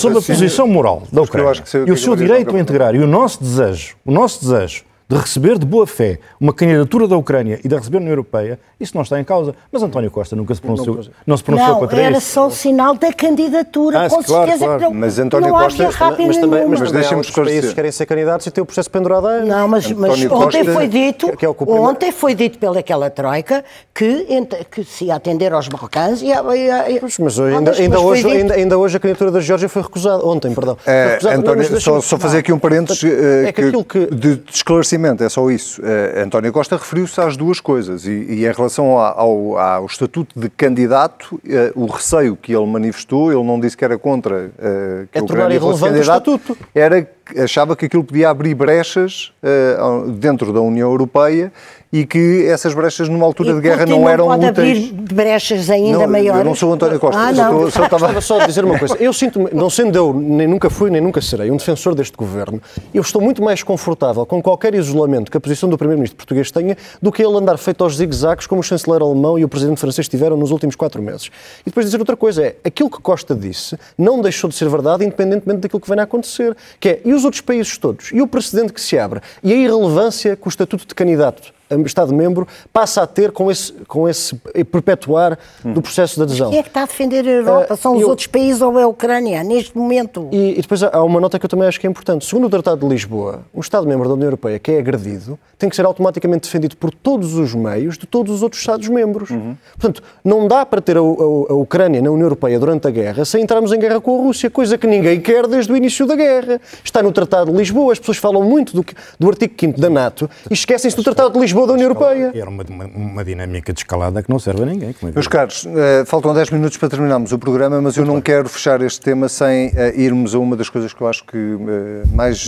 sob 0.00 0.18
a 0.18 0.22
posição 0.22 0.66
moral 0.66 1.04
da 1.10 1.22
Ucrânia, 1.22 1.62
e 1.86 1.92
o 1.92 1.96
seu 1.96 2.16
direito 2.16 2.54
a 2.54 2.60
integrar, 2.60 2.94
e 2.94 2.98
o 2.98 3.06
nosso 3.06 3.40
desejo, 3.42 3.94
o 4.04 4.10
nosso 4.10 4.40
desejo 4.40 4.84
de 5.12 5.18
receber 5.18 5.58
de 5.58 5.66
boa 5.66 5.86
fé 5.86 6.18
uma 6.40 6.54
candidatura 6.54 7.06
da 7.06 7.16
Ucrânia 7.16 7.60
e 7.62 7.68
de 7.68 7.74
receber 7.74 7.98
a 7.98 8.00
União 8.00 8.12
Europeia, 8.12 8.58
isso 8.80 8.92
não 8.94 9.02
está 9.02 9.20
em 9.20 9.24
causa. 9.24 9.54
Mas 9.70 9.82
António 9.82 10.10
Costa 10.10 10.34
nunca 10.34 10.54
se 10.54 10.60
pronunciou, 10.60 10.96
não, 10.96 11.04
não 11.26 11.36
se 11.36 11.44
pronunciou 11.44 11.74
não, 11.74 11.80
contra 11.80 12.00
era 12.00 12.16
isso. 12.16 12.16
era 12.16 12.20
só 12.20 12.46
o 12.46 12.50
sinal 12.50 12.94
da 12.94 13.12
candidatura, 13.12 14.06
ah, 14.06 14.08
com 14.08 14.22
claro, 14.22 14.46
certeza 14.46 14.64
claro. 14.64 14.78
que 14.78 14.84
não, 14.84 14.94
mas 14.94 15.18
António 15.18 15.48
não 15.48 15.58
Costa, 15.58 15.84
mas, 15.84 15.98
mas 15.98 16.38
também, 16.38 16.66
mas, 16.66 16.80
mas 16.80 16.92
deixem-me 16.92 17.20
esclarecer. 17.20 17.68
que 17.68 17.74
querem 17.74 17.92
ser 17.92 18.06
candidatos 18.06 18.46
e 18.46 18.50
ter 18.50 18.60
o 18.62 18.66
processo 18.66 18.90
pendurado 18.90 19.28
Não, 19.44 19.68
mas, 19.68 19.90
mas 19.92 20.24
ontem 20.30 20.64
foi 20.64 20.88
dito, 20.88 21.30
que, 21.30 21.36
que 21.36 21.46
é 21.46 21.48
ontem 21.48 22.10
foi 22.10 22.34
dito 22.34 22.58
pelaquela 22.58 23.10
troika 23.10 23.62
que, 23.94 24.26
que 24.70 24.84
se 24.84 25.06
ia 25.06 25.16
atender 25.16 25.52
aos 25.52 25.68
Balcãs 25.68 26.22
e, 26.22 26.32
a, 26.32 26.56
e, 26.56 26.70
a, 26.70 27.02
mas, 27.02 27.18
mas 27.18 27.38
ainda, 27.38 27.72
ainda 27.72 28.00
hoje, 28.00 28.26
ainda, 28.26 28.54
ainda, 28.54 28.78
hoje 28.78 28.96
a 28.96 29.00
candidatura 29.00 29.30
da 29.30 29.40
Geórgia 29.40 29.68
foi 29.68 29.82
recusada, 29.82 30.24
ontem, 30.24 30.54
perdão. 30.54 30.78
É, 30.86 31.18
António, 31.34 31.80
só, 31.80 32.00
só 32.00 32.18
fazer 32.18 32.38
aqui 32.38 32.52
um 32.52 32.58
parênteses 32.58 33.04
é 33.04 33.52
que, 33.52 33.70
que, 33.84 34.06
de 34.06 34.40
esclarecimento, 34.50 35.01
é 35.06 35.28
só 35.28 35.50
isso. 35.50 35.80
Uh, 35.82 36.24
António 36.24 36.52
Costa 36.52 36.76
referiu-se 36.76 37.20
às 37.20 37.36
duas 37.36 37.60
coisas 37.60 38.06
e, 38.06 38.10
e 38.10 38.46
em 38.46 38.52
relação 38.52 38.98
ao, 38.98 39.58
ao, 39.58 39.86
estatuto 39.86 40.38
de 40.38 40.48
candidato, 40.48 41.34
uh, 41.34 41.40
o 41.74 41.86
receio 41.86 42.36
que 42.36 42.54
ele 42.54 42.66
manifestou, 42.66 43.32
ele 43.32 43.42
não 43.42 43.58
disse 43.58 43.76
que 43.76 43.84
era 43.84 43.98
contra 43.98 44.46
uh, 44.46 45.08
que 45.10 45.18
é 45.18 45.20
o 45.20 45.24
Ucrânia 45.24 45.60
fosse 45.60 45.82
candidato, 45.82 46.40
era 46.74 47.06
achava 47.36 47.76
que 47.76 47.86
aquilo 47.86 48.04
podia 48.04 48.30
abrir 48.30 48.54
brechas 48.54 49.32
uh, 49.42 50.10
dentro 50.10 50.52
da 50.52 50.60
União 50.60 50.90
Europeia 50.90 51.52
e 51.92 52.06
que 52.06 52.46
essas 52.46 52.72
brechas 52.72 53.06
numa 53.06 53.26
altura 53.26 53.50
e 53.50 53.54
de 53.54 53.60
guerra 53.60 53.84
não, 53.84 54.00
não 54.00 54.08
eram 54.08 54.26
pode 54.26 54.46
úteis. 54.46 54.88
abrir 54.88 55.14
brechas 55.14 55.68
ainda 55.68 55.98
não, 55.98 56.08
maiores. 56.08 56.38
Eu 56.40 56.44
não 56.44 56.54
sou 56.54 56.72
António 56.72 56.98
Costa. 56.98 57.20
Ah, 57.20 57.32
não. 57.32 57.70
Só, 57.70 57.84
estava 57.84 58.20
só 58.22 58.40
a 58.40 58.46
dizer 58.46 58.64
uma 58.64 58.78
coisa. 58.78 58.96
Eu 58.98 59.12
sinto 59.12 59.50
não 59.52 59.68
sendo 59.68 59.94
eu, 59.94 60.14
nem 60.14 60.46
nunca 60.46 60.70
fui, 60.70 60.90
nem 60.90 61.02
nunca 61.02 61.20
serei 61.20 61.50
um 61.50 61.56
defensor 61.58 61.94
deste 61.94 62.16
governo, 62.16 62.62
eu 62.94 63.02
estou 63.02 63.20
muito 63.20 63.42
mais 63.42 63.62
confortável 63.62 64.24
com 64.24 64.42
qualquer 64.42 64.74
isolamento 64.74 65.30
que 65.30 65.36
a 65.36 65.40
posição 65.40 65.68
do 65.68 65.76
primeiro-ministro 65.76 66.16
português 66.16 66.50
tenha 66.50 66.78
do 67.00 67.12
que 67.12 67.22
ele 67.22 67.36
andar 67.36 67.58
feito 67.58 67.84
aos 67.84 67.96
zigue-zagues 67.96 68.46
como 68.46 68.60
o 68.60 68.64
chanceler 68.64 69.02
alemão 69.02 69.38
e 69.38 69.44
o 69.44 69.48
presidente 69.48 69.78
francês 69.78 70.08
tiveram 70.08 70.36
nos 70.38 70.50
últimos 70.50 70.74
quatro 70.74 71.02
meses. 71.02 71.26
E 71.60 71.64
depois 71.66 71.84
dizer 71.84 71.98
outra 71.98 72.16
coisa 72.16 72.42
é, 72.42 72.56
aquilo 72.64 72.88
que 72.88 73.02
Costa 73.02 73.34
disse 73.34 73.76
não 73.98 74.22
deixou 74.22 74.48
de 74.48 74.56
ser 74.56 74.68
verdade 74.68 75.04
independentemente 75.04 75.60
daquilo 75.60 75.80
que 75.80 75.88
vem 75.88 76.00
a 76.00 76.04
acontecer, 76.04 76.56
que 76.80 76.88
é, 76.88 77.00
e 77.12 77.14
os 77.14 77.24
outros 77.24 77.42
países 77.42 77.76
todos? 77.76 78.10
E 78.12 78.20
o 78.20 78.26
precedente 78.26 78.72
que 78.72 78.80
se 78.80 78.98
abre? 78.98 79.20
E 79.42 79.52
a 79.52 79.56
irrelevância 79.56 80.34
que 80.34 80.46
o 80.46 80.48
estatuto 80.48 80.86
de 80.86 80.94
candidato 80.94 81.52
Estado-membro 81.80 82.46
passa 82.72 83.02
a 83.02 83.06
ter 83.06 83.32
com 83.32 83.50
esse, 83.50 83.72
com 83.86 84.08
esse 84.08 84.34
perpetuar 84.70 85.38
do 85.64 85.82
processo 85.82 86.16
de 86.16 86.22
adesão. 86.22 86.50
Quem 86.50 86.58
é 86.58 86.62
que 86.62 86.68
está 86.68 86.82
a 86.82 86.86
defender 86.86 87.26
a 87.26 87.30
Europa? 87.30 87.74
Uh, 87.74 87.76
São 87.76 87.94
os 87.96 88.02
eu... 88.02 88.08
outros 88.08 88.26
países 88.26 88.60
ou 88.62 88.78
é 88.78 88.82
a 88.82 88.88
Ucrânia, 88.88 89.42
neste 89.42 89.76
momento? 89.76 90.28
E, 90.32 90.58
e, 90.58 90.62
depois 90.62 90.82
há 90.82 91.02
uma 91.02 91.20
nota 91.20 91.38
que 91.38 91.44
eu 91.44 91.48
também 91.48 91.66
acho 91.66 91.80
que 91.80 91.86
é 91.86 91.90
importante. 91.90 92.24
Segundo 92.24 92.46
o 92.46 92.50
Tratado 92.50 92.80
de 92.80 92.86
Lisboa, 92.86 93.42
um 93.54 93.60
Estado-membro 93.60 94.08
da 94.08 94.14
União 94.14 94.26
Europeia 94.26 94.58
que 94.58 94.72
é 94.72 94.78
agredido 94.78 95.38
tem 95.58 95.68
que 95.68 95.76
ser 95.76 95.86
automaticamente 95.86 96.48
defendido 96.48 96.76
por 96.76 96.90
todos 96.90 97.34
os 97.34 97.54
meios 97.54 97.96
de 97.96 98.06
todos 98.06 98.34
os 98.34 98.42
outros 98.42 98.60
Estados-membros. 98.60 99.30
Uhum. 99.30 99.56
Portanto, 99.78 100.02
não 100.24 100.48
dá 100.48 100.66
para 100.66 100.80
ter 100.80 100.96
a, 100.96 101.00
a, 101.00 101.02
a, 101.02 101.54
Ucrânia 101.54 102.02
na 102.02 102.10
União 102.10 102.26
Europeia 102.26 102.58
durante 102.58 102.88
a 102.88 102.90
guerra 102.90 103.24
sem 103.24 103.42
entrarmos 103.42 103.72
em 103.72 103.78
guerra 103.78 104.00
com 104.00 104.18
a 104.18 104.22
Rússia, 104.24 104.50
coisa 104.50 104.76
que 104.76 104.86
ninguém 104.86 105.20
quer 105.20 105.46
desde 105.46 105.72
o 105.72 105.76
início 105.76 106.04
da 106.04 106.16
guerra. 106.16 106.60
Está 106.82 107.02
no 107.02 107.12
Tratado 107.12 107.52
de 107.52 107.56
Lisboa, 107.56 107.92
as 107.92 107.98
pessoas 107.98 108.18
falam 108.18 108.42
muito 108.42 108.74
do, 108.74 108.84
do 109.18 109.28
artigo 109.28 109.54
5 109.58 109.80
da 109.80 109.88
NATO 109.88 110.28
e 110.50 110.54
esquecem-se 110.54 110.96
do 110.96 111.02
Tratado 111.02 111.34
de 111.34 111.38
Lisboa 111.38 111.61
da 111.66 111.72
União 111.74 111.88
Europeia. 111.88 112.32
Era 112.34 112.48
uma, 112.48 112.64
uma, 112.68 112.84
uma, 112.86 113.24
dinâmica 113.24 113.72
de 113.72 113.80
escalada 113.80 114.22
que 114.22 114.30
não 114.30 114.38
serve 114.38 114.62
a 114.62 114.66
ninguém. 114.66 114.90
É 114.90 115.12
Meus 115.12 115.28
caros, 115.28 115.64
uh, 115.64 116.04
faltam 116.06 116.34
10 116.34 116.50
minutos 116.50 116.76
para 116.76 116.88
terminarmos 116.88 117.32
o 117.32 117.38
programa, 117.38 117.80
mas 117.80 117.96
eu 117.96 118.04
não 118.04 118.20
quero 118.20 118.48
fechar 118.48 118.80
este 118.82 119.00
tema 119.00 119.28
sem 119.28 119.68
uh, 119.68 119.72
irmos 119.94 120.34
a 120.34 120.38
uma 120.38 120.56
das 120.56 120.68
coisas 120.68 120.92
que 120.92 121.00
eu 121.00 121.08
acho 121.08 121.24
que 121.24 121.36
uh, 121.36 122.08
mais, 122.12 122.46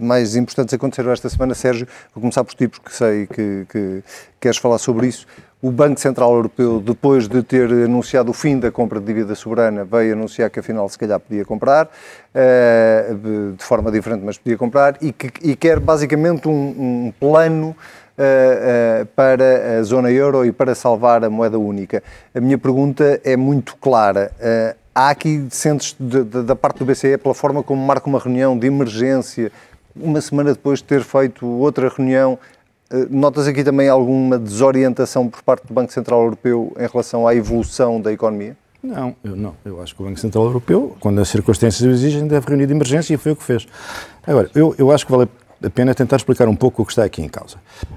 mais 0.00 0.36
importantes 0.36 0.74
aconteceram 0.74 1.10
esta 1.12 1.28
semana. 1.28 1.54
Sérgio, 1.54 1.86
vou 2.14 2.20
começar 2.20 2.44
por 2.44 2.54
ti, 2.54 2.68
porque 2.68 2.90
sei 2.90 3.26
que, 3.26 3.66
que 3.68 4.02
queres 4.40 4.58
falar 4.58 4.78
sobre 4.78 5.06
isso. 5.06 5.26
O 5.62 5.70
Banco 5.70 5.98
Central 5.98 6.34
Europeu, 6.34 6.78
depois 6.78 7.26
de 7.26 7.42
ter 7.42 7.70
anunciado 7.70 8.30
o 8.30 8.34
fim 8.34 8.58
da 8.58 8.70
compra 8.70 9.00
de 9.00 9.06
dívida 9.06 9.34
soberana, 9.34 9.82
veio 9.82 10.12
anunciar 10.12 10.50
que 10.50 10.60
afinal 10.60 10.86
se 10.90 10.98
calhar 10.98 11.18
podia 11.18 11.42
comprar, 11.42 11.88
de 13.56 13.64
forma 13.64 13.90
diferente, 13.90 14.22
mas 14.22 14.36
podia 14.36 14.58
comprar, 14.58 14.98
e, 15.00 15.10
que, 15.10 15.32
e 15.42 15.56
quer 15.56 15.80
basicamente 15.80 16.46
um, 16.48 16.52
um 16.52 17.12
plano 17.18 17.74
para 19.16 19.78
a 19.78 19.82
zona 19.82 20.10
euro 20.10 20.44
e 20.46 20.52
para 20.52 20.74
salvar 20.74 21.24
a 21.24 21.30
moeda 21.30 21.58
única. 21.58 22.02
A 22.34 22.40
minha 22.40 22.58
pergunta 22.58 23.20
é 23.24 23.36
muito 23.36 23.76
clara. 23.76 24.30
Uh, 24.38 24.76
há 24.94 25.10
aqui, 25.10 25.46
sentes 25.50 25.96
da 25.98 26.54
parte 26.54 26.78
do 26.78 26.84
BCE, 26.84 27.18
pela 27.18 27.34
forma 27.34 27.62
como 27.62 27.84
marca 27.84 28.08
uma 28.08 28.18
reunião 28.18 28.56
de 28.56 28.66
emergência, 28.66 29.50
uma 29.96 30.20
semana 30.20 30.52
depois 30.52 30.78
de 30.78 30.84
ter 30.84 31.02
feito 31.02 31.46
outra 31.46 31.88
reunião, 31.88 32.38
notas 33.10 33.46
aqui 33.46 33.64
também 33.64 33.88
alguma 33.88 34.38
desorientação 34.38 35.28
por 35.28 35.42
parte 35.42 35.66
do 35.66 35.74
Banco 35.74 35.92
Central 35.92 36.22
Europeu 36.22 36.72
em 36.78 36.86
relação 36.86 37.26
à 37.26 37.34
evolução 37.34 38.00
da 38.00 38.12
economia? 38.12 38.56
Não, 38.82 39.16
eu 39.24 39.34
não. 39.34 39.54
Eu 39.64 39.80
acho 39.80 39.94
que 39.94 40.02
o 40.02 40.04
Banco 40.04 40.20
Central 40.20 40.44
Europeu, 40.44 40.94
quando 41.00 41.18
as 41.20 41.28
circunstâncias 41.28 41.82
o 41.82 41.90
exigem, 41.90 42.28
deve 42.28 42.46
reunir 42.46 42.66
de 42.66 42.74
emergência 42.74 43.14
e 43.14 43.16
foi 43.16 43.32
o 43.32 43.36
que 43.36 43.42
fez. 43.42 43.66
Agora, 44.26 44.50
eu, 44.54 44.74
eu 44.76 44.90
acho 44.90 45.06
que 45.06 45.12
vale 45.12 45.28
a 45.62 45.70
pena 45.70 45.94
tentar 45.94 46.16
explicar 46.16 46.48
um 46.48 46.56
pouco 46.56 46.82
o 46.82 46.86
que 46.86 46.92
está 46.92 47.04
aqui 47.04 47.22
em 47.22 47.28
causa. 47.28 47.56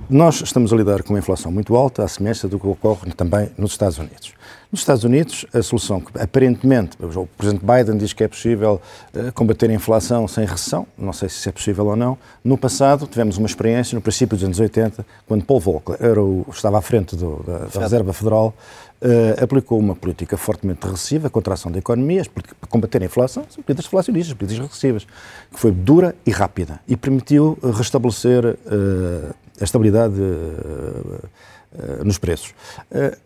Nós 0.10 0.42
estamos 0.42 0.72
a 0.72 0.76
lidar 0.76 1.04
com 1.04 1.14
uma 1.14 1.20
inflação 1.20 1.52
muito 1.52 1.76
alta, 1.76 2.04
à 2.04 2.08
semelhança 2.08 2.48
do 2.48 2.60
que 2.60 2.68
ocorre 2.68 3.12
também 3.12 3.50
nos 3.58 3.72
Estados 3.72 3.98
Unidos. 3.98 4.34
Nos 4.70 4.82
Estados 4.82 5.06
Unidos, 5.06 5.46
a 5.54 5.62
solução 5.62 6.02
que 6.02 6.12
aparentemente 6.22 6.98
o 7.02 7.26
Presidente 7.38 7.66
Biden 7.66 7.98
diz 7.98 8.12
que 8.12 8.24
é 8.24 8.28
possível 8.28 8.82
uh, 9.14 9.32
combater 9.32 9.70
a 9.70 9.74
inflação 9.74 10.28
sem 10.28 10.46
recessão, 10.46 10.86
não 10.98 11.14
sei 11.14 11.30
se 11.30 11.36
isso 11.36 11.50
é 11.50 11.52
possível 11.54 11.86
ou 11.86 11.96
não. 11.96 12.18
No 12.44 12.58
passado, 12.58 13.08
tivemos 13.08 13.38
uma 13.38 13.48
experiência, 13.48 13.96
no 13.96 14.02
princípio 14.02 14.36
dos 14.36 14.44
anos 14.44 14.60
80, 14.60 15.06
quando 15.26 15.46
Paul 15.46 15.62
Volcker 15.62 15.96
era 16.02 16.22
o, 16.22 16.46
estava 16.52 16.80
à 16.80 16.82
frente 16.82 17.16
do, 17.16 17.42
da, 17.44 17.60
da 17.60 17.80
Reserva 17.80 18.12
Federal, 18.12 18.54
uh, 19.02 19.44
aplicou 19.44 19.80
uma 19.80 19.96
política 19.96 20.38
fortemente 20.38 20.84
regressiva, 20.84 21.30
contração 21.30 21.72
da 21.72 21.80
economia, 21.80 22.24
para 22.34 22.68
combater 22.70 23.02
a 23.02 23.06
inflação, 23.06 23.44
são 23.50 23.64
políticas 23.64 23.86
inflacionistas, 23.86 24.34
políticas 24.34 24.64
regressivas, 24.64 25.08
que 25.52 25.60
foi 25.60 25.72
dura 25.72 26.16
e 26.26 26.32
rápida 26.32 26.80
e 26.88 26.96
permitiu 26.96 27.58
restabelecer 27.62 28.46
uh, 28.46 29.36
a 29.60 29.64
estabilidade 29.64 30.22
eh, 31.80 32.04
nos 32.04 32.18
preços. 32.18 32.56
Eh, 32.90 33.18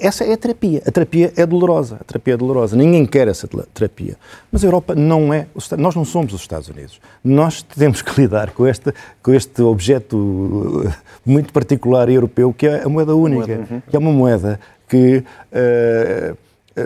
essa 0.00 0.24
é 0.24 0.32
a 0.32 0.36
terapia. 0.36 0.82
A 0.84 0.90
terapia 0.90 1.32
é 1.36 1.46
dolorosa. 1.46 1.98
A 2.00 2.04
terapia 2.04 2.34
é 2.34 2.36
dolorosa. 2.36 2.76
Ninguém 2.76 3.06
quer 3.06 3.28
essa 3.28 3.48
terapia. 3.72 4.16
Mas 4.50 4.64
a 4.64 4.66
Europa 4.66 4.94
não 4.96 5.32
é. 5.32 5.46
Nós 5.78 5.94
não 5.94 6.04
somos 6.04 6.34
os 6.34 6.40
Estados 6.40 6.68
Unidos. 6.68 7.00
Nós 7.22 7.62
temos 7.78 8.02
que 8.02 8.20
lidar 8.20 8.50
com 8.50 8.66
este, 8.66 8.92
com 9.22 9.32
este 9.32 9.62
objeto 9.62 10.82
eh, 10.84 10.92
muito 11.24 11.52
particular 11.52 12.08
e 12.08 12.14
europeu 12.14 12.52
que 12.52 12.66
é 12.66 12.82
a 12.82 12.88
moeda 12.88 13.14
única, 13.14 13.52
uhum. 13.52 13.80
que 13.88 13.94
é 13.94 13.98
uma 13.98 14.12
moeda 14.12 14.58
que 14.88 15.24
uh, 15.52 16.36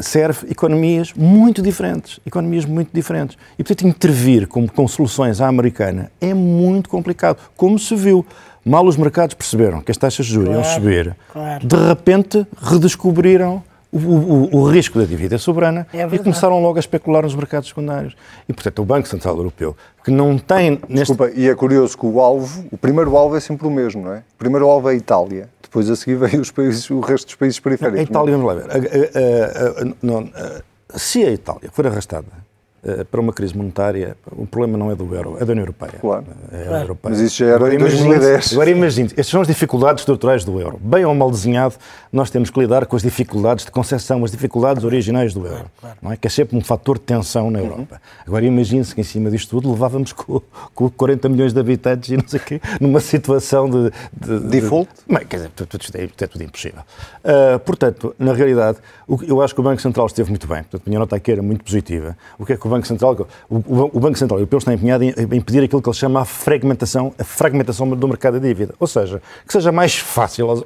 serve 0.02 0.50
economias 0.50 1.12
muito 1.14 1.62
diferentes, 1.62 2.20
economias 2.26 2.64
muito 2.64 2.90
diferentes. 2.92 3.36
E 3.58 3.64
portanto 3.64 3.88
intervir 3.88 4.46
com, 4.46 4.66
com 4.68 4.86
soluções 4.86 5.40
à 5.40 5.48
americana 5.48 6.10
é 6.20 6.34
muito 6.34 6.88
complicado, 6.88 7.38
como 7.56 7.78
se 7.78 7.94
viu. 7.94 8.24
Mal 8.64 8.84
os 8.84 8.96
mercados 8.96 9.34
perceberam 9.34 9.80
que 9.80 9.90
as 9.90 9.96
taxas 9.96 10.26
de 10.26 10.32
juros 10.32 10.50
claro, 10.50 10.68
iam 10.68 10.74
subir, 10.74 11.16
claro. 11.32 11.66
de 11.66 11.76
repente 11.76 12.46
redescobriram 12.60 13.62
o, 13.90 13.98
o, 13.98 14.56
o, 14.56 14.70
risco 14.70 14.98
da 14.98 15.06
dívida 15.06 15.38
soberana 15.38 15.86
é 15.94 16.06
e 16.12 16.18
começaram 16.18 16.60
logo 16.60 16.76
a 16.76 16.80
especular 16.80 17.22
nos 17.22 17.34
mercados 17.34 17.70
secundários. 17.70 18.14
E, 18.46 18.52
portanto, 18.52 18.82
o 18.82 18.84
Banco 18.84 19.08
Central 19.08 19.36
Europeu, 19.36 19.74
que 20.04 20.10
não 20.10 20.36
tem... 20.36 20.72
Neste... 20.88 21.12
Desculpa, 21.12 21.30
e 21.34 21.48
é 21.48 21.54
curioso 21.54 21.96
que 21.96 22.04
o 22.04 22.20
alvo, 22.20 22.66
o 22.70 22.76
primeiro 22.76 23.16
alvo 23.16 23.36
é 23.36 23.40
sempre 23.40 23.66
o 23.66 23.70
mesmo, 23.70 24.04
não 24.04 24.12
é? 24.12 24.18
O 24.18 24.38
primeiro 24.38 24.68
alvo 24.68 24.90
é 24.90 24.92
a 24.92 24.94
Itália, 24.94 25.48
depois 25.68 25.90
a 25.90 25.96
seguir 25.96 26.16
vem 26.16 26.40
os 26.40 26.50
países, 26.50 26.88
o 26.90 27.00
resto 27.00 27.26
dos 27.26 27.34
países 27.34 27.60
periféricos. 27.60 28.00
A 28.00 28.02
Itália, 28.02 28.36
vamos 28.36 28.46
lá 28.46 28.54
ver, 28.54 28.70
a, 28.70 28.74
a, 28.74 29.82
a, 29.82 29.94
não, 30.02 30.30
se 30.96 31.22
a 31.24 31.30
Itália 31.30 31.70
for 31.70 31.86
arrastada 31.86 32.26
para 33.10 33.20
uma 33.20 33.32
crise 33.32 33.56
monetária, 33.56 34.16
o 34.30 34.46
problema 34.46 34.78
não 34.78 34.90
é 34.90 34.94
do 34.94 35.14
euro, 35.14 35.36
é 35.40 35.44
da 35.44 35.52
União 35.52 35.62
Europeia. 35.62 35.92
Claro. 36.00 36.26
É 36.52 36.64
claro. 36.64 36.82
Europeia. 36.82 37.14
Mas 37.14 37.20
isso 37.20 37.36
já 37.38 37.46
era 37.46 37.74
em 37.74 37.78
2010. 37.78 38.52
Agora 38.52 38.70
imagine, 38.70 39.08
estas 39.10 39.28
são 39.28 39.40
as 39.40 39.46
dificuldades 39.48 40.02
estruturais 40.02 40.44
do 40.44 40.60
euro. 40.60 40.78
Bem 40.82 41.04
ou 41.04 41.14
mal 41.14 41.30
desenhado, 41.30 41.74
nós 42.12 42.30
temos 42.30 42.50
que 42.50 42.60
lidar 42.60 42.86
com 42.86 42.96
as 42.96 43.02
dificuldades 43.02 43.64
de 43.64 43.70
concessão, 43.70 44.24
as 44.24 44.30
dificuldades 44.30 44.84
originais 44.84 45.34
do 45.34 45.46
euro. 45.46 45.66
Claro. 45.80 45.96
Não 46.02 46.12
é? 46.12 46.16
Que 46.16 46.26
é 46.26 46.30
sempre 46.30 46.56
um 46.56 46.60
fator 46.60 46.98
de 46.98 47.04
tensão 47.04 47.50
na 47.50 47.58
Europa. 47.58 47.94
Uhum. 47.94 48.24
Agora 48.26 48.44
imagine-se 48.44 48.94
que 48.94 49.00
em 49.00 49.04
cima 49.04 49.30
disto 49.30 49.50
tudo 49.50 49.70
levávamos 49.70 50.12
com, 50.12 50.40
com 50.74 50.90
40 50.90 51.28
milhões 51.28 51.52
de 51.52 51.60
habitantes 51.60 52.10
e 52.10 52.16
não 52.16 52.26
sei 52.26 52.40
o 52.40 52.42
quê, 52.42 52.60
numa 52.80 53.00
situação 53.00 53.68
de... 53.68 53.90
de 54.12 54.40
Default? 54.48 54.90
De, 55.06 55.24
quer 55.24 55.36
dizer, 55.36 55.50
tudo, 55.54 55.78
tudo, 55.78 55.96
é, 55.96 56.04
é 56.04 56.26
tudo 56.26 56.42
impossível. 56.42 56.80
Uh, 57.24 57.58
portanto, 57.60 58.14
na 58.18 58.32
realidade, 58.32 58.78
eu 59.26 59.40
acho 59.40 59.54
que 59.54 59.60
o 59.60 59.64
Banco 59.64 59.80
Central 59.80 60.06
esteve 60.06 60.30
muito 60.30 60.46
bem. 60.46 60.58
Portanto, 60.58 60.82
a 60.86 60.88
minha 60.88 60.98
nota 60.98 61.16
aqui 61.16 61.32
era 61.32 61.42
muito 61.42 61.64
positiva. 61.64 62.16
O 62.38 62.44
que 62.44 62.52
é 62.52 62.56
que 62.56 62.66
o 62.66 62.70
Banco 62.70 62.77
Central 62.86 63.26
o, 63.48 64.00
Banco 64.00 64.18
Central 64.18 64.38
Europeu 64.38 64.58
está 64.58 64.72
empenhado 64.72 65.04
em, 65.04 65.10
impedir 65.32 65.62
aquilo 65.62 65.82
que 65.82 65.88
ele 65.88 65.96
chama 65.96 66.20
a 66.20 66.24
fragmentação, 66.24 67.12
a 67.18 67.24
fragmentação 67.24 67.88
do 67.88 68.08
mercado 68.08 68.38
de 68.38 68.46
dívida. 68.46 68.74
Ou 68.78 68.86
seja, 68.86 69.22
que 69.46 69.52
seja 69.52 69.72
mais 69.72 69.96
fácil 69.96 70.50
aos, 70.50 70.64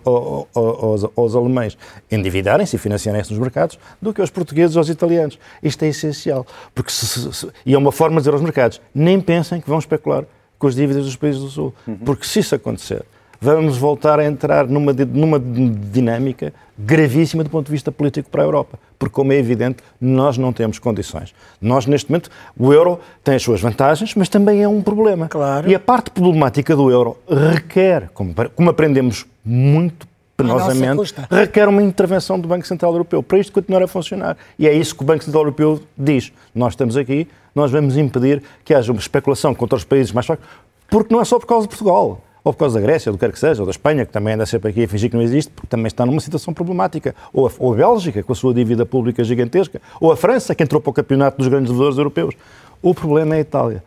aos, 0.54 1.10
aos 1.16 1.34
alemães 1.34 1.76
endividarem-se 2.10 2.76
e 2.76 2.78
financiarem-se 2.78 3.30
nos 3.30 3.38
mercados 3.38 3.78
do 4.00 4.12
que 4.12 4.20
aos 4.20 4.30
portugueses 4.30 4.76
ou 4.76 4.80
aos 4.80 4.88
italianos. 4.88 5.38
Isto 5.62 5.84
é 5.84 5.88
essencial. 5.88 6.46
Porque 6.74 6.90
se, 6.90 7.32
se, 7.32 7.48
e 7.64 7.74
é 7.74 7.78
uma 7.78 7.92
forma 7.92 8.16
de 8.16 8.22
dizer 8.22 8.32
aos 8.32 8.42
mercados, 8.42 8.80
nem 8.94 9.20
pensem 9.20 9.60
que 9.60 9.68
vão 9.68 9.78
especular 9.78 10.24
com 10.58 10.66
as 10.66 10.74
dívidas 10.74 11.04
dos 11.04 11.16
países 11.16 11.40
do 11.40 11.48
Sul. 11.48 11.74
Uhum. 11.86 11.96
Porque 11.96 12.26
se 12.26 12.38
isso 12.40 12.54
acontecer, 12.54 13.04
vamos 13.42 13.76
voltar 13.76 14.20
a 14.20 14.24
entrar 14.24 14.68
numa, 14.68 14.92
numa 14.92 15.40
dinâmica 15.40 16.54
gravíssima 16.78 17.42
do 17.42 17.50
ponto 17.50 17.66
de 17.66 17.72
vista 17.72 17.90
político 17.90 18.30
para 18.30 18.42
a 18.42 18.44
Europa. 18.44 18.78
Porque, 18.96 19.12
como 19.12 19.32
é 19.32 19.36
evidente, 19.36 19.82
nós 20.00 20.38
não 20.38 20.52
temos 20.52 20.78
condições. 20.78 21.34
Nós, 21.60 21.84
neste 21.84 22.08
momento, 22.08 22.30
o 22.56 22.72
euro 22.72 23.00
tem 23.24 23.34
as 23.34 23.42
suas 23.42 23.60
vantagens, 23.60 24.14
mas 24.14 24.28
também 24.28 24.62
é 24.62 24.68
um 24.68 24.80
problema. 24.80 25.26
Claro. 25.28 25.68
E 25.68 25.74
a 25.74 25.80
parte 25.80 26.12
problemática 26.12 26.76
do 26.76 26.88
euro 26.88 27.18
requer, 27.28 28.10
como, 28.14 28.32
como 28.54 28.70
aprendemos 28.70 29.26
muito 29.44 30.06
penosamente, 30.36 31.12
requer 31.28 31.68
uma 31.68 31.82
intervenção 31.82 32.38
do 32.38 32.46
Banco 32.46 32.66
Central 32.66 32.92
Europeu 32.92 33.24
para 33.24 33.38
isto 33.38 33.52
continuar 33.52 33.82
a 33.82 33.88
funcionar. 33.88 34.36
E 34.56 34.68
é 34.68 34.72
isso 34.72 34.94
que 34.94 35.02
o 35.02 35.04
Banco 35.04 35.24
Central 35.24 35.42
Europeu 35.42 35.82
diz. 35.98 36.32
Nós 36.54 36.74
estamos 36.74 36.96
aqui, 36.96 37.26
nós 37.56 37.72
vamos 37.72 37.96
impedir 37.96 38.40
que 38.64 38.72
haja 38.72 38.92
uma 38.92 39.00
especulação 39.00 39.52
contra 39.52 39.76
os 39.76 39.84
países 39.84 40.12
mais 40.12 40.26
fracos, 40.26 40.46
porque 40.88 41.12
não 41.12 41.20
é 41.20 41.24
só 41.24 41.40
por 41.40 41.46
causa 41.46 41.66
de 41.66 41.70
Portugal 41.70 42.20
ou 42.44 42.52
por 42.52 42.60
causa 42.60 42.80
da 42.80 42.86
Grécia, 42.86 43.10
ou 43.10 43.16
do 43.16 43.18
que 43.18 43.24
quer 43.24 43.32
que 43.32 43.38
seja, 43.38 43.62
ou 43.62 43.66
da 43.66 43.70
Espanha, 43.70 44.04
que 44.04 44.12
também 44.12 44.34
anda 44.34 44.44
sempre 44.46 44.70
aqui 44.70 44.84
a 44.84 44.88
fingir 44.88 45.10
que 45.10 45.16
não 45.16 45.22
existe, 45.22 45.50
porque 45.52 45.68
também 45.68 45.86
está 45.86 46.04
numa 46.04 46.20
situação 46.20 46.52
problemática, 46.52 47.14
ou 47.32 47.46
a, 47.46 47.50
ou 47.58 47.72
a 47.72 47.76
Bélgica, 47.76 48.22
com 48.22 48.32
a 48.32 48.36
sua 48.36 48.52
dívida 48.52 48.84
pública 48.84 49.22
gigantesca, 49.22 49.80
ou 50.00 50.10
a 50.10 50.16
França, 50.16 50.54
que 50.54 50.62
entrou 50.62 50.80
para 50.80 50.90
o 50.90 50.92
campeonato 50.92 51.38
dos 51.38 51.48
grandes 51.48 51.70
devedores 51.70 51.98
europeus. 51.98 52.34
O 52.82 52.94
problema 52.94 53.36
é 53.36 53.38
a 53.38 53.40
Itália. 53.40 53.84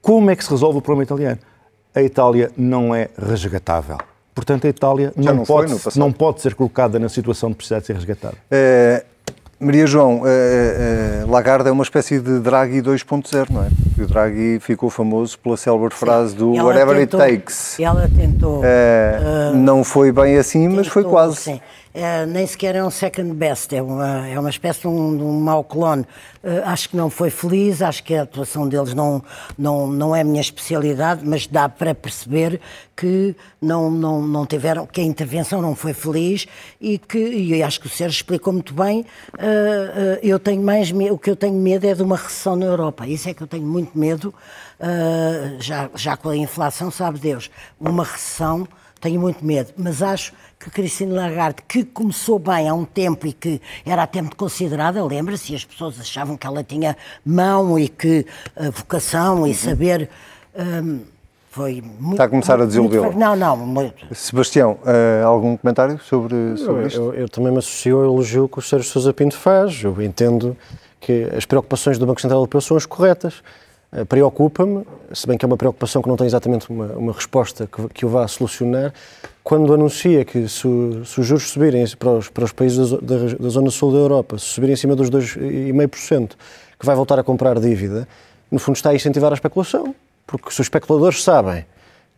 Como 0.00 0.30
é 0.30 0.36
que 0.36 0.44
se 0.44 0.50
resolve 0.50 0.78
o 0.78 0.82
problema 0.82 1.04
italiano? 1.04 1.38
A 1.94 2.02
Itália 2.02 2.50
não 2.56 2.94
é 2.94 3.08
resgatável. 3.16 3.98
Portanto, 4.34 4.66
a 4.66 4.70
Itália 4.70 5.12
não, 5.16 5.36
não, 5.36 5.44
pode, 5.44 5.74
não 5.96 6.12
pode 6.12 6.40
ser 6.40 6.54
colocada 6.54 6.98
na 6.98 7.08
situação 7.08 7.50
de 7.50 7.54
precisar 7.54 7.78
de 7.78 7.86
ser 7.86 7.94
resgatada. 7.94 8.34
É, 8.50 9.04
Maria 9.60 9.86
João, 9.86 10.20
uh, 10.20 10.24
uh, 10.24 11.30
Lagarde 11.30 11.68
é 11.68 11.72
uma 11.72 11.84
espécie 11.84 12.18
de 12.18 12.40
Draghi 12.40 12.82
2.0, 12.82 13.50
não 13.50 13.62
é? 13.62 13.68
o 14.02 14.06
Draghi 14.06 14.58
ficou 14.60 14.90
famoso 14.90 15.38
pela 15.38 15.56
célebre 15.56 15.94
frase 15.94 16.34
do 16.34 16.52
whatever 16.54 16.96
tentou, 16.96 17.20
it 17.20 17.36
takes. 17.36 17.78
Ela 17.78 18.08
tentou. 18.08 18.60
Uh, 18.60 19.54
não 19.54 19.84
foi 19.84 20.10
bem 20.10 20.36
assim, 20.36 20.62
tentou, 20.62 20.76
mas 20.76 20.88
foi 20.88 21.04
quase. 21.04 21.36
Sim. 21.36 21.60
É, 21.96 22.26
nem 22.26 22.44
sequer 22.44 22.74
é 22.74 22.82
um 22.82 22.90
second 22.90 23.32
best, 23.34 23.72
é 23.72 23.80
uma, 23.80 24.26
é 24.26 24.36
uma 24.36 24.50
espécie 24.50 24.80
de 24.80 24.88
um, 24.88 25.16
de 25.16 25.22
um 25.22 25.38
mau 25.38 25.62
clone. 25.62 26.02
Uh, 26.42 26.60
acho 26.64 26.88
que 26.88 26.96
não 26.96 27.08
foi 27.08 27.30
feliz, 27.30 27.80
acho 27.80 28.02
que 28.02 28.16
a 28.16 28.22
atuação 28.22 28.68
deles 28.68 28.92
não, 28.94 29.22
não, 29.56 29.86
não 29.86 30.16
é 30.16 30.22
a 30.22 30.24
minha 30.24 30.40
especialidade, 30.40 31.22
mas 31.24 31.46
dá 31.46 31.68
para 31.68 31.94
perceber 31.94 32.60
que 32.96 33.36
não, 33.62 33.92
não, 33.92 34.20
não 34.20 34.44
tiveram, 34.44 34.88
que 34.88 35.00
a 35.00 35.04
intervenção 35.04 35.62
não 35.62 35.76
foi 35.76 35.92
feliz 35.94 36.48
e 36.80 36.98
que, 36.98 37.16
e 37.16 37.62
acho 37.62 37.80
que 37.80 37.86
o 37.86 37.90
Sérgio 37.90 38.16
explicou 38.16 38.52
muito 38.52 38.74
bem, 38.74 39.02
uh, 39.02 39.36
uh, 39.36 40.18
eu 40.20 40.40
tenho 40.40 40.62
mais 40.64 40.90
o 40.90 41.16
que 41.16 41.30
eu 41.30 41.36
tenho 41.36 41.54
medo 41.54 41.86
é 41.86 41.94
de 41.94 42.02
uma 42.02 42.16
recessão 42.16 42.56
na 42.56 42.66
Europa, 42.66 43.06
isso 43.06 43.28
é 43.28 43.34
que 43.34 43.42
eu 43.42 43.46
tenho 43.46 43.66
muito 43.66 43.96
medo, 43.96 44.34
já, 45.60 45.88
já 45.94 46.16
com 46.16 46.28
a 46.28 46.36
inflação, 46.36 46.90
sabe 46.90 47.18
Deus, 47.20 47.50
uma 47.80 48.04
recessão 48.04 48.66
tenho 49.04 49.20
muito 49.20 49.44
medo, 49.44 49.70
mas 49.76 50.02
acho 50.02 50.32
que 50.64 50.70
Cristina 50.70 51.14
Lagarde, 51.14 51.62
que 51.68 51.84
começou 51.84 52.38
bem 52.38 52.68
há 52.68 52.74
um 52.74 52.86
tempo 52.86 53.26
e 53.26 53.32
que 53.32 53.60
era 53.84 54.04
a 54.04 54.06
tempo 54.06 54.34
considerada, 54.34 55.04
lembra-se, 55.04 55.52
e 55.52 55.56
as 55.56 55.64
pessoas 55.64 56.00
achavam 56.00 56.38
que 56.38 56.46
ela 56.46 56.64
tinha 56.64 56.96
mão 57.24 57.78
e 57.78 57.88
que 57.88 58.24
uh, 58.56 58.70
vocação 58.72 59.40
uhum. 59.40 59.46
e 59.46 59.54
saber. 59.54 60.08
Um, 60.56 61.00
foi 61.50 61.80
muito, 61.80 62.14
Está 62.14 62.24
a 62.24 62.28
começar 62.28 62.60
a 62.60 62.64
desiludê-la. 62.64 63.12
Não, 63.12 63.36
não. 63.36 63.56
Muito. 63.56 64.12
Sebastião, 64.12 64.76
uh, 64.82 65.24
algum 65.24 65.56
comentário 65.56 66.00
sobre, 66.00 66.56
sobre 66.56 66.82
eu, 66.82 66.86
isto? 66.88 67.00
Eu, 67.00 67.14
eu, 67.14 67.28
também 67.28 67.52
me 67.52 67.58
associo 67.58 67.98
ao 67.98 68.04
elogio 68.04 68.48
que 68.48 68.58
o 68.58 68.62
Sérgio 68.62 68.90
Sousa 68.90 69.12
Pinto 69.12 69.36
faz. 69.36 69.84
Eu 69.84 70.02
entendo 70.02 70.56
que 70.98 71.28
as 71.36 71.44
preocupações 71.44 71.96
do 71.96 72.06
Banco 72.06 72.20
Central 72.20 72.40
Europeu 72.40 72.60
são 72.60 72.76
as 72.76 72.86
corretas. 72.86 73.40
Eh, 73.94 74.04
preocupa-me, 74.04 74.84
se 75.12 75.24
bem 75.26 75.38
que 75.38 75.44
é 75.44 75.46
uma 75.46 75.56
preocupação 75.56 76.02
que 76.02 76.08
não 76.08 76.16
tem 76.16 76.26
exatamente 76.26 76.68
uma, 76.68 76.86
uma 76.94 77.12
resposta 77.12 77.68
que, 77.68 77.88
que, 77.90 78.04
o 78.04 78.08
vá 78.08 78.26
solucionar, 78.26 78.92
quando 79.44 79.72
anuncia 79.72 80.24
que 80.24 80.48
se, 80.48 80.66
se 81.04 81.20
os 81.20 81.26
juros 81.26 81.48
subirem 81.50 81.86
para 81.96 82.10
os, 82.10 82.28
para 82.28 82.44
os 82.44 82.50
países 82.50 82.90
da, 82.90 82.96
da, 82.96 83.16
da, 83.38 83.48
zona 83.48 83.70
sul 83.70 83.92
da 83.92 83.98
Europa, 83.98 84.36
se 84.36 84.46
subirem 84.46 84.74
acima 84.74 84.96
dos 84.96 85.08
2,5%, 85.10 86.30
que 86.78 86.84
vai 86.84 86.96
voltar 86.96 87.20
a 87.20 87.22
comprar 87.22 87.60
dívida, 87.60 88.08
no 88.50 88.58
fundo 88.58 88.74
está 88.74 88.90
a 88.90 88.94
incentivar 88.94 89.30
a 89.30 89.34
especulação, 89.34 89.94
porque 90.26 90.50
se 90.50 90.60
os 90.60 90.64
especuladores 90.66 91.22
sabem 91.22 91.64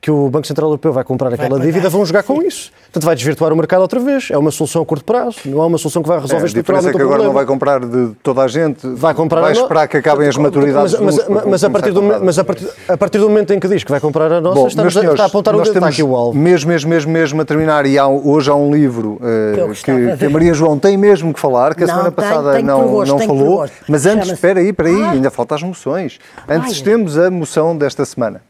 que 0.07 0.11
o 0.12 0.30
Banco 0.30 0.46
Central 0.46 0.68
Europeu 0.68 0.92
vai 0.92 1.02
comprar 1.02 1.30
vai 1.30 1.34
aquela 1.34 1.59
pagar. 1.59 1.64
dívida, 1.64 1.88
vão 1.88 2.07
jogar 2.07 2.22
com 2.22 2.40
isso. 2.40 2.70
Portanto, 2.84 3.04
vai 3.04 3.16
desvirtuar 3.16 3.52
o 3.52 3.57
mercado 3.57 3.80
outra 3.80 3.98
vez. 3.98 4.28
É 4.30 4.38
uma 4.38 4.52
solução 4.52 4.80
a 4.80 4.86
curto 4.86 5.04
prazo, 5.04 5.38
não 5.46 5.61
é 5.61 5.66
uma 5.66 5.78
solução 5.78 6.00
que 6.00 6.09
vai 6.09 6.20
resolver 6.20 6.44
é, 6.44 6.46
estruturalmente 6.46 6.94
é 6.94 6.96
que 6.96 7.02
agora 7.02 7.24
não 7.24 7.32
vai 7.32 7.44
comprar 7.44 7.80
de 7.84 8.12
toda 8.22 8.42
a 8.42 8.46
gente, 8.46 8.86
vai, 8.86 9.12
comprar 9.14 9.40
vai 9.40 9.50
esperar 9.50 9.88
que 9.88 9.96
acabem 9.96 10.28
as 10.28 10.36
maturidades 10.36 10.92
mas, 11.00 11.18
mas, 11.18 11.28
mas, 11.28 11.44
mas 11.46 11.64
a, 11.64 11.70
partir 11.70 11.90
do, 11.90 12.02
mas 12.02 12.38
a, 12.38 12.44
partir, 12.44 12.68
a 12.88 12.96
partir 12.96 13.18
do 13.18 13.28
momento 13.28 13.52
em 13.52 13.59
que 13.59 13.66
diz 13.66 13.82
que 13.82 13.90
vai 13.90 13.98
comprar 13.98 14.30
a 14.30 14.40
nossa, 14.40 14.61
Bom, 14.61 14.68
estamos 14.68 14.92
senhores, 14.92 15.14
está 15.14 15.24
a 15.24 15.26
apontar 15.26 15.57
o 15.57 15.61
dedo 15.61 15.84
aqui 15.84 16.04
o 16.04 16.14
alvo. 16.14 16.38
Mesmo, 16.38 16.70
mesmo, 16.70 16.88
mesmo, 16.88 17.11
mesmo 17.11 17.42
a 17.42 17.44
terminar, 17.44 17.84
e 17.84 17.98
há, 17.98 18.07
hoje 18.07 18.48
há 18.48 18.54
um 18.54 18.72
livro 18.72 19.14
uh, 19.20 19.72
que, 19.72 20.16
que, 20.18 20.24
a 20.24 20.30
Maria 20.30 20.54
João 20.54 20.78
tem 20.78 20.96
mesmo 20.96 21.34
que 21.34 21.40
falar, 21.40 21.74
que 21.74 21.82
a 21.82 21.86
não, 21.88 21.94
semana 21.94 22.12
passada 22.12 22.52
tem, 22.52 22.59
tem 22.59 22.64
não, 22.64 22.86
gosto, 22.86 23.11
não 23.11 23.18
falou, 23.18 23.68
mas 23.88 24.07
antes, 24.07 24.30
espera 24.30 24.61
aí, 24.61 24.68
espera 24.68 24.88
aí, 24.88 25.02
ainda 25.02 25.32
faltam 25.32 25.57
as 25.57 25.64
moções. 25.64 26.20
Antes 26.48 26.80
temos 26.80 27.18
a 27.18 27.28
moção 27.28 27.76
desta 27.76 28.04
semana. 28.04 28.40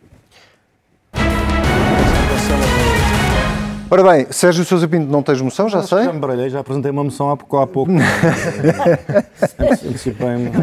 Ora 3.89 4.03
bem, 4.03 4.26
Sérgio 4.30 4.64
Sousa 4.64 4.89
Pinto, 4.89 5.09
não 5.09 5.22
tens 5.22 5.41
moção, 5.41 5.68
já 5.68 5.80
sei? 5.80 6.03
Já 6.05 6.12
me 6.12 6.18
baralhei, 6.18 6.51
já 6.51 6.59
apresentei 6.59 6.91
uma 6.91 7.05
moção 7.05 7.30
há 7.30 7.37
pouco. 7.37 7.57
Há 7.59 7.66
pouco. 7.68 7.93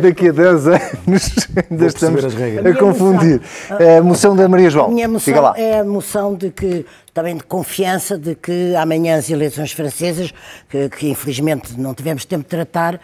Daqui 0.02 0.28
a 0.28 0.32
10 0.34 0.68
anos 0.68 1.48
ainda 1.70 1.86
estamos 1.86 2.26
a 2.26 2.30
confundir. 2.78 3.40
Moção, 3.40 3.98
a 3.98 4.04
moção 4.04 4.36
da 4.36 4.50
Maria 4.50 4.70
João. 4.70 4.88
A 4.88 4.90
minha 4.90 5.08
moção 5.08 5.56
é 5.56 5.80
a 5.80 5.86
moção 5.86 6.36
de 6.36 6.50
que, 6.52 6.86
também 7.14 7.38
de 7.38 7.44
confiança, 7.44 8.18
de 8.18 8.36
que 8.36 8.76
amanhã 8.76 9.16
as 9.16 9.30
eleições 9.30 9.72
francesas, 9.72 10.34
que, 10.68 10.90
que 10.90 11.08
infelizmente 11.10 11.80
não 11.80 11.94
tivemos 11.94 12.26
tempo 12.26 12.44
de 12.44 12.50
tratar, 12.50 12.96
uh, 12.96 13.00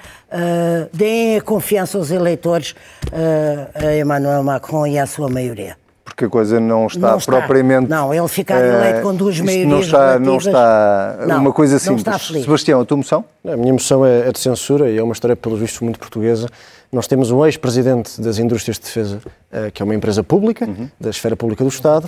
deem 0.92 1.38
a 1.38 1.42
confiança 1.42 1.98
aos 1.98 2.12
eleitores 2.12 2.76
uh, 3.06 3.88
a 3.88 3.96
Emmanuel 3.96 4.44
Macron 4.44 4.86
e 4.86 5.00
à 5.00 5.06
sua 5.06 5.30
maioria 5.30 5.79
porque 6.20 6.26
a 6.26 6.30
coisa 6.30 6.60
não 6.60 6.88
está, 6.88 7.12
não 7.12 7.18
está. 7.18 7.32
propriamente. 7.32 7.90
Não, 7.90 8.14
ele 8.14 8.28
ficar 8.28 8.62
eleito 8.62 9.02
com 9.02 9.16
duas 9.16 9.40
maiorias 9.40 9.70
não 9.70 9.80
está, 9.80 10.20
não 10.20 10.38
está 10.38 11.18
não, 11.26 11.38
uma 11.38 11.54
coisa 11.54 11.80
simples. 11.80 12.04
Não 12.04 12.16
está 12.16 12.40
Sebastião, 12.42 12.82
a 12.82 12.86
tua 12.86 12.98
moção? 12.98 13.24
A 13.48 13.56
minha 13.56 13.72
moção 13.72 14.06
é, 14.06 14.28
é 14.28 14.32
de 14.32 14.40
censura 14.40 14.90
e 14.90 14.98
é 14.98 15.04
uma 15.04 15.14
história, 15.14 15.36
pelos 15.36 15.60
vistos, 15.60 15.80
muito 15.80 15.98
portuguesa. 15.98 16.50
Nós 16.92 17.08
temos 17.08 17.32
um 17.32 17.46
ex-presidente 17.46 18.20
das 18.20 18.38
Indústrias 18.38 18.78
de 18.78 18.84
Defesa, 18.84 19.22
eh, 19.52 19.72
que 19.72 19.82
é 19.82 19.86
uma 19.86 19.94
empresa 19.94 20.24
pública, 20.24 20.66
uhum. 20.66 20.90
da 21.00 21.12
esfera 21.12 21.36
pública 21.36 21.64
do 21.64 21.70
Estado, 21.70 22.08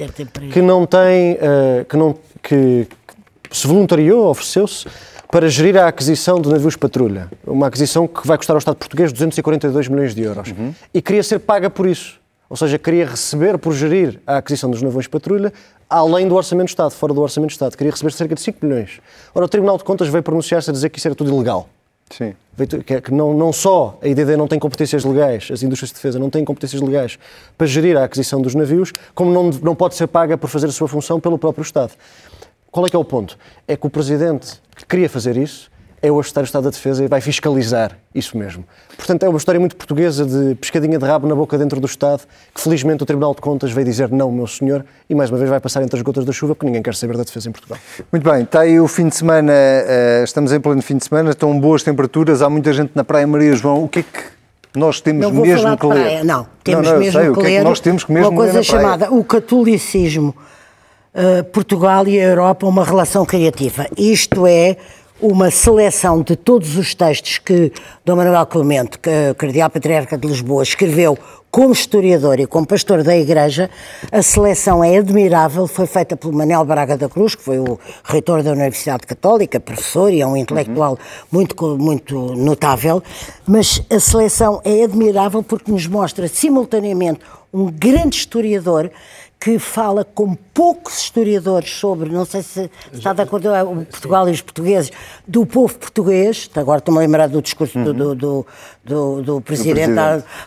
que 0.52 0.62
não 0.62 0.88
tem, 0.88 1.38
eh, 1.40 1.86
que, 1.88 1.96
não, 1.96 2.16
que 2.42 2.88
se 3.52 3.68
voluntariou, 3.68 4.28
ofereceu-se 4.28 4.88
para 5.32 5.48
gerir 5.48 5.78
a 5.78 5.88
aquisição 5.88 6.42
de 6.42 6.50
navios 6.50 6.76
patrulha. 6.76 7.30
Uma 7.46 7.68
aquisição 7.68 8.08
que 8.08 8.26
vai 8.28 8.38
custar 8.38 8.56
ao 8.56 8.60
Estado 8.60 8.76
português 8.76 9.14
242 9.14 9.88
milhões 9.88 10.16
de 10.16 10.24
euros. 10.24 10.50
Uhum. 10.50 10.74
E 10.94 11.02
queria 11.02 11.24
ser 11.24 11.40
paga 11.40 11.70
por 11.70 11.88
isso. 11.88 12.20
Ou 12.52 12.58
seja, 12.58 12.78
queria 12.78 13.06
receber 13.06 13.58
por 13.58 13.74
gerir 13.74 14.20
a 14.28 14.36
aquisição 14.36 14.70
dos 14.70 14.82
navios 14.82 15.08
patrulha 15.08 15.54
além 15.90 16.28
do 16.28 16.36
Orçamento 16.36 16.66
de 16.66 16.72
Estado, 16.72 16.92
fora 16.92 17.14
do 17.14 17.22
Orçamento 17.22 17.48
de 17.48 17.54
Estado. 17.54 17.78
Queria 17.78 17.92
receber 17.92 18.12
cerca 18.12 18.36
de 18.36 18.42
5 18.42 18.66
milhões. 18.66 19.00
Ora, 19.34 19.46
o 19.46 19.48
Tribunal 19.48 19.78
de 19.78 19.86
Contas 19.86 20.10
veio 20.10 20.22
pronunciar-se 20.22 20.70
a 20.70 20.74
dizer 20.74 20.90
que 20.90 21.00
isso 21.00 21.08
era 21.08 21.16
tudo 21.16 21.34
ilegal. 21.34 21.70
Sim. 22.10 22.36
Que 23.02 23.10
não, 23.10 23.34
não 23.34 23.54
só 23.54 23.98
a 24.02 24.06
IDD 24.06 24.36
não 24.36 24.50
tem 24.50 24.60
competências 24.60 25.06
legais, 25.06 25.48
as 25.50 25.64
indústrias 25.64 25.92
de 25.92 25.96
defesa 25.96 26.20
não 26.20 26.30
têm 26.30 26.44
competências 26.44 26.82
legais 26.82 27.18
para 27.58 27.66
gerir 27.66 27.96
a 27.96 28.04
aquisição 28.04 28.42
dos 28.42 28.54
navios, 28.54 28.92
como 29.16 29.32
não, 29.32 29.50
não 29.50 29.74
pode 29.74 29.96
ser 29.96 30.08
paga 30.08 30.38
por 30.38 30.50
fazer 30.50 30.68
a 30.68 30.74
sua 30.74 30.90
função 30.90 31.22
pelo 31.22 31.38
próprio 31.38 31.62
Estado. 31.62 31.94
Qual 32.70 32.86
é 32.86 32.90
que 32.90 32.98
é 32.98 33.00
o 33.00 33.06
ponto? 33.06 33.38
É 33.66 33.78
que 33.78 33.88
o 33.88 33.90
Presidente 33.90 34.62
que 34.76 34.86
queria 34.86 35.08
fazer 35.08 35.38
isso 35.38 35.71
é 36.02 36.12
o 36.12 36.20
ajustar 36.20 36.44
o 36.44 36.46
Estado 36.46 36.64
da 36.64 36.70
Defesa 36.72 37.04
e 37.04 37.08
vai 37.08 37.22
fiscalizar 37.22 37.98
isso 38.14 38.38
mesmo. 38.38 38.66
Portanto, 38.98 39.24
é 39.24 39.30
uma 39.30 39.38
história 39.38 39.60
muito 39.60 39.76
portuguesa 39.76 40.26
de 40.26 40.56
pescadinha 40.56 40.98
de 40.98 41.06
rabo 41.06 41.28
na 41.28 41.36
boca 41.36 41.58
dentro 41.58 41.80
do 41.80 41.86
Estado, 41.86 42.24
que 42.54 42.60
felizmente 42.60 43.04
o 43.04 43.06
Tribunal 43.06 43.36
de 43.36 43.42
Contas 43.42 43.72
veio 43.72 43.86
dizer 43.86 44.10
não, 44.10 44.32
meu 44.32 44.48
senhor, 44.48 44.84
e 45.10 45.14
mais 45.14 45.30
uma 45.30 45.38
vez 45.38 45.50
vai 45.50 45.60
passar 45.60 45.84
entre 45.84 45.96
as 45.96 46.02
gotas 46.02 46.26
da 46.26 46.32
chuva, 46.32 46.56
porque 46.56 46.66
ninguém 46.66 46.82
quer 46.82 46.96
saber 46.96 47.18
da 47.18 47.24
defesa 47.24 47.50
em 47.50 47.52
Portugal. 47.52 47.78
Muito 48.12 48.30
bem, 48.30 48.44
está 48.44 48.62
aí 48.62 48.80
o 48.80 48.88
fim 48.88 49.08
de 49.08 49.16
semana, 49.16 49.54
eh, 49.54 50.22
estamos 50.24 50.52
em 50.52 50.60
pleno 50.60 50.82
fim 50.82 50.98
de 50.98 51.06
semana, 51.06 51.30
estão 51.30 51.58
boas 51.60 51.84
temperaturas, 51.84 52.42
há 52.42 52.50
muita 52.50 52.74
gente 52.74 52.92
na 52.96 53.04
Praia 53.04 53.28
Maria 53.28 53.54
João, 53.54 53.84
o 53.84 53.88
que 53.88 54.00
é 54.00 54.04
que 54.04 54.24
nós 54.76 55.02
temos 55.02 55.32
não 55.32 55.42
mesmo 55.42 55.78
que 55.78 55.86
ler? 55.86 56.02
Praia. 56.02 56.24
Não, 56.24 56.48
temos 56.64 56.86
não, 56.86 56.94
não, 56.94 57.00
mesmo 57.00 57.20
sei, 57.20 57.22
que 57.22 57.28
ler. 57.28 57.38
O 57.38 57.42
que 57.42 57.48
é 57.48 57.58
que 57.58 57.64
nós 57.64 57.80
temos 57.80 58.04
que 58.04 58.12
mesmo 58.12 58.30
uma 58.30 58.38
coisa 58.38 58.64
chamada 58.64 59.14
o 59.14 59.24
catolicismo, 59.24 60.36
uh, 61.14 61.44
Portugal 61.46 62.08
e 62.08 62.20
a 62.20 62.24
Europa, 62.24 62.66
uma 62.66 62.84
relação 62.84 63.26
criativa. 63.26 63.86
Isto 63.98 64.48
é 64.48 64.78
uma 65.22 65.52
seleção 65.52 66.22
de 66.22 66.36
todos 66.36 66.76
os 66.76 66.96
textos 66.96 67.38
que 67.38 67.72
Dom 68.04 68.16
Manuel 68.16 68.46
Clemente, 68.48 68.98
que 68.98 69.34
Cardeal 69.38 69.70
Patriarca 69.70 70.18
de 70.18 70.28
Lisboa, 70.28 70.64
escreveu 70.64 71.18
como 71.52 71.74
historiador 71.74 72.40
e 72.40 72.48
como 72.48 72.66
pastor 72.66 73.04
da 73.04 73.16
Igreja, 73.16 73.70
a 74.12 74.22
seleção 74.22 74.84
é 74.84 74.98
admirável, 74.98 75.68
foi 75.68 75.86
feita 75.86 76.16
pelo 76.16 76.34
Manel 76.34 76.64
Braga 76.64 76.98
da 76.98 77.10
Cruz, 77.10 77.36
que 77.36 77.44
foi 77.44 77.60
o 77.60 77.78
reitor 78.06 78.42
da 78.42 78.52
Universidade 78.52 79.06
Católica, 79.06 79.60
professor 79.60 80.12
e 80.12 80.22
é 80.22 80.26
um 80.26 80.38
intelectual 80.38 80.92
uhum. 80.94 80.98
muito, 81.30 81.78
muito 81.78 82.16
notável, 82.36 83.04
mas 83.46 83.84
a 83.90 84.00
seleção 84.00 84.62
é 84.64 84.84
admirável 84.84 85.44
porque 85.44 85.70
nos 85.70 85.86
mostra 85.86 86.28
simultaneamente 86.28 87.20
um 87.54 87.66
grande 87.70 88.16
historiador 88.16 88.90
que 89.42 89.58
fala 89.58 90.06
com 90.06 90.36
poucos 90.36 91.00
historiadores 91.00 91.72
sobre, 91.72 92.12
não 92.12 92.26
sei 92.26 92.44
se 92.44 92.70
está 92.94 93.12
de 93.12 93.24
acordo 93.24 93.50
com 93.50 93.74
o 93.74 93.86
Portugal 93.88 94.30
e 94.30 94.32
os 94.32 94.42
portugueses, 94.42 94.92
do 95.28 95.48
povo 95.48 95.76
português, 95.80 96.48
agora 96.56 96.78
estou-me 96.78 97.00
a 97.00 97.02
lembrar 97.02 97.28
do 97.28 97.42
discurso 97.42 97.80
do, 97.80 97.92
do, 97.92 98.46
do, 98.86 99.22
do, 99.24 99.42
presidente, 99.42 99.94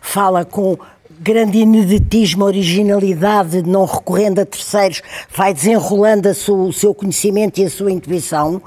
fala 0.01 0.45
com 0.45 0.79
grande 1.21 1.59
ineditismo, 1.59 2.45
originalidade, 2.45 3.63
não 3.63 3.85
recorrendo 3.85 4.41
a 4.41 4.47
terceiros, 4.47 5.03
vai 5.35 5.53
desenrolando 5.53 6.29
o 6.29 6.73
seu 6.73 6.95
conhecimento 6.95 7.61
e 7.61 7.65
a 7.65 7.71
sua 7.71 7.91
intuição, 7.91 8.57
uh, 8.57 8.63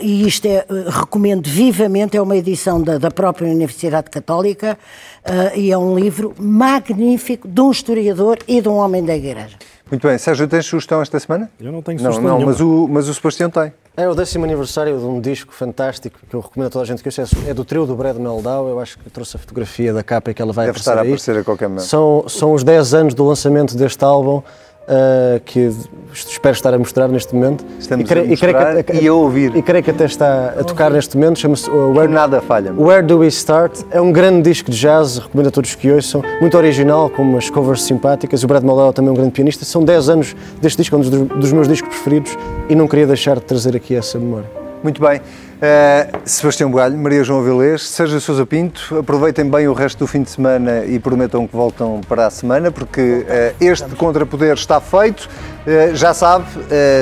e 0.00 0.26
isto 0.26 0.46
é, 0.46 0.64
uh, 0.68 0.90
recomendo 0.90 1.48
vivamente, 1.48 2.16
é 2.16 2.22
uma 2.22 2.36
edição 2.36 2.82
da, 2.82 2.98
da 2.98 3.10
própria 3.10 3.48
Universidade 3.48 4.10
Católica, 4.10 4.78
uh, 5.24 5.58
e 5.58 5.72
é 5.72 5.78
um 5.78 5.98
livro 5.98 6.34
magnífico 6.38 7.48
de 7.48 7.60
um 7.60 7.70
historiador 7.70 8.38
e 8.46 8.60
de 8.60 8.68
um 8.68 8.76
homem 8.76 9.04
da 9.04 9.14
Igreja. 9.14 9.56
Muito 9.90 10.08
bem. 10.08 10.16
Sérgio, 10.18 10.48
tens 10.48 10.66
sugestão 10.66 11.02
esta 11.02 11.20
semana? 11.20 11.50
Eu 11.60 11.70
não 11.70 11.82
tenho 11.82 11.98
sugestão 11.98 12.22
Não, 12.22 12.38
não 12.38 12.46
mas, 12.46 12.60
o, 12.60 12.88
mas 12.88 13.08
o 13.08 13.14
Sebastião 13.14 13.50
tem. 13.50 13.72
É 13.96 14.08
o 14.08 14.14
décimo 14.14 14.44
aniversário 14.44 14.98
de 14.98 15.04
um 15.04 15.20
disco 15.20 15.52
fantástico 15.52 16.18
que 16.28 16.34
eu 16.34 16.40
recomendo 16.40 16.66
a 16.66 16.70
toda 16.70 16.82
a 16.82 16.86
gente 16.86 17.00
que 17.00 17.08
ouça. 17.08 17.22
É 17.46 17.54
do 17.54 17.64
trio 17.64 17.86
do 17.86 17.94
Brad 17.94 18.16
Meldau. 18.16 18.68
Eu 18.68 18.80
acho 18.80 18.98
que 18.98 19.08
trouxe 19.08 19.36
a 19.36 19.38
fotografia 19.38 19.92
da 19.92 20.02
capa 20.02 20.32
e 20.32 20.34
que 20.34 20.42
ela 20.42 20.52
vai 20.52 20.66
Deve 20.66 20.80
aparecer 20.80 20.90
estar 20.90 20.98
a 20.98 21.02
aparecer 21.02 21.38
a 21.38 21.44
qualquer 21.44 21.68
momento. 21.68 21.84
São, 21.84 22.24
são 22.28 22.52
os 22.52 22.64
10 22.64 22.92
anos 22.92 23.14
do 23.14 23.24
lançamento 23.24 23.76
deste 23.76 24.04
álbum 24.04 24.42
uh, 24.84 25.40
que 25.44 25.70
espero 26.12 26.54
estar 26.54 26.72
a 26.72 26.78
mostrar 26.78 27.08
neste 27.08 27.34
momento. 27.34 27.64
Estamos 27.78 28.04
e, 28.04 28.08
creio, 28.08 28.26
a 28.26 28.28
mostrar 28.28 28.78
e, 28.78 28.82
que, 28.82 28.92
e 28.96 29.08
a 29.08 29.14
ouvir. 29.14 29.56
E 29.56 29.62
creio 29.62 29.82
que 29.82 29.90
até 29.90 30.04
está 30.04 30.54
a 30.58 30.64
tocar 30.64 30.90
neste 30.90 31.16
momento. 31.16 31.38
Chama-se 31.38 31.68
uh, 31.68 31.92
Where, 31.92 32.10
Nada 32.10 32.40
Falha. 32.40 32.72
Where 32.72 33.02
Do 33.02 33.18
We 33.18 33.28
Start? 33.28 33.80
É 33.90 34.00
um 34.00 34.12
grande 34.12 34.42
disco 34.42 34.70
de 34.70 34.78
jazz, 34.78 35.18
recomendo 35.18 35.48
a 35.48 35.50
todos 35.50 35.74
que 35.74 35.90
ouçam. 35.90 36.22
Muito 36.40 36.56
original, 36.56 37.10
com 37.10 37.22
umas 37.22 37.50
covers 37.50 37.82
simpáticas. 37.82 38.44
O 38.44 38.46
Brad 38.46 38.62
Mallow 38.62 38.92
também 38.92 39.08
é 39.08 39.12
um 39.12 39.16
grande 39.16 39.32
pianista. 39.32 39.64
São 39.64 39.84
10 39.84 40.08
anos 40.08 40.36
deste 40.60 40.78
disco, 40.78 40.96
um 40.96 41.00
dos, 41.00 41.10
dos 41.10 41.52
meus 41.52 41.68
discos 41.68 41.88
preferidos 41.88 42.36
e 42.68 42.74
não 42.74 42.86
queria 42.86 43.06
deixar 43.06 43.36
de 43.36 43.42
trazer 43.42 43.76
aqui 43.76 43.94
essa 43.94 44.18
memória. 44.18 44.64
Muito 44.82 45.00
bem. 45.00 45.20
Uh, 45.64 46.20
Sebastião 46.26 46.70
Bugalho, 46.70 46.98
Maria 46.98 47.24
João 47.24 47.42
Vilês, 47.42 47.88
Sérgio 47.88 48.20
Sousa 48.20 48.44
Pinto, 48.44 48.98
aproveitem 48.98 49.48
bem 49.48 49.66
o 49.66 49.72
resto 49.72 50.00
do 50.00 50.06
fim 50.06 50.22
de 50.22 50.28
semana 50.28 50.84
e 50.84 50.98
prometam 50.98 51.46
que 51.46 51.56
voltam 51.56 52.02
para 52.06 52.26
a 52.26 52.30
semana, 52.30 52.70
porque 52.70 53.00
uh, 53.00 53.64
este 53.64 53.88
contrapoder 53.96 54.52
está 54.52 54.78
feito. 54.78 55.26
Uh, 55.66 55.94
já 55.94 56.12
sabe, 56.12 56.44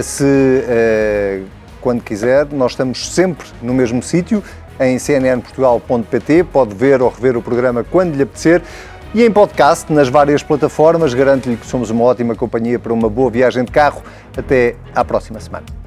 se 0.04 1.44
quando 1.80 2.02
quiser, 2.02 2.46
nós 2.52 2.72
estamos 2.72 3.12
sempre 3.12 3.48
no 3.60 3.74
mesmo 3.74 4.00
sítio, 4.00 4.44
em 4.78 4.96
cnnportugal.pt, 4.96 6.44
pode 6.44 6.72
ver 6.72 7.02
ou 7.02 7.10
rever 7.10 7.36
o 7.36 7.42
programa 7.42 7.82
quando 7.82 8.14
lhe 8.14 8.22
apetecer. 8.22 8.62
E 9.12 9.24
em 9.24 9.30
podcast, 9.30 9.92
nas 9.92 10.08
várias 10.08 10.42
plataformas, 10.42 11.12
garanto-lhe 11.12 11.56
que 11.56 11.66
somos 11.66 11.90
uma 11.90 12.04
ótima 12.04 12.36
companhia 12.36 12.78
para 12.78 12.92
uma 12.92 13.10
boa 13.10 13.30
viagem 13.30 13.64
de 13.64 13.72
carro. 13.72 14.02
Até 14.36 14.76
à 14.94 15.04
próxima 15.04 15.40
semana. 15.40 15.81